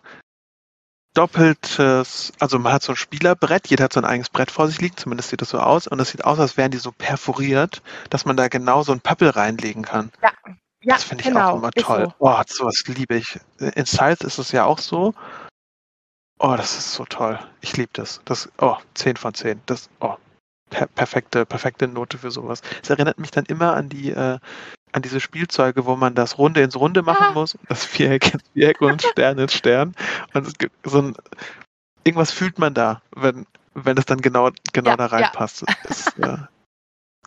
doppeltes, 1.18 2.32
also 2.40 2.60
man 2.60 2.74
hat 2.74 2.84
so 2.84 2.94
ein 2.94 2.96
Spielerbrett, 2.96 3.68
jeder 3.68 3.86
hat 3.86 3.94
so 3.94 4.00
ein 4.00 4.06
eigenes 4.06 4.30
Brett 4.30 4.52
vor 4.52 4.68
sich 4.68 4.80
liegen, 4.80 4.98
zumindest 4.98 5.30
sieht 5.30 5.42
das 5.42 5.50
so 5.50 5.60
aus, 5.60 5.88
und 5.88 6.00
es 6.00 6.12
sieht 6.12 6.24
aus, 6.24 6.40
als 6.40 6.58
wären 6.58 6.72
die 6.72 6.78
so 6.78 6.92
perforiert, 6.92 7.82
dass 8.12 8.26
man 8.26 8.38
da 8.38 8.48
genau 8.48 8.84
so 8.84 8.92
ein 8.92 9.02
Pappel 9.02 9.30
reinlegen 9.30 9.84
kann. 9.84 10.12
Ja, 10.22 10.94
das 10.94 11.04
finde 11.04 11.24
ich 11.24 11.30
genau, 11.30 11.52
auch 11.52 11.56
immer 11.58 11.72
toll. 11.72 12.06
So. 12.06 12.14
Oh, 12.20 12.42
sowas 12.46 12.84
liebe 12.86 13.16
ich. 13.16 13.40
In 13.60 13.86
Scythe 13.86 14.26
ist 14.26 14.38
es 14.38 14.52
ja 14.52 14.66
auch 14.66 14.78
so. 14.78 15.16
Oh, 16.40 16.54
das 16.56 16.78
ist 16.78 16.94
so 16.94 17.04
toll. 17.06 17.40
Ich 17.62 17.76
liebe 17.78 17.90
das. 17.94 18.22
Das, 18.26 18.48
oh, 18.60 18.78
10 18.94 19.18
von 19.18 19.34
10. 19.34 19.62
Das, 19.66 19.90
oh, 20.00 20.16
per 20.70 20.86
perfekte, 20.86 21.48
perfekte 21.48 21.88
Note 21.88 22.20
für 22.20 22.30
sowas. 22.30 22.62
Es 22.84 22.90
erinnert 22.92 23.18
mich 23.18 23.32
dann 23.32 23.46
immer 23.46 23.74
an 23.74 23.90
die, 23.90 24.12
äh, 24.12 24.38
an 24.98 25.02
diese 25.02 25.20
Spielzeuge, 25.22 25.86
wo 25.86 25.96
man 25.96 26.14
das 26.16 26.38
Runde 26.38 26.62
ins 26.62 26.76
Runde 26.76 27.02
machen 27.04 27.28
Ah. 27.30 27.32
muss, 27.32 27.58
das 27.70 27.86
Viereck 27.86 28.34
ins 28.34 28.44
Viereck 28.54 28.82
und 28.82 29.02
Stern 29.14 29.38
ins 29.40 29.54
Stern. 29.54 29.96
Und 30.34 30.46
es 30.46 30.58
gibt 30.58 30.76
so 30.84 31.02
ein, 31.02 31.16
irgendwas 32.04 32.32
fühlt 32.32 32.60
man 32.60 32.74
da, 32.74 33.02
wenn, 33.16 33.46
wenn 33.74 33.98
es 33.98 34.06
dann 34.06 34.20
genau, 34.22 34.52
genau 34.74 34.92
Ja, 34.92 34.98
da 34.98 35.06
ja. 35.06 35.10
reinpasst. 35.12 35.64
Das 35.84 36.08
ist, 36.08 36.20
äh, 36.20 36.38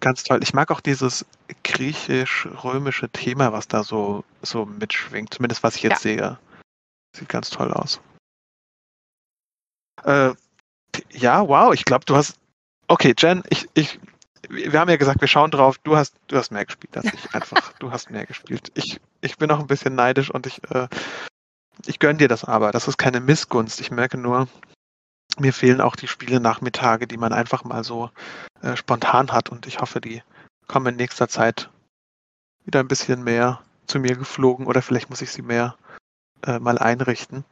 ganz 0.00 0.24
toll. 0.24 0.40
Ich 0.42 0.52
mag 0.54 0.70
auch 0.70 0.80
dieses 0.80 1.24
griechisch-römische 1.64 3.08
Thema, 3.10 3.52
was 3.52 3.68
da 3.68 3.84
so, 3.84 4.24
so 4.42 4.66
mitschwingt. 4.66 5.34
Zumindest 5.34 5.62
was 5.62 5.76
ich 5.76 5.82
jetzt 5.82 6.02
sehe. 6.02 6.38
Sieht 7.16 7.28
ganz 7.28 7.50
toll 7.50 7.72
aus. 7.72 8.00
Äh, 10.04 10.32
ja, 11.10 11.46
wow, 11.46 11.72
ich 11.74 11.84
glaube, 11.84 12.04
du 12.04 12.16
hast. 12.16 12.38
Okay, 12.88 13.14
Jen, 13.16 13.42
ich, 13.50 13.68
ich, 13.74 14.00
wir 14.50 14.80
haben 14.80 14.90
ja 14.90 14.96
gesagt, 14.96 15.20
wir 15.20 15.28
schauen 15.28 15.50
drauf. 15.50 15.78
Du 15.78 15.96
hast, 15.96 16.14
du 16.26 16.36
hast 16.36 16.50
mehr 16.50 16.64
gespielt 16.64 16.96
als 16.96 17.06
ich. 17.06 17.34
Einfach, 17.34 17.72
du 17.78 17.92
hast 17.92 18.10
mehr 18.10 18.26
gespielt. 18.26 18.70
Ich, 18.74 19.00
ich 19.20 19.38
bin 19.38 19.50
auch 19.50 19.60
ein 19.60 19.66
bisschen 19.66 19.94
neidisch 19.94 20.30
und 20.30 20.46
ich, 20.46 20.60
äh, 20.70 20.88
ich 21.86 21.98
gönne 21.98 22.18
dir 22.18 22.28
das 22.28 22.44
aber. 22.44 22.72
Das 22.72 22.88
ist 22.88 22.98
keine 22.98 23.20
Missgunst. 23.20 23.80
Ich 23.80 23.90
merke 23.90 24.18
nur, 24.18 24.48
mir 25.38 25.52
fehlen 25.52 25.80
auch 25.80 25.96
die 25.96 26.08
Spiele 26.08 26.40
Nachmittage, 26.40 27.06
die 27.06 27.16
man 27.16 27.32
einfach 27.32 27.64
mal 27.64 27.84
so 27.84 28.10
äh, 28.62 28.76
spontan 28.76 29.32
hat 29.32 29.48
und 29.48 29.66
ich 29.66 29.80
hoffe, 29.80 30.00
die 30.00 30.22
kommen 30.66 30.88
in 30.88 30.96
nächster 30.96 31.28
Zeit 31.28 31.70
wieder 32.64 32.80
ein 32.80 32.88
bisschen 32.88 33.22
mehr 33.22 33.60
zu 33.86 33.98
mir 33.98 34.16
geflogen 34.16 34.66
oder 34.66 34.82
vielleicht 34.82 35.10
muss 35.10 35.22
ich 35.22 35.30
sie 35.30 35.42
mehr 35.42 35.76
äh, 36.46 36.58
mal 36.58 36.78
einrichten. 36.78 37.44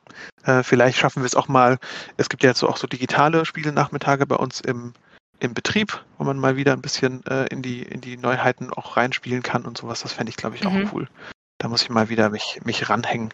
Äh, 0.44 0.62
vielleicht 0.62 0.98
schaffen 0.98 1.22
wir 1.22 1.26
es 1.26 1.34
auch 1.34 1.48
mal, 1.48 1.78
es 2.16 2.28
gibt 2.28 2.42
ja 2.42 2.50
jetzt 2.50 2.58
so 2.58 2.68
auch 2.68 2.76
so 2.76 2.86
digitale 2.86 3.44
Spiele 3.44 3.72
Nachmittage 3.72 4.26
bei 4.26 4.36
uns 4.36 4.60
im, 4.60 4.94
im 5.40 5.54
Betrieb, 5.54 6.04
wo 6.18 6.24
man 6.24 6.38
mal 6.38 6.56
wieder 6.56 6.72
ein 6.72 6.82
bisschen 6.82 7.24
äh, 7.26 7.46
in, 7.46 7.62
die, 7.62 7.82
in 7.82 8.00
die 8.00 8.16
Neuheiten 8.16 8.72
auch 8.72 8.96
reinspielen 8.96 9.42
kann 9.42 9.64
und 9.64 9.78
sowas. 9.78 10.00
Das 10.02 10.12
fände 10.12 10.30
ich, 10.30 10.36
glaube 10.36 10.56
ich, 10.56 10.66
auch 10.66 10.72
Mhm. 10.72 10.90
cool. 10.92 11.08
Da 11.58 11.68
muss 11.68 11.82
ich 11.82 11.90
mal 11.90 12.08
wieder 12.08 12.30
mich, 12.30 12.60
mich 12.64 12.88
ranhängen. 12.88 13.32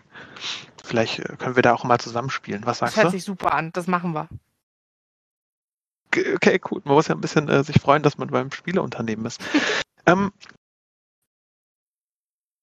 Vielleicht 0.82 1.18
äh, 1.20 1.36
können 1.38 1.56
wir 1.56 1.62
da 1.62 1.74
auch 1.74 1.84
mal 1.84 1.98
zusammenspielen. 1.98 2.64
Was 2.66 2.78
Das 2.78 2.90
sagst 2.90 2.96
hört 2.96 3.06
du? 3.06 3.10
sich 3.10 3.24
super 3.24 3.52
an. 3.54 3.70
Das 3.72 3.86
machen 3.86 4.12
wir. 4.12 4.28
Okay, 6.08 6.60
cool. 6.70 6.80
Man 6.84 6.94
muss 6.94 7.08
ja 7.08 7.14
ein 7.14 7.20
bisschen 7.20 7.48
äh, 7.48 7.64
sich 7.64 7.80
freuen, 7.80 8.02
dass 8.02 8.18
man 8.18 8.28
beim 8.28 8.50
Spieleunternehmen 8.52 9.26
ist. 9.26 9.40
ähm, 10.06 10.32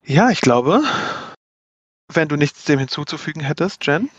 ja, 0.05 0.29
ich 0.29 0.41
glaube, 0.41 0.81
wenn 2.07 2.27
du 2.27 2.35
nichts 2.37 2.63
dem 2.65 2.79
hinzuzufügen 2.79 3.41
hättest, 3.43 3.85
Jen. 3.85 4.09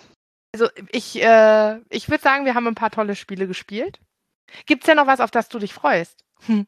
Also 0.55 0.69
ich, 0.91 1.21
äh, 1.23 1.79
ich 1.89 2.09
würde 2.11 2.23
sagen, 2.23 2.45
wir 2.45 2.55
haben 2.55 2.67
ein 2.67 2.75
paar 2.75 2.91
tolle 2.91 3.17
Spiele 3.17 3.47
gespielt. 3.47 4.01
Gibt's 4.67 4.87
ja 4.87 4.95
noch 4.95 5.07
was, 5.07 5.21
auf 5.21 5.31
das 5.31 5.49
du 5.49 5.59
dich 5.59 5.75
freust? 5.75 6.25
Hm. 6.47 6.67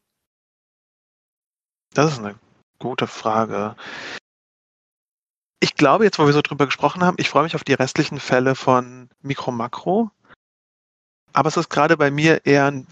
Das 1.92 2.12
ist 2.12 2.18
eine 2.18 2.34
gute 2.78 3.06
Frage. 3.06 3.76
Ich 5.60 5.76
glaube, 5.76 6.04
jetzt, 6.04 6.18
wo 6.18 6.26
wir 6.26 6.32
so 6.32 6.42
drüber 6.42 6.66
gesprochen 6.66 7.02
haben, 7.02 7.16
ich 7.18 7.30
freue 7.30 7.44
mich 7.44 7.54
auf 7.54 7.64
die 7.64 7.72
restlichen 7.72 8.20
Fälle 8.20 8.54
von 8.54 9.08
Mikro 9.22 9.50
Makro. 9.50 10.10
Aber 11.32 11.48
es 11.48 11.56
ist 11.56 11.70
gerade 11.70 11.96
bei 11.96 12.10
mir 12.10 12.44
eher 12.44 12.66
ein 12.66 12.86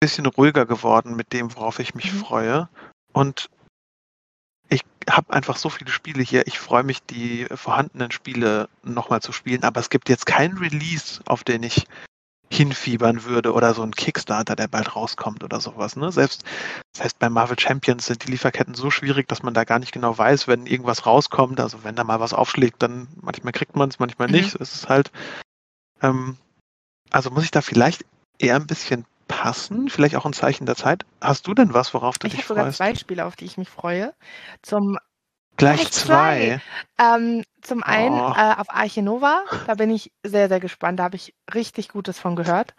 bisschen 0.00 0.26
ruhiger 0.26 0.66
geworden 0.66 1.16
mit 1.16 1.32
dem, 1.32 1.54
worauf 1.54 1.78
ich 1.78 1.94
mich 1.94 2.12
mhm. 2.12 2.18
freue. 2.18 2.68
Und 3.12 3.48
ich 4.68 4.84
habe 5.08 5.32
einfach 5.32 5.56
so 5.56 5.70
viele 5.70 5.90
Spiele 5.90 6.22
hier. 6.22 6.46
Ich 6.46 6.58
freue 6.58 6.82
mich, 6.82 7.02
die 7.02 7.46
vorhandenen 7.46 8.10
Spiele 8.10 8.68
nochmal 8.82 9.22
zu 9.22 9.32
spielen. 9.32 9.64
Aber 9.64 9.80
es 9.80 9.90
gibt 9.90 10.08
jetzt 10.08 10.26
keinen 10.26 10.58
Release, 10.58 11.20
auf 11.26 11.44
den 11.44 11.62
ich 11.62 11.86
hinfiebern 12.50 13.24
würde 13.24 13.52
oder 13.52 13.74
so 13.74 13.82
ein 13.82 13.92
Kickstarter, 13.92 14.56
der 14.56 14.68
bald 14.68 14.96
rauskommt 14.96 15.44
oder 15.44 15.60
sowas. 15.60 15.96
Ne? 15.96 16.10
Selbst, 16.12 16.44
das 16.94 17.04
heißt, 17.04 17.18
bei 17.18 17.28
Marvel 17.28 17.58
Champions 17.58 18.06
sind 18.06 18.24
die 18.24 18.30
Lieferketten 18.30 18.74
so 18.74 18.90
schwierig, 18.90 19.28
dass 19.28 19.42
man 19.42 19.54
da 19.54 19.64
gar 19.64 19.78
nicht 19.78 19.92
genau 19.92 20.16
weiß, 20.16 20.48
wenn 20.48 20.66
irgendwas 20.66 21.06
rauskommt. 21.06 21.60
Also 21.60 21.84
wenn 21.84 21.94
da 21.94 22.04
mal 22.04 22.20
was 22.20 22.32
aufschlägt, 22.32 22.82
dann 22.82 23.08
manchmal 23.20 23.52
kriegt 23.52 23.76
man 23.76 23.88
es, 23.88 23.98
manchmal 23.98 24.28
mhm. 24.28 24.34
nicht. 24.34 24.54
Es 24.54 24.74
ist 24.74 24.88
halt, 24.88 25.10
ähm, 26.02 26.36
also 27.10 27.30
muss 27.30 27.44
ich 27.44 27.50
da 27.50 27.60
vielleicht 27.60 28.04
eher 28.38 28.56
ein 28.56 28.66
bisschen 28.66 29.04
passen, 29.28 29.90
vielleicht 29.90 30.16
auch 30.16 30.24
ein 30.24 30.32
Zeichen 30.32 30.64
der 30.64 30.76
Zeit. 30.76 31.04
Hast 31.20 31.46
du 31.46 31.54
denn 31.54 31.74
was, 31.74 31.92
worauf 31.92 32.18
du 32.18 32.26
ich 32.26 32.34
dich 32.34 32.44
freust? 32.44 32.50
Ich 32.50 32.58
habe 32.58 32.72
sogar 32.72 32.92
zwei 32.92 32.98
Spiele, 32.98 33.26
auf 33.26 33.36
die 33.36 33.44
ich 33.44 33.58
mich 33.58 33.68
freue. 33.68 34.14
Zum 34.62 34.98
Gleich 35.58 35.90
zwei. 35.90 36.60
Ähm, 36.98 37.44
zum 37.62 37.82
einen 37.82 38.18
oh. 38.18 38.34
äh, 38.36 38.54
auf 38.56 38.70
Arche 38.70 39.02
Nova, 39.02 39.42
da 39.66 39.74
bin 39.74 39.90
ich 39.90 40.12
sehr, 40.22 40.48
sehr 40.48 40.60
gespannt. 40.60 40.98
Da 40.98 41.04
habe 41.04 41.16
ich 41.16 41.34
richtig 41.54 41.88
Gutes 41.88 42.18
von 42.18 42.36
gehört. 42.36 42.74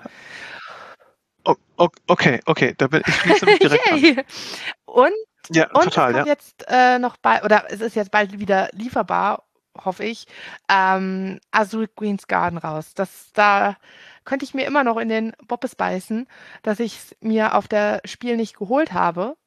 Oh, 1.46 1.88
okay, 2.08 2.42
okay, 2.46 2.76
da 2.78 2.88
bin 2.88 3.02
ich 3.08 3.16
schließe 3.16 3.46
mich 3.46 3.60
direkt 3.60 3.92
an. 3.92 4.24
Und, 4.86 5.14
ja, 5.52 5.70
und 5.72 5.84
total, 5.86 6.16
ja. 6.16 6.26
jetzt 6.26 6.66
äh, 6.68 7.00
noch 7.00 7.18
bald, 7.18 7.44
oder 7.44 7.66
es 7.70 7.80
ist 7.80 7.96
jetzt 7.96 8.12
bald 8.12 8.38
wieder 8.40 8.70
lieferbar, 8.74 9.44
hoffe 9.84 10.04
ich, 10.04 10.26
ähm, 10.68 11.40
Azul 11.52 11.88
Queen's 11.88 12.28
Garden 12.28 12.58
raus. 12.58 12.94
Das, 12.94 13.32
da 13.34 13.78
könnte 14.26 14.46
ich 14.46 14.54
mir 14.54 14.66
immer 14.66 14.84
noch 14.84 14.98
in 14.98 15.10
den 15.10 15.34
Boppes 15.48 15.76
beißen, 15.76 16.28
dass 16.64 16.80
ich 16.80 16.98
es 16.98 17.16
mir 17.22 17.56
auf 17.56 17.68
der 17.68 18.02
Spiel 18.06 18.36
nicht 18.36 18.58
geholt 18.58 18.94
habe 18.94 19.38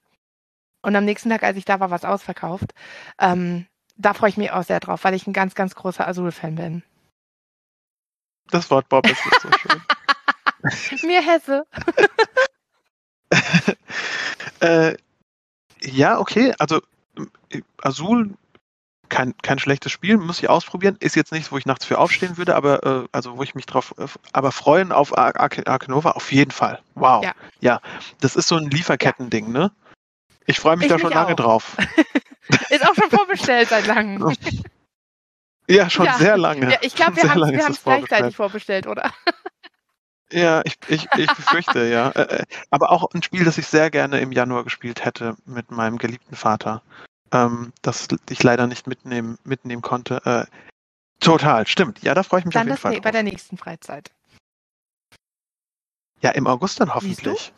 und 0.83 0.97
am 0.97 1.05
nächsten 1.05 1.31
Tag, 1.31 1.45
als 1.45 1.57
ich 1.57 1.65
da 1.65 1.81
war, 1.81 1.91
war 1.91 1.97
es 1.97 2.05
ausverkauft. 2.05 2.75
Ähm, 3.21 3.67
da 4.03 4.15
freue 4.15 4.31
ich 4.31 4.37
mich 4.37 4.51
auch 4.51 4.65
sehr 4.65 4.81
drauf, 4.81 5.05
weil 5.05 5.15
ich 5.15 5.27
ein 5.27 5.33
ganz, 5.33 5.55
ganz 5.55 5.75
großer 5.75 6.07
Azul-Fan 6.07 6.57
bin. 6.57 6.83
Das 8.51 8.71
Wort 8.71 8.89
Bob 8.89 9.09
ist 9.09 9.25
nicht 9.25 9.41
so 9.41 9.49
schön. 11.01 11.09
Mir 11.09 11.23
Hesse. 11.23 11.67
äh, 14.61 14.97
ja, 15.83 16.19
okay. 16.19 16.55
Also 16.59 16.81
Azul, 17.83 18.35
kein, 19.09 19.35
kein 19.43 19.59
schlechtes 19.59 19.93
Spiel, 19.93 20.17
muss 20.17 20.39
ich 20.39 20.49
ausprobieren. 20.49 20.97
Ist 21.01 21.17
jetzt 21.17 21.33
nichts, 21.33 21.53
wo 21.53 21.59
ich 21.59 21.67
nachts 21.67 21.85
für 21.85 21.99
aufstehen 21.99 22.37
würde, 22.37 22.57
aber 22.57 22.83
äh, 22.85 23.09
also 23.13 23.37
wo 23.37 23.43
ich 23.43 23.55
mich 23.55 23.67
drauf, 23.67 23.95
äh, 23.99 24.07
aber 24.33 24.53
freuen 24.53 24.93
auf 24.93 25.17
Ar 25.17 25.39
Ark 25.39 25.89
Nova 25.89 26.13
auf 26.13 26.33
jeden 26.33 26.51
Fall. 26.51 26.81
Wow. 26.95 27.25
Ja. 27.25 27.33
ja. 27.61 27.81
Das 28.21 28.37
ist 28.37 28.49
so 28.49 28.57
ein 28.57 28.71
Lieferketten-Ding, 28.71 29.51
ne? 29.51 29.73
Ich 30.47 30.61
freue 30.61 30.77
mich 30.77 30.87
ich 30.87 30.93
da 30.93 30.99
schon 30.99 31.13
lange 31.13 31.33
auch. 31.33 31.37
drauf. 31.37 31.77
Ist 32.71 32.89
auch 32.89 32.95
schon 32.95 33.09
vorbestellt 33.33 33.69
seit 33.69 33.87
langem. 33.87 34.37
Ja, 35.69 35.89
schon 35.89 36.07
ja. 36.07 36.19
sehr 36.19 36.37
lange. 36.37 36.73
Ja, 36.73 36.79
ich 36.83 36.95
glaube, 36.95 37.17
wir 37.17 37.31
haben 37.33 37.71
es 37.71 37.85
gleichzeitig 37.85 38.35
vorbestellt, 38.35 38.89
oder? 38.89 39.15
Ja, 40.33 40.61
ich, 40.65 40.77
ich, 40.89 41.07
ich 41.17 41.33
befürchte, 41.33 41.87
ja. 41.87 42.11
Äh, 42.17 42.41
äh, 42.41 42.45
aber 42.71 42.91
auch 42.91 43.09
ein 43.15 43.23
Spiel, 43.23 43.45
das 43.45 43.59
ich 43.59 43.69
sehr 43.69 43.89
gerne 43.89 44.19
im 44.21 44.33
Januar 44.33 44.65
gespielt 44.65 45.05
hätte 45.05 45.37
mit 45.47 45.71
meinem 45.71 45.99
geliebten 45.99 46.35
Vater, 46.35 46.83
ähm, 47.31 47.73
das 47.81 48.09
ich 48.29 48.43
leider 48.43 48.67
nicht 48.67 48.89
mitnehmen, 48.89 49.39
mitnehmen 49.45 49.83
konnte. 49.83 50.21
Äh, 50.27 50.47
total, 51.21 51.67
stimmt. 51.69 52.03
Ja, 52.03 52.13
da 52.13 52.25
freue 52.25 52.41
ich 52.41 52.47
mich 52.47 52.55
dann 52.55 52.63
auf 52.63 52.69
jeden 52.69 52.81
Fall. 52.81 52.93
Dann 52.95 53.03
bei 53.03 53.13
der 53.13 53.23
nächsten 53.23 53.57
Freizeit. 53.57 54.11
Ja, 56.23 56.31
im 56.31 56.49
August 56.49 56.81
dann 56.81 56.93
hoffentlich 56.93 57.53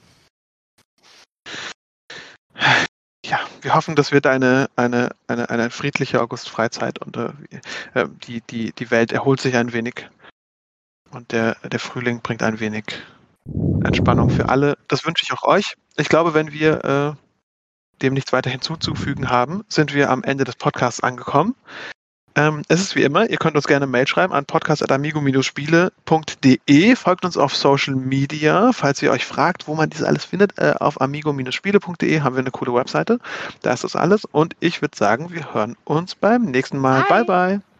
wir 3.65 3.75
hoffen, 3.75 3.97
dass 3.97 4.13
wird 4.13 4.27
eine, 4.27 4.69
eine, 4.77 5.11
eine, 5.27 5.49
eine 5.49 5.71
friedliche 5.71 6.21
August-Freizeit 6.21 6.99
und 7.01 7.17
äh, 7.17 7.31
äh, 7.95 8.09
die, 8.25 8.43
die, 8.43 8.73
die 8.73 8.91
Welt 8.91 9.11
erholt 9.11 9.41
sich 9.41 9.57
ein 9.57 9.73
wenig. 9.73 10.09
Und 11.11 11.33
der, 11.33 11.57
der 11.65 11.81
Frühling 11.81 12.21
bringt 12.21 12.43
ein 12.43 12.61
wenig 12.61 12.85
Entspannung 13.83 14.31
für 14.31 14.49
alle. 14.49 14.77
Das 14.89 15.07
wünsche 15.07 15.25
ich 15.25 15.33
auch 15.33 15.45
euch. 15.45 15.77
Ich 15.97 16.09
glaube, 16.09 16.35
wenn 16.35 16.53
wir 16.53 16.85
äh, 16.85 18.01
dem 18.03 18.15
nichts 18.15 18.33
weiter 18.33 18.51
hinzuzufügen 18.51 19.31
haben, 19.31 19.65
sind 19.69 19.95
wir 19.95 20.11
am 20.11 20.23
Ende 20.23 20.45
des 20.45 20.57
Podcasts 20.57 21.03
angekommen. 21.03 21.55
Ähm, 22.37 22.63
es 22.69 22.81
ist 22.81 22.97
wie 22.97 23.03
immer, 23.03 23.29
ihr 23.31 23.37
könnt 23.37 23.55
uns 23.57 23.67
gerne 23.67 23.87
Mail 23.87 24.09
schreiben 24.09 24.33
an 24.33 24.45
podcast.amigo-spiele.de. 24.45 26.97
Folgt 26.97 27.25
uns 27.25 27.37
auf 27.37 27.55
Social 27.55 27.95
Media. 27.95 28.73
Falls 28.73 29.01
ihr 29.03 29.13
euch 29.13 29.25
fragt, 29.25 29.69
wo 29.69 29.75
man 29.75 29.91
dies 29.91 30.03
alles 30.03 30.25
findet, 30.25 30.59
äh, 30.59 30.75
auf 30.79 31.01
amigo-spiele.de 31.01 32.21
haben 32.21 32.35
wir 32.35 32.41
eine 32.41 32.51
coole 32.51 32.75
Webseite. 32.75 33.21
Da 33.63 33.73
ist 33.73 33.85
das 33.85 33.95
alles. 33.95 34.25
Und 34.25 34.57
ich 34.61 34.83
würde 34.83 34.97
sagen, 34.97 35.31
wir 35.31 35.55
hören 35.55 35.77
uns 35.85 36.17
beim 36.17 36.47
nächsten 36.47 36.79
Mal. 36.79 37.05
Bye, 37.09 37.25
bye. 37.25 37.59
bye. 37.59 37.74